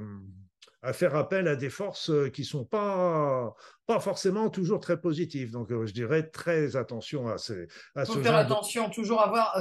à 0.82 0.92
faire 0.92 1.16
appel 1.16 1.48
à 1.48 1.56
des 1.56 1.70
forces 1.70 2.12
qui 2.32 2.44
sont 2.44 2.64
pas 2.64 3.54
pas 3.86 3.98
forcément 3.98 4.50
toujours 4.50 4.78
très 4.78 5.00
positives. 5.00 5.50
Donc, 5.50 5.68
je 5.70 5.92
dirais 5.92 6.28
très 6.28 6.76
attention 6.76 7.28
à 7.28 7.38
ces. 7.38 7.66
À 7.94 8.04
faut 8.04 8.20
faire 8.20 8.36
attention, 8.36 8.88
toujours 8.90 9.20
avoir 9.20 9.56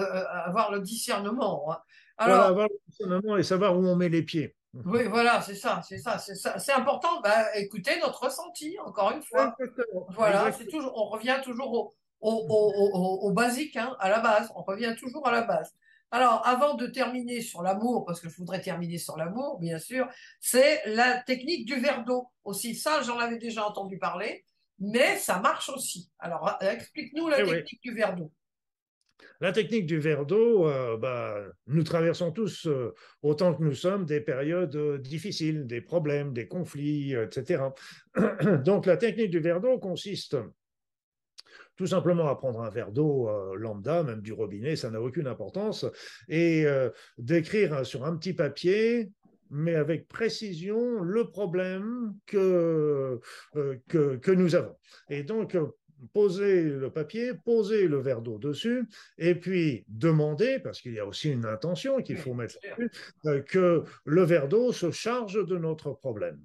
avoir 0.45 0.71
le 0.71 0.79
discernement. 0.79 1.71
Hein. 1.71 1.77
Alors, 2.17 2.41
avoir 2.45 2.67
le 2.67 2.75
discernement 2.87 3.37
et 3.37 3.43
savoir 3.43 3.77
où 3.77 3.85
on 3.85 3.95
met 3.95 4.09
les 4.09 4.23
pieds. 4.23 4.55
Oui, 4.73 5.03
voilà, 5.07 5.41
c'est 5.41 5.55
ça, 5.55 5.81
c'est 5.87 5.97
ça, 5.97 6.17
c'est 6.17 6.35
ça. 6.35 6.57
C'est 6.59 6.71
important. 6.71 7.19
Bah, 7.21 7.55
écoutez 7.57 7.99
notre 7.99 8.23
ressenti, 8.23 8.77
encore 8.79 9.11
une 9.11 9.21
fois. 9.21 9.55
Voilà, 10.09 10.51
c'est 10.51 10.67
toujours, 10.67 10.93
on 10.95 11.09
revient 11.09 11.39
toujours 11.43 11.73
au, 11.73 11.95
au, 12.21 12.47
au, 12.49 13.27
au 13.27 13.31
basique, 13.31 13.75
hein, 13.75 13.95
à 13.99 14.09
la 14.09 14.19
base. 14.19 14.49
On 14.55 14.63
revient 14.63 14.95
toujours 14.97 15.27
à 15.27 15.31
la 15.31 15.41
base. 15.41 15.73
Alors, 16.13 16.45
avant 16.45 16.75
de 16.75 16.87
terminer 16.87 17.41
sur 17.41 17.61
l'amour, 17.63 18.05
parce 18.05 18.19
que 18.19 18.29
je 18.29 18.35
voudrais 18.35 18.61
terminer 18.61 18.97
sur 18.97 19.15
l'amour, 19.17 19.59
bien 19.59 19.79
sûr, 19.79 20.07
c'est 20.41 20.81
la 20.85 21.21
technique 21.21 21.65
du 21.65 21.75
verre 21.75 22.03
d'eau 22.03 22.27
aussi. 22.43 22.75
Ça, 22.75 23.01
j'en 23.01 23.17
avais 23.17 23.37
déjà 23.37 23.65
entendu 23.65 23.97
parler, 23.97 24.45
mais 24.79 25.15
ça 25.17 25.39
marche 25.39 25.69
aussi. 25.69 26.11
Alors, 26.19 26.57
explique-nous 26.59 27.29
la 27.29 27.39
eh 27.39 27.45
technique 27.45 27.81
du 27.81 27.93
verre 27.93 28.15
d'eau. 28.15 28.31
La 29.39 29.51
technique 29.51 29.85
du 29.85 29.99
verre 29.99 30.25
d'eau, 30.25 30.67
euh, 30.67 30.97
bah, 30.97 31.43
nous 31.67 31.83
traversons 31.83 32.31
tous, 32.31 32.67
euh, 32.67 32.93
autant 33.23 33.53
que 33.53 33.63
nous 33.63 33.73
sommes, 33.73 34.05
des 34.05 34.21
périodes 34.21 34.75
euh, 34.75 34.97
difficiles, 34.97 35.65
des 35.65 35.81
problèmes, 35.81 36.33
des 36.33 36.47
conflits, 36.47 37.13
etc. 37.13 37.63
Donc 38.63 38.85
la 38.85 38.97
technique 38.97 39.31
du 39.31 39.39
verre 39.39 39.61
d'eau 39.61 39.79
consiste 39.79 40.37
tout 41.75 41.87
simplement 41.87 42.27
à 42.27 42.35
prendre 42.35 42.61
un 42.61 42.69
verre 42.69 42.91
d'eau 42.91 43.27
lambda, 43.55 44.03
même 44.03 44.21
du 44.21 44.33
robinet, 44.33 44.75
ça 44.75 44.91
n'a 44.91 45.01
aucune 45.01 45.25
importance, 45.25 45.85
et 46.27 46.63
d'écrire 47.17 47.83
sur 47.83 48.05
un 48.05 48.15
petit 48.17 48.33
papier 48.33 49.09
mais 49.49 49.75
avec 49.75 50.07
précision 50.07 51.01
le 51.01 51.29
problème 51.29 52.15
que, 52.25 53.19
que, 53.87 54.15
que, 54.15 54.31
nous 54.31 54.55
avons. 54.55 54.75
Et 55.09 55.23
donc, 55.23 55.57
poser 56.13 56.63
le 56.63 56.89
papier, 56.89 57.33
poser 57.33 57.87
le 57.87 57.99
verre 57.99 58.21
d'eau 58.21 58.37
dessus, 58.37 58.87
et 59.17 59.35
puis 59.35 59.85
demander, 59.87 60.59
parce 60.59 60.81
qu'il 60.81 60.93
y 60.93 60.99
a 60.99 61.05
aussi 61.05 61.29
une 61.29 61.45
intention 61.45 62.01
qu'il 62.01 62.17
faut 62.17 62.33
mettre 62.33 62.55
dessus, 62.77 62.91
euh, 63.25 63.41
que 63.41 63.83
le 64.05 64.23
verre 64.23 64.47
d'eau 64.47 64.71
se 64.71 64.91
charge 64.91 65.45
de 65.45 65.57
notre 65.57 65.91
problème. 65.93 66.39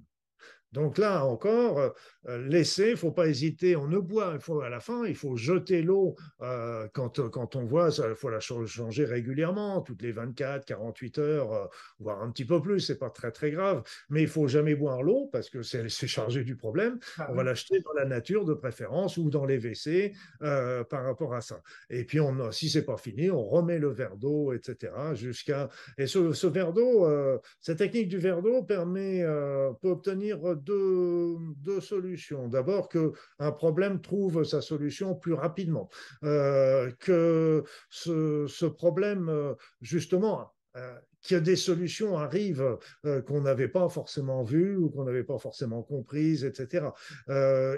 Donc 0.73 0.97
là 0.97 1.25
encore, 1.25 1.93
euh, 2.27 2.47
laisser, 2.47 2.91
il 2.91 2.97
faut 2.97 3.11
pas 3.11 3.27
hésiter, 3.27 3.75
on 3.75 3.87
ne 3.87 3.99
boit, 3.99 4.31
il 4.35 4.41
faut 4.41 4.61
à 4.61 4.69
la 4.69 4.81
fin, 4.81 5.05
il 5.05 5.15
faut 5.15 5.37
jeter 5.37 5.81
l'eau 5.81 6.15
euh, 6.41 6.87
quand, 6.93 7.29
quand 7.29 7.55
on 7.55 7.65
voit, 7.65 7.89
il 7.89 8.15
faut 8.15 8.29
la 8.29 8.39
changer 8.39 9.05
régulièrement, 9.05 9.81
toutes 9.81 10.01
les 10.01 10.11
24, 10.11 10.65
48 10.65 11.19
heures, 11.19 11.53
euh, 11.53 11.65
voire 11.99 12.21
un 12.21 12.29
petit 12.31 12.43
peu 12.43 12.61
plus, 12.61 12.81
c'est 12.81 12.97
pas 12.97 13.09
très 13.09 13.31
très 13.31 13.51
grave, 13.51 13.83
mais 14.09 14.21
il 14.21 14.27
faut 14.27 14.47
jamais 14.47 14.75
boire 14.75 15.03
l'eau 15.03 15.29
parce 15.31 15.49
que 15.49 15.61
c'est 15.61 15.87
chargé 15.89 16.43
du 16.43 16.57
problème. 16.57 16.99
Ah 17.17 17.27
on 17.31 17.35
va 17.35 17.43
l'acheter 17.43 17.79
dans 17.79 17.93
la 17.93 18.05
nature 18.05 18.43
de 18.43 18.53
préférence 18.53 19.17
ou 19.17 19.29
dans 19.29 19.45
les 19.45 19.57
WC 19.57 20.13
par 20.39 21.03
rapport 21.03 21.33
à 21.33 21.41
ça. 21.41 21.61
Et 21.89 22.03
puis 22.03 22.19
on, 22.19 22.51
si 22.51 22.69
c'est 22.69 22.85
pas 22.85 22.97
fini, 22.97 23.31
on 23.31 23.43
remet 23.43 23.79
le 23.79 23.89
verre 23.89 24.17
d'eau, 24.17 24.53
etc. 24.53 24.91
Jusqu'à 25.13 25.69
et 25.97 26.07
ce, 26.07 26.33
ce 26.33 26.47
verre 26.47 26.73
d'eau, 26.73 27.07
cette 27.61 27.77
technique 27.77 28.09
du 28.09 28.17
verre 28.17 28.41
d'eau 28.41 28.63
permet 28.63 29.23
peut 29.81 29.89
obtenir 29.89 30.56
deux, 30.57 31.81
solutions. 31.81 32.47
D'abord, 32.47 32.89
qu'un 32.89 33.51
problème 33.51 34.01
trouve 34.01 34.43
sa 34.43 34.61
solution 34.61 35.15
plus 35.15 35.33
rapidement, 35.33 35.89
euh, 36.23 36.91
que 36.99 37.63
ce, 37.89 38.65
problème, 38.65 39.29
euh, 39.29 39.53
justement, 39.81 40.53
euh, 40.75 40.93
que 41.27 41.35
des 41.35 41.55
solutions 41.55 42.17
arrivent 42.17 42.77
qu'on 43.25 43.41
n'avait 43.41 43.67
pas 43.67 43.89
forcément 43.89 44.43
vues 44.43 44.77
ou 44.77 44.89
qu'on 44.89 45.03
n'avait 45.03 45.23
pas 45.23 45.39
forcément 45.39 45.81
comprises, 45.81 46.45
etc. 46.45 46.85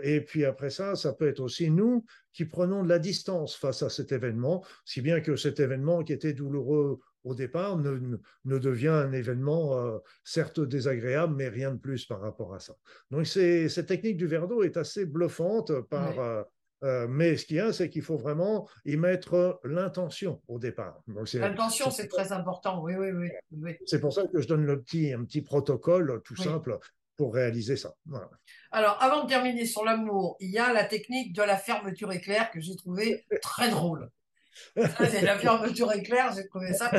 et 0.04 0.22
puis 0.22 0.46
après 0.46 0.70
ça, 0.70 0.96
ça 0.96 1.14
peut 1.14 1.28
être 1.28 1.40
aussi 1.40 1.72
nous 1.72 2.06
qui 2.34 2.46
prenons 2.46 2.84
de 2.84 2.90
la 2.90 3.00
distance 3.00 3.56
face 3.56 3.82
à 3.82 3.90
cet 3.90 4.12
événement, 4.12 4.64
si 4.86 5.02
bien 5.02 5.20
que 5.22 5.36
cet 5.36 5.60
événement 5.60 6.04
qui 6.04 6.14
était 6.14 6.34
douloureux 6.34 7.00
au 7.24 7.36
départ, 7.36 7.78
ne, 7.78 8.18
ne, 8.46 8.58
devient 8.58 8.88
un 8.88 9.12
événement 9.12 9.78
euh, 9.78 9.98
certes 10.24 10.60
désagréable, 10.60 11.36
mais 11.36 11.50
rien 11.50 11.72
de 11.72 11.80
plus 11.80 12.06
par 12.06 12.22
rapport 12.22 12.54
à 12.54 12.60
ça. 12.60 12.76
Donc 13.12 13.28
cette 13.28 13.88
technique 13.88 14.18
du 14.18 14.28
verre 14.28 14.48
d'eau 14.48 14.64
est 14.64 14.78
assez 14.78 15.06
bluffante 15.06 15.82
par... 15.90 16.20
Euh, 16.20 16.44
euh, 16.84 17.08
mais 17.10 17.36
ce 17.36 17.46
qu'il 17.46 17.58
y 17.58 17.60
a, 17.60 17.74
c'est 17.74 17.90
qu'il 17.90 18.04
faut 18.04 18.16
vraiment 18.16 18.70
y 18.86 18.96
mettre 18.96 19.60
l'intention 19.66 20.42
au 20.48 20.60
départ. 20.60 21.04
L'intention, 21.34 21.92
c'est 21.92 22.08
très 22.08 22.32
important, 22.32 22.82
oui, 22.82 22.94
oui, 22.96 23.30
oui. 23.52 23.76
C'est 23.86 24.00
pour 24.00 24.14
ça 24.14 24.26
que 24.28 24.40
je 24.40 24.48
donne 24.48 24.66
le 24.66 24.82
petit, 24.82 25.12
un 25.12 25.26
petit 25.26 25.42
protocole 25.42 26.22
tout 26.24 26.38
simple 26.38 26.80
pour 27.18 27.34
réaliser 27.34 27.76
ça. 27.76 27.94
Alors, 28.72 28.98
avant 29.04 29.26
de 29.26 29.28
terminer 29.28 29.66
sur 29.66 29.84
l'amour, 29.84 30.38
il 30.40 30.52
y 30.52 30.58
a 30.58 30.72
la 30.72 30.86
technique 30.86 31.36
de 31.36 31.44
la 31.44 31.58
fermeture 31.58 32.14
éclair 32.14 32.50
que 32.50 32.62
j'ai 32.62 32.78
trouvé 32.78 33.26
très 33.42 33.70
drôle. 33.70 34.10
C'est 34.76 35.22
la 35.22 35.38
fermeture 35.38 35.92
éclair, 35.94 36.34
j'ai 36.36 36.48
trouvé 36.48 36.74
ça 36.74 36.92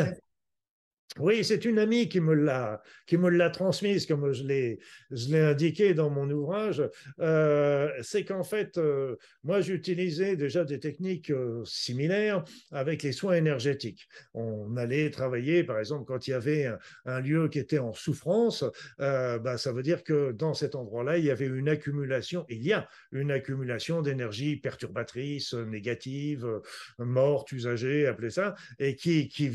oui, 1.19 1.45
c'est 1.45 1.65
une 1.65 1.81
amie 1.81 2.09
qui 2.09 2.21
me 2.21 2.35
l'a 2.35 2.83
qui 3.07 3.17
me 3.17 3.29
l'a 3.31 3.51
transmise, 3.51 4.07
comme 4.07 4.33
je 4.33 4.45
l'ai 4.45 4.79
je 5.11 5.33
l'ai 5.33 5.41
indiqué 5.41 5.93
dans 5.93 6.09
mon 6.09 6.31
ouvrage. 6.31 6.89
Euh, 7.19 7.91
c'est 8.01 8.25
qu'en 8.25 8.45
fait, 8.45 8.79
euh, 8.79 9.17
moi, 9.43 9.61
j'utilisais 9.61 10.37
déjà 10.37 10.65
des 10.65 10.79
techniques 10.79 11.31
euh, 11.31 11.65
similaires 11.65 12.45
avec 12.71 13.03
les 13.03 13.11
soins 13.11 13.35
énergétiques. 13.35 14.07
On 14.35 14.77
allait 14.77 15.11
travailler, 15.11 15.65
par 15.65 15.81
exemple, 15.81 16.05
quand 16.05 16.29
il 16.29 16.31
y 16.31 16.35
avait 16.35 16.71
un, 17.07 17.21
lieu 17.21 17.49
qui 17.49 17.59
était 17.59 17.81
en 17.81 17.93
souffrance, 17.93 18.65
bah, 18.99 19.59
ça 19.59 19.73
veut 19.73 19.83
dire 19.83 20.05
que 20.05 20.31
dans 20.31 20.55
cet 20.55 20.75
endroit-là, 20.77 21.19
il 21.19 21.25
y 21.25 21.31
avait 21.31 21.47
une 21.47 21.69
accumulation. 21.69 22.47
Il 22.49 22.63
y 22.63 22.73
a 22.73 22.89
une 23.11 23.33
accumulation 23.33 24.01
d'énergie 24.01 24.57
perturbatrice, 24.57 25.55
négative, 25.55 26.47
morte, 26.99 27.51
usagée, 27.51 28.07
appelez 28.07 28.31
ça, 28.31 28.55
et 28.79 28.95
qui 28.95 29.29
qui 29.29 29.51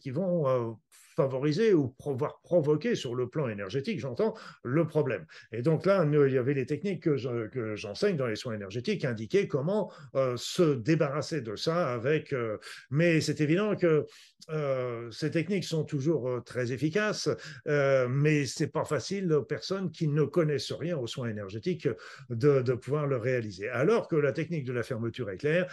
qui 0.00 0.10
vont 0.10 0.78
favoriser 1.16 1.74
ou 1.74 1.94
voir 2.04 2.40
provoquer 2.42 2.94
sur 2.94 3.14
le 3.14 3.28
plan 3.28 3.48
énergétique, 3.48 4.00
j'entends, 4.00 4.34
le 4.62 4.86
problème. 4.86 5.26
Et 5.52 5.62
donc 5.62 5.86
là, 5.86 6.04
il 6.04 6.32
y 6.32 6.38
avait 6.38 6.54
les 6.54 6.66
techniques 6.66 7.02
que 7.02 7.74
j'enseigne 7.76 8.16
dans 8.16 8.26
les 8.26 8.36
soins 8.36 8.54
énergétiques 8.54 9.00
qui 9.00 9.06
indiquaient 9.06 9.48
comment 9.48 9.92
euh, 10.14 10.34
se 10.36 10.74
débarrasser 10.74 11.40
de 11.40 11.56
ça 11.56 11.92
avec... 11.92 12.32
Euh, 12.32 12.58
mais 12.90 13.20
c'est 13.20 13.40
évident 13.40 13.76
que 13.76 14.06
euh, 14.50 15.10
ces 15.10 15.30
techniques 15.30 15.64
sont 15.64 15.84
toujours 15.84 16.42
très 16.44 16.72
efficaces, 16.72 17.28
mais 17.66 18.46
c'est 18.46 18.70
pas 18.70 18.84
facile 18.84 19.32
aux 19.32 19.42
personnes 19.42 19.90
qui 19.90 20.08
ne 20.08 20.24
connaissent 20.24 20.72
rien 20.72 20.98
aux 20.98 21.06
soins 21.06 21.28
énergétiques 21.28 21.88
de 22.30 22.74
pouvoir 22.74 23.06
le 23.06 23.16
réaliser. 23.16 23.68
Alors 23.68 24.08
que 24.08 24.16
la 24.16 24.32
technique 24.32 24.64
de 24.64 24.72
la 24.72 24.82
fermeture 24.82 25.30
éclair 25.30 25.66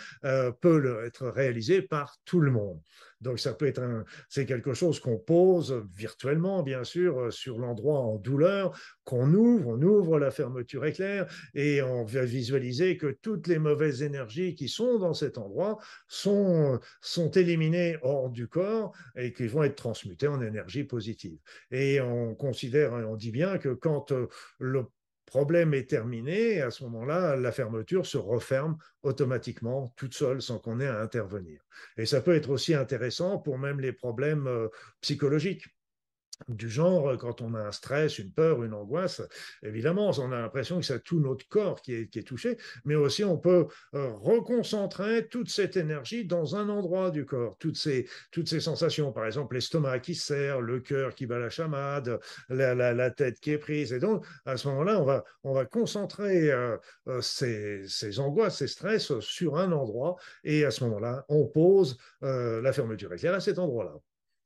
peut 0.62 1.04
être 1.06 1.28
réalisée 1.28 1.82
par 1.82 2.18
tout 2.24 2.40
le 2.40 2.52
monde. 2.52 2.80
Donc 3.22 3.40
ça 3.40 3.54
peut 3.54 3.68
être 3.68 3.82
un, 3.82 4.04
c'est 4.30 4.46
quelque 4.46 4.74
chose 4.74 5.00
qu'on 5.00 5.18
pose 5.18 5.84
virtuellement, 5.96 6.64
bien 6.64 6.84
sûr, 6.84 7.20
euh, 7.20 7.32
sur 7.32 7.58
l'endroit 7.58 8.00
en 8.00 8.18
douleur, 8.18 8.78
qu'on 9.04 9.34
ouvre, 9.34 9.70
on 9.70 9.82
ouvre 9.82 10.20
la 10.20 10.32
fermeture 10.32 10.86
éclair 10.86 11.28
et 11.54 11.82
on 11.82 12.04
va 12.04 12.26
visualiser 12.26 12.98
que 12.98 13.18
toutes 13.22 13.48
les 13.48 13.60
mauvaises 13.60 14.04
énergies 14.04 14.56
qui 14.56 14.68
sont 14.68 14.98
dans 14.98 15.14
cet 15.14 15.38
endroit 15.38 15.78
sont, 16.08 16.80
sont 17.02 17.32
éliminées 17.32 17.98
hors 18.02 18.30
du 18.30 18.48
corps 18.48 18.94
et 19.16 19.34
qui 19.34 19.48
vont 19.48 19.64
être 19.64 19.76
transmutées 19.76 20.28
en 20.28 20.42
énergie 20.42 20.84
positive. 20.84 21.38
Et 21.72 22.02
on 22.02 22.36
considère, 22.36 22.94
on 22.94 23.16
dit 23.16 23.32
bien 23.32 23.58
que 23.58 23.70
quand 23.70 24.12
euh, 24.12 24.28
le 24.60 24.86
problème 25.32 25.74
est 25.74 25.90
terminé, 25.90 26.62
à 26.62 26.72
ce 26.72 26.84
moment-là, 26.84 27.38
la 27.38 27.54
fermeture 27.54 28.06
se 28.06 28.18
referme 28.18 28.78
automatiquement, 29.02 29.94
toute 29.96 30.14
seule, 30.14 30.42
sans 30.42 30.60
qu'on 30.60 30.82
ait 30.82 30.88
à 30.88 31.00
intervenir. 31.00 31.62
Et 31.96 32.06
ça 32.06 32.20
peut 32.20 32.36
être 32.36 32.50
aussi 32.50 32.74
intéressant 32.74 33.40
pour 33.40 33.58
même 33.58 33.80
les 33.80 33.94
problèmes 33.94 34.48
euh, 34.48 34.68
psychologiques 35.00 35.66
du 36.48 36.70
genre, 36.70 37.10
euh, 37.10 37.18
quand 37.18 37.42
on 37.42 37.54
a 37.54 37.60
un 37.60 37.72
stress, 37.72 38.20
une 38.20 38.32
peur, 38.32 38.64
une 38.64 38.74
angoisse, 38.74 39.22
évidemment, 39.64 40.12
on 40.18 40.32
a 40.32 40.40
l'impression 40.40 40.80
que 40.80 40.86
c'est 40.86 41.04
tout 41.04 41.20
notre 41.20 41.48
corps 41.48 41.82
qui 41.82 41.94
est, 41.94 42.28
touché, 42.28 42.58
mais 42.86 42.96
aussi 42.96 43.24
on 43.24 43.38
peut 43.38 43.68
euh, 43.96 44.12
reconcentrer 44.14 45.28
toute 45.28 45.50
cette 45.50 45.76
énergie 45.76 46.26
dans 46.26 46.56
un 46.56 46.70
endroit 46.70 47.10
du 47.12 47.26
corps, 47.26 47.58
toutes 47.60 47.78
ces, 47.78 48.06
sensations, 48.60 49.12
par 49.12 49.26
exemple 49.26 49.56
l'estomac 49.56 50.00
qui 50.00 50.16
serre, 50.16 50.62
le 50.62 50.80
cœur 50.80 51.16
qui 51.16 51.26
bat 51.26 51.40
la 51.40 51.50
chamade, 51.50 52.20
la, 52.50 53.12
tête 53.12 53.40
qui 53.40 53.52
est 53.52 53.58
prise. 53.58 53.94
Et 53.94 54.00
donc, 54.00 54.26
à 54.46 54.58
ce 54.58 54.68
moment-là, 54.70 55.00
on 55.00 55.06
va, 55.06 55.24
on 55.44 55.54
va 55.54 55.66
concentrer 55.66 56.52
euh, 56.52 56.78
ces, 57.22 57.88
ces, 57.88 58.20
angoisses, 58.20 58.60
ces 58.60 58.68
stress 58.68 59.20
sur 59.20 59.58
un 59.58 59.72
endroit, 59.72 60.16
et 60.44 60.66
à 60.66 60.72
ce 60.72 60.84
moment-là, 60.86 61.26
on 61.30 61.48
pose 61.48 61.98
la 62.22 62.74
fermeture 62.74 63.14
éclair 63.14 63.34
à 63.34 63.40
cet 63.40 63.60
endroit-là. 63.60 63.94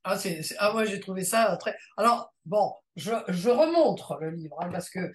Ah, 0.07 0.19
c'est, 0.19 0.41
ah, 0.59 0.71
moi, 0.71 0.85
j'ai 0.85 0.99
trouvé 0.99 1.23
ça 1.23 1.57
très. 1.57 1.75
Alors, 1.97 2.31
bon, 2.45 2.71
je, 2.95 3.11
je 3.27 3.49
remontre 3.49 4.17
le 4.21 4.29
livre, 4.29 4.55
hein, 4.61 4.69
parce 4.71 4.91
que, 4.91 4.99
euh, 4.99 5.11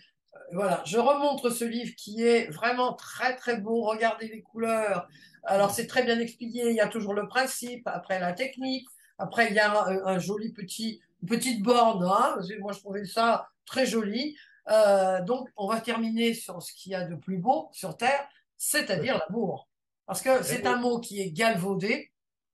voilà, 0.52 0.82
je 0.84 0.98
remontre 0.98 1.50
ce 1.50 1.64
livre 1.64 1.94
qui 1.96 2.24
est 2.24 2.48
vraiment 2.50 2.94
très, 2.94 3.36
très 3.36 3.56
beau. 3.56 3.82
Regardez 3.82 4.26
les 4.26 4.42
couleurs. 4.42 5.06
Alors, 5.44 5.70
c'est 5.70 5.86
très 5.86 6.02
bien 6.02 6.18
expliqué. 6.18 6.68
Il 6.70 6.74
y 6.74 6.80
a 6.80 6.88
toujours 6.88 7.14
le 7.14 7.28
principe, 7.28 7.86
après 7.86 8.18
la 8.18 8.32
technique. 8.32 8.88
Après, 9.18 9.48
il 9.50 9.54
y 9.54 9.60
a 9.60 9.72
un, 9.86 10.18
joli 10.18 10.52
petit, 10.52 11.00
une 11.22 11.28
petite 11.28 11.62
borne. 11.62 12.02
Hein, 12.04 12.38
moi, 12.58 12.72
je 12.72 12.80
trouvais 12.80 13.04
ça 13.04 13.48
très 13.66 13.86
joli. 13.86 14.36
Euh, 14.70 15.22
donc, 15.22 15.48
on 15.56 15.68
va 15.68 15.80
terminer 15.80 16.34
sur 16.34 16.60
ce 16.60 16.72
qu'il 16.72 16.90
y 16.90 16.94
a 16.96 17.04
de 17.04 17.14
plus 17.14 17.38
beau 17.38 17.68
sur 17.72 17.96
Terre, 17.96 18.28
c'est-à-dire 18.56 19.18
l'amour. 19.18 19.68
Parce 20.06 20.20
que 20.20 20.42
c'est 20.42 20.66
un 20.66 20.78
mot 20.78 20.98
qui 20.98 21.20
est 21.20 21.30
galvaudé, 21.30 22.10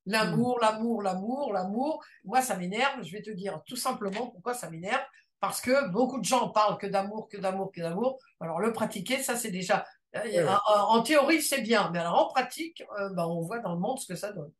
L'amour, 0.07 0.59
l'amour, 0.59 1.01
l'amour, 1.01 1.53
l'amour. 1.53 2.03
Moi, 2.23 2.41
ça 2.41 2.55
m'énerve. 2.55 3.03
Je 3.03 3.11
vais 3.11 3.21
te 3.21 3.29
dire 3.29 3.61
tout 3.67 3.75
simplement 3.75 4.27
pourquoi 4.27 4.53
ça 4.53 4.69
m'énerve. 4.69 5.03
Parce 5.39 5.61
que 5.61 5.89
beaucoup 5.89 6.19
de 6.19 6.25
gens 6.25 6.49
parlent 6.49 6.77
que 6.77 6.87
d'amour, 6.87 7.27
que 7.29 7.37
d'amour, 7.37 7.71
que 7.71 7.81
d'amour. 7.81 8.17
Alors, 8.39 8.59
le 8.59 8.73
pratiquer, 8.73 9.21
ça, 9.21 9.35
c'est 9.35 9.51
déjà. 9.51 9.85
Euh, 10.15 10.55
en, 10.67 11.03
théorie, 11.03 11.41
c'est 11.41 11.61
bien. 11.61 11.91
Mais 11.91 11.99
alors, 11.99 12.27
en 12.27 12.33
pratique, 12.33 12.83
euh, 12.99 13.09
ben, 13.13 13.25
on 13.25 13.41
voit 13.41 13.59
dans 13.59 13.73
le 13.73 13.79
monde 13.79 13.99
ce 13.99 14.07
que 14.07 14.15
ça 14.15 14.31
donne. 14.31 14.51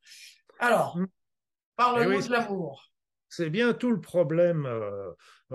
Alors, 0.59 0.97
mm. 0.97 1.07
parle-nous 1.75 2.23
eh 2.23 2.27
de 2.27 2.31
l'amour. 2.31 2.91
C'est 3.29 3.49
bien 3.49 3.73
tout 3.73 3.91
le 3.91 3.99
problème 4.01 4.65
euh, 4.65 5.11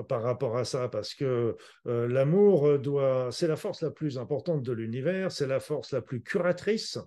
par 0.09 0.23
rapport 0.23 0.57
à 0.57 0.65
ça, 0.65 0.89
parce 0.89 1.15
que 1.15 1.57
euh, 1.87 2.09
l'amour 2.09 2.79
doit, 2.79 3.29
c'est 3.31 3.47
la 3.47 3.57
force 3.57 3.83
la 3.83 3.91
plus 3.91 4.17
importante 4.17 4.63
de 4.63 4.73
l'univers, 4.73 5.31
c'est 5.31 5.47
la 5.47 5.61
force 5.61 5.93
la 5.93 6.01
plus 6.01 6.23
curatrice 6.23 6.99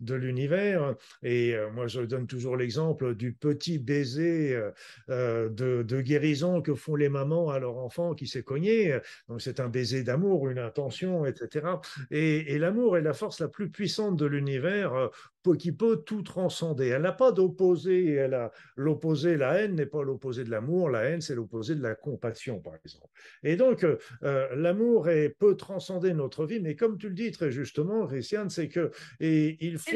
de 0.00 0.14
l'univers. 0.14 0.96
Et 1.22 1.54
euh, 1.54 1.70
moi, 1.70 1.86
je 1.86 2.00
donne 2.00 2.26
toujours 2.26 2.56
l'exemple 2.56 3.14
du 3.14 3.32
petit 3.32 3.78
baiser 3.78 4.60
euh, 5.08 5.48
de, 5.50 6.00
guérison 6.00 6.62
que 6.62 6.74
font 6.74 6.96
les 6.96 7.08
mamans 7.08 7.50
à 7.50 7.60
leur 7.60 7.76
enfant 7.76 8.14
qui 8.14 8.26
s'est 8.26 8.42
cogné. 8.42 8.98
Donc, 9.28 9.40
c'est 9.40 9.60
un 9.60 9.68
baiser 9.68 10.02
d'amour, 10.02 10.48
une 10.48 10.58
intention, 10.58 11.24
etc. 11.26 11.66
Et, 12.10 12.54
et 12.54 12.58
l'amour 12.58 12.96
est 12.96 13.02
la 13.02 13.12
force 13.12 13.38
la 13.38 13.48
plus 13.48 13.70
puissante 13.70 14.16
de 14.16 14.26
l'univers 14.26 15.10
qui 15.58 15.72
peut 15.72 16.02
tout 16.04 16.22
transcender. 16.22 16.88
Elle 16.88 17.02
n'a 17.02 17.12
pas 17.12 17.32
d'opposé, 17.32 18.12
elle 18.14 18.34
a 18.34 18.52
l'opposé, 18.76 19.36
la 19.36 19.60
haine 19.60 19.74
n'est 19.74 19.86
pas 19.86 20.02
l'opposé 20.02 20.44
de 20.44 20.50
l'amour, 20.50 20.88
la 20.88 21.04
haine 21.04 21.20
c'est 21.20 21.34
l'opposé 21.34 21.74
de 21.74 21.82
la 21.82 21.94
compassion 21.94 22.60
par 22.60 22.74
exemple. 22.84 23.08
Et 23.42 23.56
donc, 23.56 23.84
euh, 23.84 23.98
euh, 24.22 24.54
l'amour 24.54 25.08
peut 25.38 25.56
transcender 25.56 26.14
notre 26.14 26.46
vie, 26.46 26.60
mais 26.60 26.76
comme 26.76 26.98
tu 26.98 27.08
le 27.08 27.14
dis 27.14 27.30
très 27.32 27.50
justement, 27.50 28.06
Christiane, 28.06 28.50
c'est 28.50 28.68
que 28.68 28.90
et 29.20 29.56
il 29.66 29.78
faut. 29.78 29.90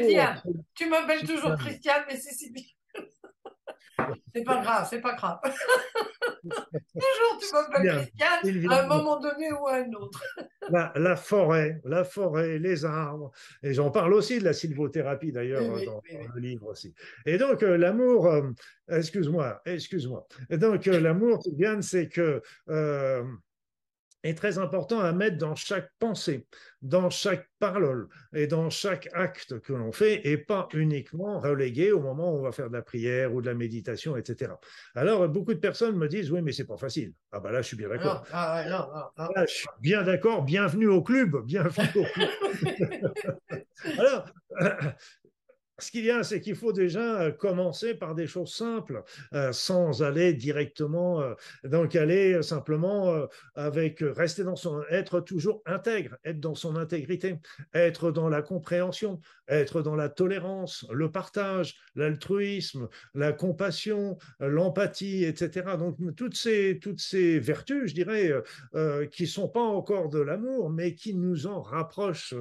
tu 0.75 0.89
m'appelles 0.89 1.25
toujours 1.25 1.55
Christiane, 1.55 2.03
mais 2.07 2.17
c'est 2.17 2.33
si 2.33 2.51
bien. 2.51 2.63
C'est 4.33 4.43
pas 4.43 4.61
grave, 4.61 4.87
c'est 4.89 5.01
pas 5.01 5.15
grave. 5.15 5.39
Toujours, 6.43 7.39
tu 7.39 7.45
m'appelles 7.53 8.07
Christiane 8.15 8.71
à 8.71 8.83
un 8.83 8.87
moment 8.87 9.19
donné 9.19 9.51
ou 9.51 9.67
à 9.67 9.75
un 9.77 9.91
autre. 9.93 10.23
la, 10.95 11.15
forêt, 11.15 11.81
la 11.83 12.03
forêt, 12.03 12.59
les 12.59 12.85
arbres. 12.85 13.31
Et 13.63 13.73
j'en 13.73 13.91
parle 13.91 14.13
aussi 14.13 14.39
de 14.39 14.43
la 14.43 14.53
sylvothérapie 14.53 15.31
d'ailleurs 15.31 15.63
dans, 15.85 16.01
le 16.35 16.39
livre 16.39 16.67
aussi. 16.67 16.93
Et 17.25 17.37
donc, 17.37 17.63
euh, 17.63 17.77
l'amour, 17.77 18.27
euh, 18.27 18.49
excuse-moi, 18.89 19.61
excuse-moi. 19.65 20.27
Et 20.49 20.57
donc, 20.57 20.87
euh, 20.87 20.99
l'amour, 20.99 21.43
c'est 21.81 22.07
que 22.07 22.41
est 24.27 24.35
très 24.35 24.57
important 24.57 24.99
à 24.99 25.11
mettre 25.13 25.37
dans 25.37 25.55
chaque 25.55 25.89
pensée, 25.99 26.45
dans 26.81 27.09
chaque 27.09 27.47
parole 27.59 28.07
et 28.33 28.47
dans 28.47 28.69
chaque 28.69 29.09
acte 29.13 29.59
que 29.59 29.73
l'on 29.73 29.91
fait 29.91 30.27
et 30.27 30.37
pas 30.37 30.67
uniquement 30.73 31.39
relégué 31.39 31.91
au 31.91 31.99
moment 31.99 32.33
où 32.33 32.39
on 32.39 32.41
va 32.41 32.51
faire 32.51 32.69
de 32.69 32.73
la 32.73 32.81
prière 32.81 33.33
ou 33.33 33.41
de 33.41 33.47
la 33.47 33.55
méditation, 33.55 34.17
etc. 34.17 34.51
Alors, 34.95 35.27
beaucoup 35.29 35.53
de 35.53 35.59
personnes 35.59 35.95
me 35.95 36.07
disent, 36.07 36.31
oui, 36.31 36.41
mais 36.41 36.51
c'est 36.51 36.67
pas 36.67 36.77
facile. 36.77 37.13
Ah 37.31 37.39
ben 37.39 37.51
là, 37.51 37.61
je 37.61 37.67
suis 37.67 37.77
bien 37.77 37.89
d'accord. 37.89 38.25
Ah, 38.31 38.63
je 39.47 39.53
suis 39.53 39.67
bien 39.79 40.03
d'accord. 40.03 40.43
Bienvenue 40.43 40.87
au 40.87 41.01
club. 41.01 41.43
Bienvenue 41.45 41.87
au 41.95 42.05
club. 42.13 42.29
Alors, 43.97 44.25
ce 45.79 45.91
qu'il 45.91 46.05
y 46.05 46.11
a, 46.11 46.23
c'est 46.23 46.41
qu'il 46.41 46.55
faut 46.55 46.73
déjà 46.73 47.21
euh, 47.21 47.31
commencer 47.31 47.93
par 47.93 48.15
des 48.15 48.25
choses 48.25 48.53
simples, 48.53 49.03
euh, 49.33 49.51
sans 49.51 50.01
aller 50.01 50.33
directement, 50.33 51.21
euh, 51.21 51.33
donc 51.63 51.95
aller 51.95 52.41
simplement 52.41 53.27
avec 53.55 53.99
rester 54.01 54.43
dans 54.43 54.55
son, 54.55 54.81
être 54.89 55.19
toujours 55.19 55.61
intègre, 55.65 56.17
être 56.23 56.39
dans 56.39 56.55
son 56.55 56.75
intégrité, 56.75 57.39
être 57.73 58.11
dans 58.11 58.29
la 58.29 58.41
compréhension, 58.41 59.19
être 59.47 59.81
dans 59.81 59.95
la 59.95 60.09
tolérance, 60.09 60.85
le 60.91 61.11
partage, 61.11 61.75
l'altruisme, 61.95 62.87
la 63.13 63.31
compassion, 63.33 64.17
l'empathie, 64.39 65.23
etc. 65.23 65.77
Donc 65.77 65.97
toutes 66.15 66.35
ces 66.35 66.79
toutes 66.81 66.99
ces 66.99 67.39
vertus, 67.39 67.89
je 67.89 67.93
dirais, 67.93 68.33
qui 69.11 69.27
sont 69.27 69.47
pas 69.47 69.61
encore 69.61 70.09
de 70.09 70.19
l'amour, 70.19 70.69
mais 70.69 70.93
qui 70.95 71.13
nous 71.13 71.47
en 71.47 71.61
rapprochent 71.61 72.35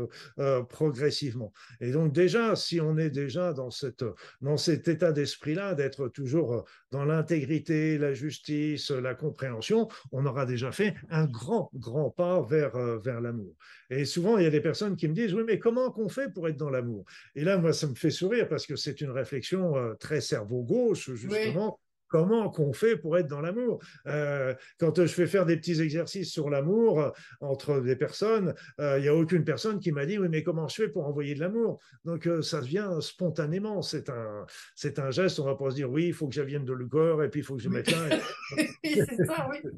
progressivement. 0.68 1.52
Et 1.80 1.92
donc 1.92 2.12
déjà, 2.12 2.56
si 2.56 2.80
on 2.80 2.96
est 2.98 3.10
des 3.10 3.25
déjà 3.26 3.52
dans, 3.52 3.70
cette, 3.70 4.04
dans 4.40 4.56
cet 4.56 4.88
état 4.88 5.12
d'esprit-là, 5.12 5.74
d'être 5.74 6.08
toujours 6.08 6.64
dans 6.90 7.04
l'intégrité, 7.04 7.98
la 7.98 8.14
justice, 8.14 8.90
la 8.90 9.14
compréhension, 9.14 9.88
on 10.12 10.24
aura 10.26 10.46
déjà 10.46 10.72
fait 10.72 10.94
un 11.10 11.26
grand, 11.26 11.70
grand 11.74 12.10
pas 12.10 12.40
vers, 12.42 12.76
vers 13.00 13.20
l'amour. 13.20 13.54
Et 13.90 14.04
souvent, 14.04 14.38
il 14.38 14.44
y 14.44 14.46
a 14.46 14.50
des 14.50 14.60
personnes 14.60 14.96
qui 14.96 15.08
me 15.08 15.14
disent, 15.14 15.34
oui, 15.34 15.42
mais 15.46 15.58
comment 15.58 15.90
qu'on 15.90 16.08
fait 16.08 16.32
pour 16.32 16.48
être 16.48 16.56
dans 16.56 16.70
l'amour? 16.70 17.04
Et 17.34 17.44
là, 17.44 17.58
moi, 17.58 17.72
ça 17.72 17.86
me 17.86 17.94
fait 17.94 18.10
sourire 18.10 18.48
parce 18.48 18.66
que 18.66 18.76
c'est 18.76 19.00
une 19.00 19.10
réflexion 19.10 19.74
très 19.98 20.20
cerveau 20.20 20.62
gauche, 20.62 21.10
justement. 21.14 21.78
Comment 22.08 22.50
qu'on 22.50 22.72
fait 22.72 22.96
pour 22.96 23.18
être 23.18 23.26
dans 23.26 23.40
l'amour 23.40 23.80
euh, 24.06 24.54
Quand 24.78 24.96
je 24.96 25.06
fais 25.06 25.26
faire 25.26 25.44
des 25.44 25.56
petits 25.56 25.80
exercices 25.80 26.30
sur 26.30 26.50
l'amour 26.50 27.00
euh, 27.00 27.10
entre 27.40 27.80
des 27.80 27.96
personnes, 27.96 28.54
euh, 28.80 28.98
il 28.98 29.02
n'y 29.02 29.08
a 29.08 29.14
aucune 29.14 29.44
personne 29.44 29.80
qui 29.80 29.92
m'a 29.92 30.06
dit 30.06 30.18
oui 30.18 30.28
mais 30.28 30.42
comment 30.42 30.68
je 30.68 30.76
fais 30.76 30.88
pour 30.88 31.06
envoyer 31.06 31.34
de 31.34 31.40
l'amour? 31.40 31.80
Donc 32.04 32.28
ça 32.42 32.60
vient 32.60 33.00
spontanément. 33.00 33.82
C'est 33.82 34.08
un 34.08 34.46
c'est 34.74 34.98
un 34.98 35.10
geste. 35.10 35.40
On 35.40 35.44
va 35.44 35.56
pas 35.56 35.70
se 35.70 35.76
dire 35.76 35.90
oui 35.90 36.06
il 36.06 36.14
faut 36.14 36.28
que 36.28 36.34
je 36.34 36.42
vienne 36.42 36.64
de 36.64 36.72
le 36.72 36.86
corps 36.86 37.22
et 37.22 37.28
puis 37.28 37.40
il 37.40 37.44
faut 37.44 37.56
que 37.56 37.62
je 37.62 37.68
mette 37.68 37.90
là. 37.90 38.08
c'est 38.84 39.26
ça 39.26 39.48
oui. 39.50 39.70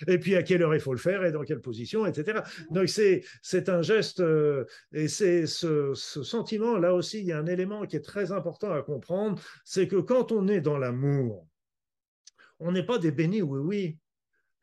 Et 0.08 0.18
puis 0.18 0.34
à 0.34 0.42
quelle 0.42 0.60
heure 0.62 0.74
il 0.74 0.80
faut 0.80 0.92
le 0.92 0.98
faire 0.98 1.24
et 1.24 1.30
dans 1.30 1.44
quelle 1.44 1.60
position, 1.60 2.04
etc. 2.04 2.40
Donc 2.70 2.88
c'est 2.88 3.22
c'est 3.42 3.68
un 3.68 3.80
geste 3.80 4.20
et 4.92 5.06
c'est 5.06 5.46
ce, 5.46 5.92
ce 5.94 6.24
sentiment 6.24 6.78
là 6.78 6.94
aussi 6.94 7.20
il 7.20 7.26
y 7.26 7.32
a 7.32 7.38
un 7.38 7.46
élément 7.46 7.86
qui 7.86 7.94
est 7.94 8.04
très 8.04 8.32
important 8.32 8.72
à 8.72 8.82
comprendre, 8.82 9.40
c'est 9.64 9.86
que 9.86 9.96
quand 9.96 10.32
on 10.32 10.48
est 10.48 10.60
dans 10.60 10.78
l'amour 10.78 11.46
on 12.64 12.72
n'est 12.72 12.82
pas 12.82 12.98
des 12.98 13.12
bénis 13.12 13.42
oui 13.42 13.60
oui. 13.60 13.98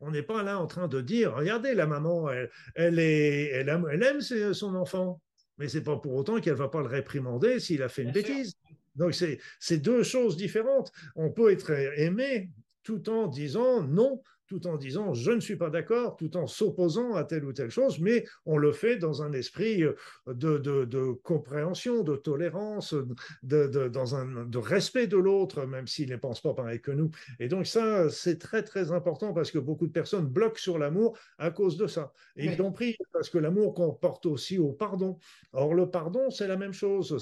On 0.00 0.10
n'est 0.10 0.24
pas 0.24 0.42
là 0.42 0.58
en 0.58 0.66
train 0.66 0.88
de 0.88 1.00
dire, 1.00 1.32
regardez, 1.32 1.74
la 1.74 1.86
maman, 1.86 2.28
elle, 2.74 2.98
est, 2.98 3.50
elle, 3.50 3.68
aime, 3.68 3.86
elle 3.88 4.02
aime 4.02 4.20
son 4.20 4.74
enfant, 4.74 5.22
mais 5.58 5.68
c'est 5.68 5.84
pas 5.84 5.96
pour 5.96 6.14
autant 6.16 6.40
qu'elle 6.40 6.56
va 6.56 6.68
pas 6.68 6.80
le 6.80 6.88
réprimander 6.88 7.60
s'il 7.60 7.84
a 7.84 7.88
fait 7.88 8.02
une 8.02 8.10
bêtise. 8.10 8.56
Donc 8.96 9.14
c'est 9.14 9.78
deux 9.78 10.02
choses 10.02 10.36
différentes. 10.36 10.90
On 11.14 11.30
peut 11.30 11.52
être 11.52 11.70
aimé 11.70 12.50
tout 12.82 13.08
en 13.08 13.28
disant 13.28 13.82
non, 13.82 14.20
tout 14.52 14.66
en 14.66 14.76
disant 14.76 15.14
je 15.14 15.30
ne 15.30 15.40
suis 15.40 15.56
pas 15.56 15.70
d'accord, 15.70 16.16
tout 16.16 16.36
en 16.36 16.46
s'opposant 16.46 17.14
à 17.14 17.24
telle 17.24 17.44
ou 17.46 17.54
telle 17.54 17.70
chose, 17.70 17.98
mais 18.00 18.26
on 18.44 18.58
le 18.58 18.72
fait 18.72 18.96
dans 18.96 19.22
un 19.22 19.32
esprit 19.32 19.82
euh, 19.82 19.94
de, 20.26 21.12
compréhension, 21.22 22.02
de 22.02 22.16
tolérance, 22.16 22.94
de, 23.42 23.88
dans 23.88 24.14
un, 24.14 24.44
de 24.44 24.58
respect 24.58 25.06
de 25.06 25.16
l'autre, 25.16 25.64
même 25.64 25.86
s'il 25.86 26.10
ne 26.10 26.16
pense 26.16 26.42
pas 26.42 26.52
pareil 26.52 26.82
que 26.82 26.90
nous. 26.90 27.10
Et 27.40 27.48
donc 27.48 27.66
ça, 27.66 28.10
c'est 28.10 28.38
très 28.38 28.62
très 28.62 28.92
important 28.92 29.32
parce 29.32 29.50
que 29.50 29.58
beaucoup 29.58 29.86
de 29.86 29.92
personnes 29.92 30.26
bloquent 30.26 30.60
sur 30.60 30.78
l'amour 30.78 31.16
à 31.38 31.50
cause 31.50 31.78
de 31.78 31.86
ça. 31.86 32.12
Et 32.36 32.46
y 32.46 32.56
compris 32.56 32.98
parce 33.14 33.30
que 33.30 33.38
l'amour 33.38 33.72
comporte 33.72 34.26
aussi 34.26 34.58
au 34.58 34.72
pardon. 34.72 35.18
Or, 35.54 35.72
le 35.72 35.88
pardon, 35.88 36.28
c'est 36.28 36.46
la 36.46 36.56
même 36.56 36.74
chose. 36.74 37.16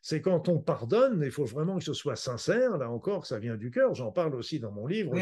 C'est 0.00 0.22
quand 0.22 0.48
on 0.48 0.58
pardonne, 0.58 1.20
il 1.22 1.30
faut 1.30 1.44
vraiment 1.44 1.78
que 1.78 1.84
ce 1.84 1.92
soit 1.92 2.16
sincère. 2.16 2.78
Là 2.78 2.90
encore, 2.90 3.26
ça 3.26 3.38
vient 3.38 3.56
du 3.56 3.70
cœur. 3.70 3.94
J'en 3.94 4.10
parle 4.10 4.34
aussi 4.34 4.58
dans 4.58 4.72
mon 4.72 4.86
livre. 4.86 5.12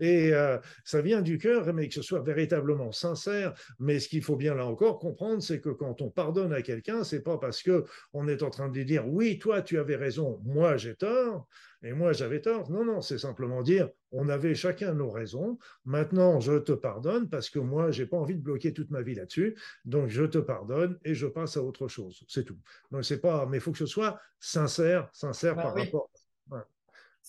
Et 0.00 0.32
euh, 0.32 0.58
ça 0.84 1.00
vient 1.00 1.22
du 1.22 1.38
cœur, 1.38 1.72
mais 1.72 1.88
que 1.88 1.94
ce 1.94 2.02
soit 2.02 2.20
véritablement 2.20 2.92
sincère. 2.92 3.54
Mais 3.78 3.98
ce 3.98 4.08
qu'il 4.08 4.22
faut 4.22 4.36
bien 4.36 4.54
là 4.54 4.66
encore 4.66 4.98
comprendre, 4.98 5.42
c'est 5.42 5.60
que 5.60 5.70
quand 5.70 6.02
on 6.02 6.10
pardonne 6.10 6.52
à 6.52 6.62
quelqu'un, 6.62 7.04
c'est 7.04 7.22
pas 7.22 7.38
parce 7.38 7.62
que 7.62 7.84
on 8.12 8.28
est 8.28 8.42
en 8.42 8.50
train 8.50 8.68
de 8.68 8.74
lui 8.74 8.84
dire 8.84 9.06
oui, 9.08 9.38
toi 9.38 9.62
tu 9.62 9.78
avais 9.78 9.96
raison, 9.96 10.40
moi 10.44 10.76
j'ai 10.76 10.94
tort, 10.94 11.46
et 11.82 11.92
moi 11.92 12.12
j'avais 12.12 12.40
tort. 12.40 12.70
Non, 12.70 12.84
non, 12.84 13.00
c'est 13.00 13.18
simplement 13.18 13.62
dire 13.62 13.88
on 14.10 14.28
avait 14.28 14.54
chacun 14.54 14.94
nos 14.94 15.10
raisons. 15.10 15.58
Maintenant, 15.84 16.40
je 16.40 16.58
te 16.58 16.72
pardonne 16.72 17.28
parce 17.28 17.50
que 17.50 17.58
moi 17.58 17.90
j'ai 17.90 18.06
pas 18.06 18.16
envie 18.16 18.36
de 18.36 18.42
bloquer 18.42 18.72
toute 18.72 18.90
ma 18.90 19.02
vie 19.02 19.14
là-dessus. 19.14 19.56
Donc 19.84 20.08
je 20.08 20.24
te 20.24 20.38
pardonne 20.38 20.98
et 21.04 21.14
je 21.14 21.26
passe 21.26 21.56
à 21.56 21.62
autre 21.62 21.88
chose. 21.88 22.24
C'est 22.28 22.44
tout. 22.44 22.58
Donc 22.90 23.04
c'est 23.04 23.20
pas, 23.20 23.46
mais 23.46 23.58
il 23.58 23.60
faut 23.60 23.72
que 23.72 23.78
ce 23.78 23.86
soit 23.86 24.18
sincère, 24.38 25.08
sincère 25.12 25.56
bah 25.56 25.62
par 25.62 25.74
rapport. 25.74 26.10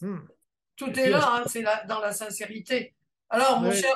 Hmm. 0.02 0.20
Tout 0.80 0.98
est 0.98 1.10
là, 1.10 1.30
hein, 1.34 1.44
c'est 1.46 1.64
dans 1.88 2.00
la 2.00 2.14
sincérité. 2.14 2.96
Alors, 3.30 3.60
mon 3.60 3.72
cher, 3.72 3.94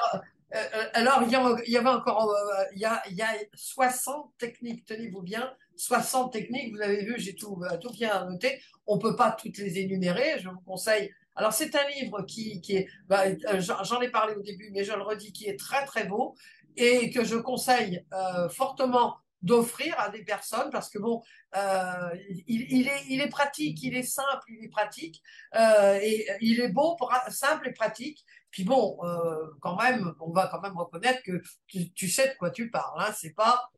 euh, 0.54 0.58
euh, 0.58 0.86
alors 0.94 1.24
il 1.24 1.32
y, 1.32 1.78
avait 1.78 1.90
encore, 1.90 2.30
euh, 2.30 2.64
il, 2.74 2.82
y 2.82 2.86
a, 2.86 3.02
il 3.10 3.16
y 3.16 3.22
a 3.22 3.34
60 3.54 4.34
techniques, 4.38 4.84
tenez-vous 4.86 5.22
bien, 5.22 5.50
60 5.78 6.34
techniques, 6.34 6.76
vous 6.76 6.82
avez 6.82 7.06
vu, 7.06 7.16
j'ai 7.18 7.36
tout, 7.36 7.64
tout 7.82 7.92
bien 7.92 8.26
noté. 8.26 8.62
On 8.86 9.00
peut 9.00 9.16
pas 9.16 9.32
toutes 9.32 9.58
les 9.60 9.80
énumérer, 9.80 10.40
je 10.40 10.50
vous 10.50 10.60
conseille. 10.60 11.10
Alors, 11.36 11.54
c'est 11.54 11.74
un 11.74 11.88
livre 11.88 12.24
qui, 12.24 12.60
qui 12.60 12.76
est, 12.76 12.88
bah, 13.08 13.24
j'en 13.60 14.02
ai 14.02 14.10
parlé 14.10 14.36
au 14.36 14.42
début, 14.42 14.70
mais 14.74 14.84
je 14.84 14.92
le 14.92 15.04
redis, 15.04 15.32
qui 15.32 15.46
est 15.46 15.58
très 15.58 15.86
très 15.86 16.04
beau 16.04 16.36
et 16.76 17.12
que 17.12 17.24
je 17.24 17.38
conseille 17.38 18.06
fortement 18.52 19.16
d'offrir 19.44 19.94
à 20.00 20.10
des 20.10 20.24
personnes 20.24 20.70
parce 20.72 20.90
que 20.90 20.98
bon, 20.98 21.22
euh, 21.56 22.10
il, 22.48 22.88
est, 22.88 23.06
il 23.10 23.22
est 23.22 23.30
pratique, 23.30 23.84
il 23.84 23.96
est 23.96 24.04
simple, 24.04 24.44
il 24.48 24.66
est 24.66 24.70
pratique 24.70 25.22
euh, 25.56 26.00
et 26.02 26.26
il 26.42 26.62
est 26.62 26.70
beau, 26.70 26.98
simple 27.30 27.68
et 27.68 27.74
pratique. 27.74 28.26
Puis 28.50 28.64
bon, 28.64 28.98
euh, 29.04 29.48
quand 29.62 29.76
même, 29.76 30.14
on 30.22 30.32
va 30.32 30.48
quand 30.48 30.62
même 30.62 30.78
reconnaître 30.78 31.22
que 31.24 31.42
tu, 31.68 32.08
sais 32.08 32.30
de 32.30 32.38
quoi 32.38 32.52
tu 32.52 32.72
parles. 32.72 33.04
Hein, 33.04 33.14
c'est 33.16 33.34
pas 33.34 33.70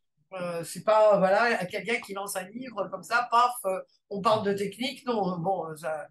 c'est 0.65 0.83
pas 0.83 1.17
voilà 1.17 1.63
quelqu'un 1.65 2.01
qui 2.01 2.13
lance 2.13 2.35
un 2.35 2.43
livre 2.49 2.89
comme 2.91 3.03
ça, 3.03 3.25
paf, 3.31 3.55
on 4.09 4.19
parle 4.21 4.45
de 4.45 4.51
technique. 4.51 5.05
Non, 5.05 5.37
bon, 5.37 5.73
ça, 5.77 6.07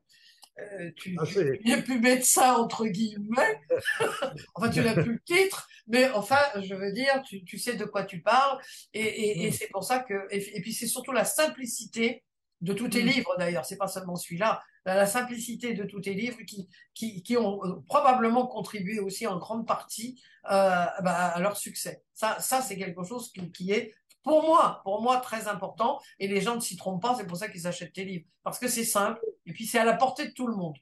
euh, 0.59 0.91
tu 0.97 1.17
n'es 1.65 1.83
plus 1.83 2.01
médecin, 2.01 2.55
entre 2.55 2.87
guillemets. 2.87 3.61
enfin, 4.55 4.71
tu 4.71 4.81
n'as 4.81 4.95
plus 4.95 5.15
le 5.15 5.21
titre, 5.25 5.69
mais 5.89 6.09
enfin, 6.11 6.39
je 6.63 6.75
veux 6.75 6.93
dire, 6.93 7.23
tu, 7.27 7.45
tu 7.45 7.59
sais 7.59 7.75
de 7.75 7.85
quoi 7.85 8.05
tu 8.05 8.21
parles. 8.21 8.61
Et, 8.93 9.45
et, 9.45 9.49
mm. 9.49 9.53
c'est 9.53 9.69
pour 9.69 9.83
ça 9.85 10.01
que. 10.01 10.27
Et, 10.31 10.61
puis, 10.61 10.73
c'est 10.73 10.87
surtout 10.87 11.13
la 11.13 11.25
simplicité 11.25 12.23
de 12.61 12.73
tous 12.73 12.89
tes 12.89 13.03
mm. 13.03 13.07
livres, 13.07 13.35
d'ailleurs. 13.37 13.65
C'est 13.65 13.77
pas 13.77 13.89
seulement 13.89 14.17
celui-là. 14.17 14.63
La, 14.87 15.07
simplicité 15.07 15.75
de 15.75 15.85
tous 15.85 16.03
tes 16.03 16.15
livres 16.15 16.43
qui, 16.47 16.69
qui, 16.95 17.23
qui, 17.23 17.37
ont 17.37 17.65
euh, 17.65 17.81
probablement 17.89 18.47
contribué 18.47 19.01
aussi 19.01 19.27
en 19.27 19.39
grande 19.39 19.67
partie 19.67 20.23
euh, 20.51 20.85
bah, 21.03 21.29
à 21.29 21.41
leur 21.41 21.57
succès. 21.57 22.05
Ça, 22.13 22.39
ça 22.39 22.61
c'est 22.61 22.77
quelque 22.77 23.03
chose 23.03 23.33
qui, 23.33 23.51
qui 23.51 23.73
est 23.73 23.95
pour 24.25 24.43
moi, 24.43 24.81
pour 24.83 25.03
moi, 25.03 25.19
très 25.19 25.47
important. 25.47 26.01
Et 26.19 26.27
les 26.27 26.41
gens 26.41 26.57
ne 26.57 26.61
s'y 26.61 26.77
trompent 26.77 27.03
pas, 27.03 27.15
c'est 27.17 27.27
pour 27.27 27.37
ça 27.37 27.49
qu'ils 27.49 27.67
achètent 27.67 27.93
tes 27.93 28.05
livres. 28.05 28.25
Parce 28.43 28.59
que 28.59 28.69
c'est 28.69 28.85
simple, 28.85 29.21
et 29.47 29.53
puis 29.53 29.67
c'est 29.67 29.79
à 29.79 29.85
la 29.85 29.95
portée 29.95 30.27
de 30.27 30.33
tout 30.33 30.49
le 30.49 30.57
monde. 30.57 30.77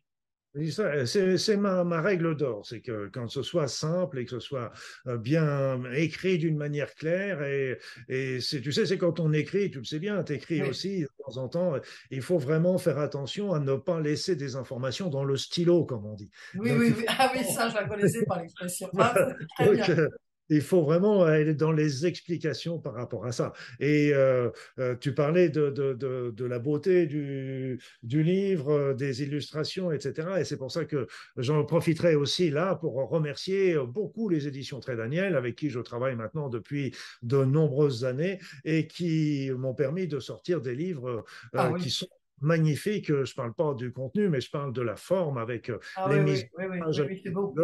C'est 1.06 1.56
ma, 1.56 1.82
ma, 1.82 2.02
règle 2.02 2.36
d'or, 2.36 2.66
c'est 2.66 2.82
que 2.82 3.08
quand 3.08 3.26
ce 3.26 3.42
soit 3.42 3.68
simple 3.68 4.18
et 4.18 4.26
que 4.26 4.32
ce 4.32 4.38
soit 4.38 4.70
euh, 5.06 5.16
bien 5.16 5.82
écrit 5.94 6.36
d'une 6.36 6.58
manière 6.58 6.94
claire, 6.94 7.42
et, 7.42 7.78
et 8.10 8.38
tu 8.38 8.70
sais, 8.70 8.84
c'est 8.84 8.98
quand 8.98 9.18
on 9.18 9.32
écrit, 9.32 9.70
tu 9.70 9.78
le 9.78 9.84
sais 9.84 9.98
bien, 9.98 10.22
tu 10.22 10.34
écris 10.34 10.62
aussi 10.62 11.00
de 11.00 11.08
temps 11.24 11.38
en 11.38 11.48
temps, 11.48 11.74
il 12.10 12.20
faut 12.20 12.36
vraiment 12.36 12.76
faire 12.76 12.98
attention 12.98 13.54
à 13.54 13.60
ne 13.60 13.76
pas 13.76 13.98
laisser 14.00 14.36
des 14.36 14.54
informations 14.54 15.08
dans 15.08 15.24
le 15.24 15.38
stylo, 15.38 15.86
comme 15.86 16.04
on 16.04 16.14
dit. 16.14 16.28
Oui, 16.54 16.72
oui, 16.72 16.92
oui. 16.98 17.04
Ah 17.08 17.32
oui, 17.34 17.44
ça, 17.44 17.70
je 17.70 17.74
la 17.74 17.88
connaissais 17.88 18.26
par 18.26 18.42
l'expression. 18.42 18.90
Ah. 18.98 19.14
Euh, 19.60 20.08
il 20.48 20.60
faut 20.60 20.82
vraiment 20.82 21.22
aller 21.22 21.54
dans 21.54 21.72
les 21.72 22.06
explications 22.06 22.78
par 22.78 22.94
rapport 22.94 23.24
à 23.24 23.32
ça. 23.32 23.52
Et 23.80 24.12
euh, 24.12 24.50
euh, 24.78 24.96
tu 24.96 25.14
parlais 25.14 25.48
de, 25.48 25.70
de, 25.70 26.30
de, 26.30 26.44
la 26.44 26.58
beauté 26.58 27.06
du, 27.06 27.80
du, 28.02 28.22
livre, 28.22 28.70
euh, 28.70 28.94
des 28.94 29.22
illustrations, 29.22 29.92
etc. 29.92 30.28
Et 30.40 30.44
c'est 30.44 30.56
pour 30.56 30.70
ça 30.70 30.84
que 30.84 31.06
j'en 31.36 31.64
profiterai 31.64 32.14
aussi 32.14 32.50
là 32.50 32.74
pour 32.74 32.94
remercier 33.08 33.76
beaucoup 33.86 34.28
les 34.28 34.46
éditions 34.46 34.80
Très 34.80 34.96
Daniel, 34.96 35.36
avec 35.36 35.54
qui 35.54 35.70
je 35.70 35.80
travaille 35.80 36.16
maintenant 36.16 36.48
depuis 36.48 36.94
de 37.22 37.44
nombreuses 37.44 38.04
années 38.04 38.38
et 38.64 38.86
qui 38.86 39.50
m'ont 39.56 39.74
permis 39.74 40.08
de 40.08 40.18
sortir 40.18 40.60
des 40.60 40.74
livres 40.74 41.24
ah 41.54 41.72
qui 41.78 41.90
sont 41.90 42.08
magnifiques. 42.40 43.06
Je 43.08 43.20
ne 43.20 43.34
parle 43.34 43.54
pas 43.54 43.74
du 43.74 43.92
contenu, 43.92 44.28
mais 44.28 44.40
je 44.40 44.50
parle 44.50 44.72
de 44.72 44.82
la 44.82 44.96
forme 44.96 45.38
avec 45.38 45.70
ah 45.96 46.12
les 46.12 46.20
mises. 46.20 46.46
Oui, 46.58 46.64
oui, 46.68 46.78
oui, 46.80 47.20
c'est 47.22 47.30
beau. 47.30 47.54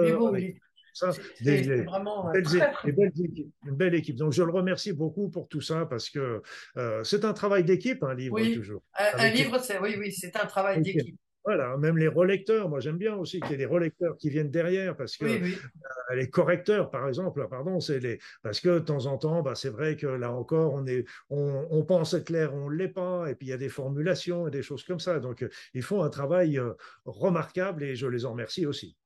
Ça, 0.98 1.12
des, 1.40 1.82
vraiment 1.82 2.30
belles, 2.30 2.46
équipes, 2.46 3.52
une 3.66 3.76
belle 3.76 3.94
équipe. 3.94 4.16
Donc, 4.16 4.32
je 4.32 4.42
le 4.42 4.50
remercie 4.50 4.92
beaucoup 4.92 5.28
pour 5.28 5.48
tout 5.48 5.60
ça 5.60 5.86
parce 5.86 6.10
que 6.10 6.42
euh, 6.76 7.04
c'est 7.04 7.24
un 7.24 7.32
travail 7.32 7.64
d'équipe, 7.64 8.02
un 8.02 8.14
livre, 8.14 8.34
oui. 8.34 8.54
toujours. 8.54 8.82
Un, 8.96 9.28
livre, 9.30 9.58
c'est, 9.58 9.78
oui, 9.78 9.96
oui, 9.98 10.12
c'est 10.12 10.34
un 10.36 10.46
travail 10.46 10.82
d'équipe. 10.82 11.16
Voilà, 11.48 11.78
même 11.78 11.96
les 11.96 12.08
relecteurs, 12.08 12.68
moi 12.68 12.78
j'aime 12.80 12.98
bien 12.98 13.14
aussi 13.14 13.40
qu'il 13.40 13.52
y 13.52 13.54
ait 13.54 13.56
des 13.56 13.64
relecteurs 13.64 14.18
qui 14.18 14.28
viennent 14.28 14.50
derrière 14.50 14.94
parce 14.94 15.16
que 15.16 15.24
euh, 15.24 16.14
les 16.14 16.28
correcteurs, 16.28 16.90
par 16.90 17.08
exemple, 17.08 17.46
pardon, 17.48 17.80
c'est 17.80 18.00
les 18.00 18.18
parce 18.42 18.60
que 18.60 18.68
de 18.68 18.78
temps 18.80 19.06
en 19.06 19.16
temps, 19.16 19.40
bah, 19.40 19.54
c'est 19.54 19.70
vrai 19.70 19.96
que 19.96 20.06
là 20.06 20.30
encore, 20.30 20.74
on 20.74 20.86
est, 20.86 21.06
on, 21.30 21.82
pense 21.84 22.12
être 22.12 22.26
clair, 22.26 22.52
on 22.52 22.68
l'est 22.68 22.88
pas, 22.88 23.30
et 23.30 23.34
puis 23.34 23.46
il 23.46 23.50
y 23.50 23.54
a 23.54 23.56
des 23.56 23.70
formulations 23.70 24.46
et 24.46 24.50
des 24.50 24.62
choses 24.62 24.84
comme 24.84 25.00
ça. 25.00 25.20
Donc 25.20 25.42
ils 25.72 25.82
font 25.82 26.02
un 26.02 26.10
travail 26.10 26.58
euh, 26.58 26.74
remarquable 27.06 27.82
et 27.82 27.96
je 27.96 28.06
les 28.06 28.26
en 28.26 28.32
remercie 28.32 28.66
aussi. 28.66 28.98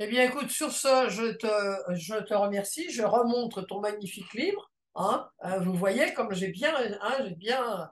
Eh 0.00 0.08
bien, 0.08 0.24
écoute, 0.24 0.50
sur 0.50 0.72
ce, 0.72 1.08
je 1.08 1.32
te, 1.34 1.94
je 1.94 2.16
te 2.16 2.34
remercie. 2.34 2.90
Je 2.90 3.04
remontre 3.04 3.62
ton 3.62 3.80
magnifique 3.80 4.32
livre. 4.34 4.72
Hein. 4.96 5.28
Euh, 5.44 5.60
vous 5.60 5.74
voyez 5.74 6.12
comme 6.14 6.34
j'ai 6.34 6.48
bien, 6.48 6.74
hein, 7.00 7.14
j'ai 7.24 7.34
bien, 7.34 7.90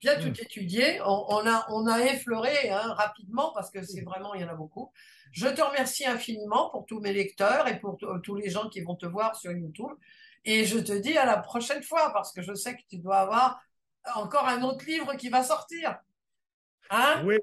bien 0.00 0.18
tout 0.18 0.28
mm. 0.28 0.42
étudié. 0.42 1.00
On, 1.02 1.46
a, 1.46 1.66
on 1.70 1.86
a 1.86 2.00
effleuré 2.00 2.70
hein, 2.70 2.94
rapidement 2.94 3.52
parce 3.54 3.70
que 3.70 3.80
c'est 3.84 4.02
vraiment, 4.02 4.34
il 4.34 4.40
y 4.40 4.44
en 4.44 4.48
a 4.48 4.54
beaucoup. 4.54 4.90
Je 5.30 5.46
te 5.46 5.62
remercie 5.62 6.04
infiniment 6.04 6.68
pour 6.70 6.84
tous 6.84 6.98
mes 6.98 7.12
lecteurs 7.12 7.68
et 7.68 7.78
pour 7.78 7.96
tous 8.24 8.34
les 8.34 8.50
gens 8.50 8.68
qui 8.68 8.80
vont 8.80 8.96
te 8.96 9.06
voir 9.06 9.36
sur 9.36 9.52
YouTube. 9.52 9.92
Et 10.44 10.64
je 10.64 10.78
te 10.78 10.92
dis 10.92 11.16
à 11.16 11.26
la 11.26 11.36
prochaine 11.36 11.82
fois 11.82 12.12
parce 12.12 12.32
que 12.32 12.42
je 12.42 12.54
sais 12.54 12.76
que 12.76 12.82
tu 12.88 12.98
dois 12.98 13.18
avoir 13.18 13.60
encore 14.16 14.48
un 14.48 14.62
autre 14.62 14.84
livre 14.84 15.14
qui 15.14 15.28
va 15.28 15.44
sortir. 15.44 15.96
Hein 16.90 17.22
oui, 17.24 17.36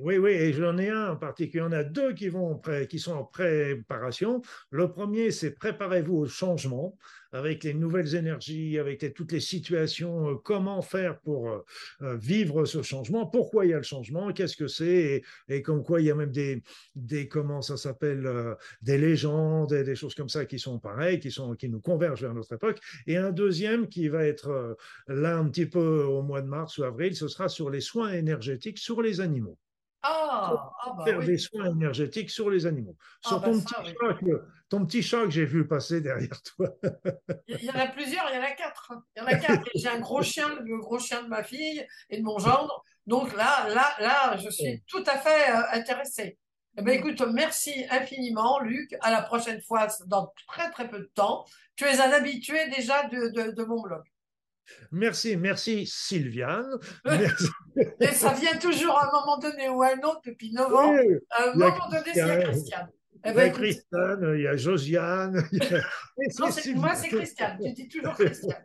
oui, 0.00 0.18
oui, 0.18 0.30
et 0.30 0.52
j'en 0.52 0.76
ai 0.78 0.90
un 0.90 1.12
en 1.12 1.16
particulier. 1.16 1.62
Il 1.62 1.64
y 1.64 1.68
en 1.68 1.72
a 1.72 1.84
deux 1.84 2.12
qui, 2.12 2.28
vont, 2.28 2.60
qui 2.88 2.98
sont 2.98 3.12
en 3.12 3.24
préparation. 3.24 4.42
Le 4.70 4.90
premier, 4.90 5.30
c'est 5.30 5.52
préparez-vous 5.52 6.16
au 6.16 6.26
changement 6.26 6.96
avec 7.32 7.64
les 7.64 7.74
nouvelles 7.74 8.14
énergies, 8.14 8.78
avec 8.78 9.12
toutes 9.14 9.32
les 9.32 9.40
situations, 9.40 10.30
euh, 10.30 10.34
comment 10.36 10.82
faire 10.82 11.18
pour 11.20 11.50
euh, 11.50 11.64
euh, 12.02 12.16
vivre 12.16 12.64
ce 12.64 12.82
changement, 12.82 13.26
pourquoi 13.26 13.64
il 13.64 13.70
y 13.70 13.74
a 13.74 13.78
le 13.78 13.82
changement, 13.82 14.32
qu'est-ce 14.32 14.56
que 14.56 14.68
c'est, 14.68 15.22
et, 15.48 15.62
comme 15.62 15.82
quoi 15.82 16.00
il 16.00 16.06
y 16.06 16.10
a 16.10 16.14
même 16.14 16.32
des, 16.32 17.28
comment 17.28 17.62
ça 17.62 17.76
s'appelle, 17.76 18.56
des 18.82 18.98
légendes, 18.98 19.72
des 19.72 19.94
choses 19.94 20.14
comme 20.14 20.28
ça 20.28 20.44
qui 20.44 20.58
sont 20.58 20.78
pareilles, 20.78 21.20
qui, 21.20 21.30
sont, 21.30 21.54
qui 21.54 21.68
nous 21.68 21.80
convergent 21.80 22.22
vers 22.22 22.34
notre 22.34 22.54
époque. 22.54 22.78
Et 23.06 23.16
un 23.16 23.30
deuxième 23.30 23.88
qui 23.88 24.08
va 24.08 24.24
être 24.24 24.76
là 25.08 25.36
un 25.36 25.48
petit 25.48 25.66
peu 25.66 26.04
au 26.04 26.22
mois 26.22 26.42
de 26.42 26.48
mars 26.48 26.78
ou 26.78 26.84
avril, 26.84 27.16
ce 27.16 27.28
sera 27.28 27.48
sur 27.48 27.70
les 27.70 27.80
soins 27.80 28.12
énergétiques 28.12 28.78
sur 28.78 29.02
les 29.02 29.20
animaux. 29.20 29.58
Ah, 30.04 30.72
ah 30.84 30.94
bah 30.98 31.04
faire 31.04 31.20
des 31.20 31.38
soins 31.38 31.70
énergétiques 31.70 32.30
sur 32.30 32.50
les 32.50 32.66
animaux. 32.66 32.96
Ah 33.24 33.28
sur 33.28 33.40
bah 33.40 33.46
ton, 33.46 33.60
petit 33.60 33.74
chat, 33.74 34.18
ton, 34.68 34.86
petit 34.86 35.02
chat, 35.02 35.24
que 35.24 35.30
j'ai 35.30 35.44
vu 35.44 35.66
passer 35.66 36.00
derrière 36.00 36.42
toi. 36.42 36.74
il 37.46 37.62
y 37.62 37.70
en 37.70 37.74
a 37.74 37.86
plusieurs, 37.86 38.28
il 38.30 38.36
y 38.36 38.38
en 38.38 38.42
a 38.42 38.50
quatre. 38.50 38.92
Il 39.14 39.20
y 39.20 39.22
en 39.22 39.26
a 39.26 39.34
quatre. 39.36 39.68
J'ai 39.76 39.88
un 39.88 40.00
gros 40.00 40.22
chien, 40.22 40.48
le 40.60 40.78
gros 40.78 40.98
chien 40.98 41.22
de 41.22 41.28
ma 41.28 41.44
fille 41.44 41.86
et 42.10 42.18
de 42.18 42.22
mon 42.24 42.38
gendre. 42.38 42.82
Donc 43.06 43.34
là, 43.36 43.68
là, 43.68 43.94
là, 44.00 44.36
je 44.38 44.50
suis 44.50 44.82
tout 44.88 45.04
à 45.06 45.18
fait 45.18 45.50
euh, 45.50 45.62
intéressée. 45.72 46.38
Eh 46.78 46.82
ben, 46.82 46.98
écoute, 46.98 47.20
merci 47.32 47.84
infiniment, 47.90 48.58
Luc. 48.60 48.96
À 49.02 49.10
la 49.10 49.22
prochaine 49.22 49.60
fois, 49.62 49.88
dans 50.06 50.32
très 50.48 50.70
très 50.70 50.88
peu 50.88 50.98
de 50.98 51.10
temps. 51.14 51.44
Tu 51.76 51.84
es 51.84 52.00
un 52.00 52.10
habitué 52.10 52.68
déjà 52.70 53.08
de, 53.08 53.28
de, 53.28 53.50
de 53.52 53.64
mon 53.64 53.80
blog. 53.82 54.02
Merci, 54.90 55.36
merci 55.36 55.86
Sylviane. 55.86 56.78
Et 58.00 58.08
ça 58.08 58.32
vient 58.32 58.56
toujours 58.58 58.98
à 58.98 59.08
un 59.08 59.20
moment 59.20 59.38
donné 59.38 59.68
ou 59.68 59.82
à 59.82 59.88
un 59.88 60.00
autre 60.08 60.22
depuis 60.26 60.52
novembre. 60.52 60.98
à 61.30 61.50
un 61.50 61.54
moment 61.54 61.88
donné, 61.90 62.12
c'est 62.14 62.44
Christiane. 62.44 62.88
Eh 63.24 63.28
il 63.28 63.36
y 63.36 63.38
a 63.38 63.44
ben, 63.44 63.52
Christiane, 63.52 64.32
il 64.34 64.42
y 64.42 64.46
a 64.48 64.56
Josiane. 64.56 65.44
moi, 66.74 66.94
c'est 66.94 67.08
Christiane. 67.08 67.56
Tu 67.62 67.72
dis 67.72 67.88
toujours 67.88 68.14
Christiane. 68.14 68.64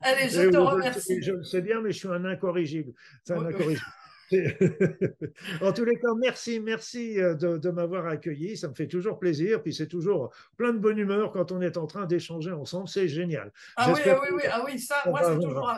Allez, 0.00 0.30
je 0.30 0.48
te 0.48 0.56
remercie. 0.56 1.22
Je 1.22 1.32
le 1.32 1.44
sais 1.44 1.60
bien, 1.60 1.82
mais 1.82 1.92
je 1.92 1.98
suis 1.98 2.08
un 2.08 2.24
incorrigible. 2.24 2.92
C'est 3.22 3.34
un 3.34 3.44
incorrigible. 3.44 3.84
en 5.62 5.72
tous 5.72 5.84
les 5.84 5.98
cas, 5.98 6.14
merci, 6.16 6.60
merci 6.60 7.20
euh, 7.20 7.34
de, 7.34 7.70
m'avoir 7.70 8.06
accueilli. 8.06 8.56
Ça 8.56 8.68
me 8.68 8.74
fait 8.74 8.86
toujours 8.86 9.18
plaisir. 9.18 9.62
Puis 9.62 9.74
c'est 9.74 9.88
toujours 9.88 10.32
plein 10.56 10.72
de 10.72 10.78
bonne 10.78 10.98
humeur 10.98 11.32
quand 11.32 11.52
on 11.52 11.60
est 11.60 11.76
en 11.76 11.86
train 11.86 12.06
d'échanger 12.06 12.52
ensemble. 12.52 12.88
C'est 12.88 13.08
génial. 13.08 13.52
Ah 13.76 13.92
oui, 13.92 14.00
ah 14.06 14.20
oui, 14.22 14.28
oui, 14.32 14.42
ah 14.50 14.62
oui, 14.64 14.78
ça, 14.78 14.96
moi, 15.06 15.22
c'est 15.22 15.38
toujours. 15.38 15.74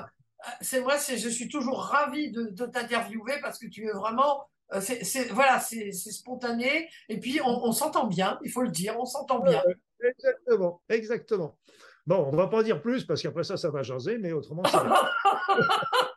C'est 0.61 0.80
moi, 0.80 0.96
je 0.96 1.28
suis 1.28 1.48
toujours 1.48 1.84
ravi 1.84 2.32
de, 2.32 2.66
t'interviewer 2.66 3.34
parce 3.40 3.59
que 3.59 3.66
tu 3.66 3.86
es 3.86 3.92
vraiment. 3.92 4.44
Euh, 4.72 4.80
c'est 4.80 5.28
voilà, 5.30 5.61
c'est 5.61 5.92
spontané 5.92 6.88
et 7.09 7.20
puis 7.20 7.40
on, 7.44 7.72
s'entend 7.72 8.07
bien. 8.07 8.38
Il 8.42 8.50
faut 8.50 8.62
le 8.62 8.70
dire, 8.70 8.98
on 8.98 9.05
s'entend 9.05 9.40
bien. 9.40 9.62
exactement, 10.03 10.82
exactement. 10.88 11.59
Bon, 12.07 12.28
on 12.32 12.36
va 12.36 12.48
pas 12.48 12.64
dire 12.64 12.82
plus 12.82 13.05
parce 13.05 13.22
qu'après 13.22 13.44
ça, 13.44 13.57
ça 13.57 13.70
va 13.70 13.82
jaser, 13.82 14.18
mais 14.18 14.32
autrement, 14.32 14.64
ça. 14.64 14.84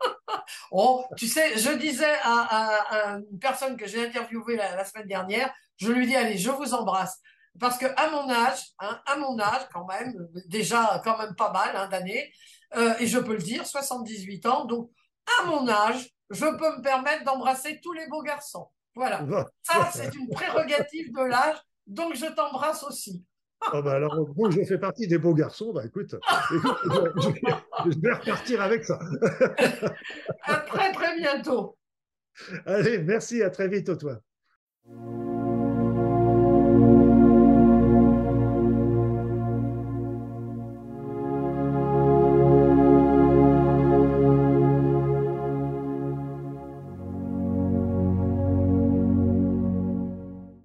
Oh, 0.72 1.06
tu 1.18 1.28
sais, 1.28 1.58
je 1.58 1.72
disais 1.72 2.16
à, 2.24 3.20
une 3.32 3.40
personne 3.40 3.78
que 3.78 3.88
j'ai 3.88 4.06
interviewée 4.08 4.56
la, 4.56 4.84
semaine 4.86 5.08
dernière, 5.08 5.54
je 5.78 5.92
lui 5.92 6.08
dis, 6.08 6.16
allez, 6.16 6.38
je 6.38 6.50
vous 6.50 6.74
embrasse. 6.74 7.20
Parce 7.60 7.78
que 7.78 7.86
à 7.96 8.10
mon 8.10 8.30
âge, 8.30 8.60
hein, 8.80 9.00
à 9.06 9.16
mon 9.16 9.40
âge 9.40 9.68
quand 9.74 9.86
même, 9.86 10.14
déjà 10.48 11.02
quand 11.04 11.18
même 11.18 11.36
pas 11.36 11.52
mal 11.52 11.76
hein, 11.76 11.88
d'années, 11.88 12.34
euh, 12.76 12.94
et 13.00 13.08
je 13.08 13.20
peux 13.20 13.34
le 13.34 13.42
dire, 13.42 13.66
78 13.66 14.46
ans, 14.46 14.66
donc 14.66 14.90
à 15.40 15.46
mon 15.46 15.68
âge, 15.70 16.10
je 16.30 16.46
peux 16.46 16.78
me 16.78 16.82
permettre 16.82 17.24
d'embrasser 17.24 17.80
tous 17.82 17.94
les 17.94 18.08
beaux 18.08 18.24
garçons. 18.24 18.68
Voilà. 18.96 19.22
Ça, 19.62 19.90
c'est 19.94 20.14
une 20.16 20.30
prérogative 20.30 21.14
de 21.14 21.24
l'âge, 21.24 21.58
donc 21.86 22.16
je 22.16 22.26
t'embrasse 22.26 22.84
aussi. 22.84 23.24
Oh 23.74 23.82
bah 23.82 23.93
alors, 23.93 24.26
bon, 24.28 24.49
je 24.51 24.63
fais 24.63 24.78
partie 24.78 25.07
des 25.07 25.18
beaux 25.18 25.34
garçons. 25.34 25.74
Bah 25.74 25.86
écoute, 25.86 26.16
je, 26.51 27.99
vais 27.99 28.13
repartir 28.13 28.61
avec 28.61 28.86
ça. 28.86 28.99
à 30.43 30.57
très 30.57 30.91
très 30.93 31.18
bientôt. 31.18 31.78
Allez, 32.66 32.99
merci, 32.99 33.41
à 33.41 33.49
très 33.49 33.68
vite, 33.68 33.97
toi. 33.97 34.20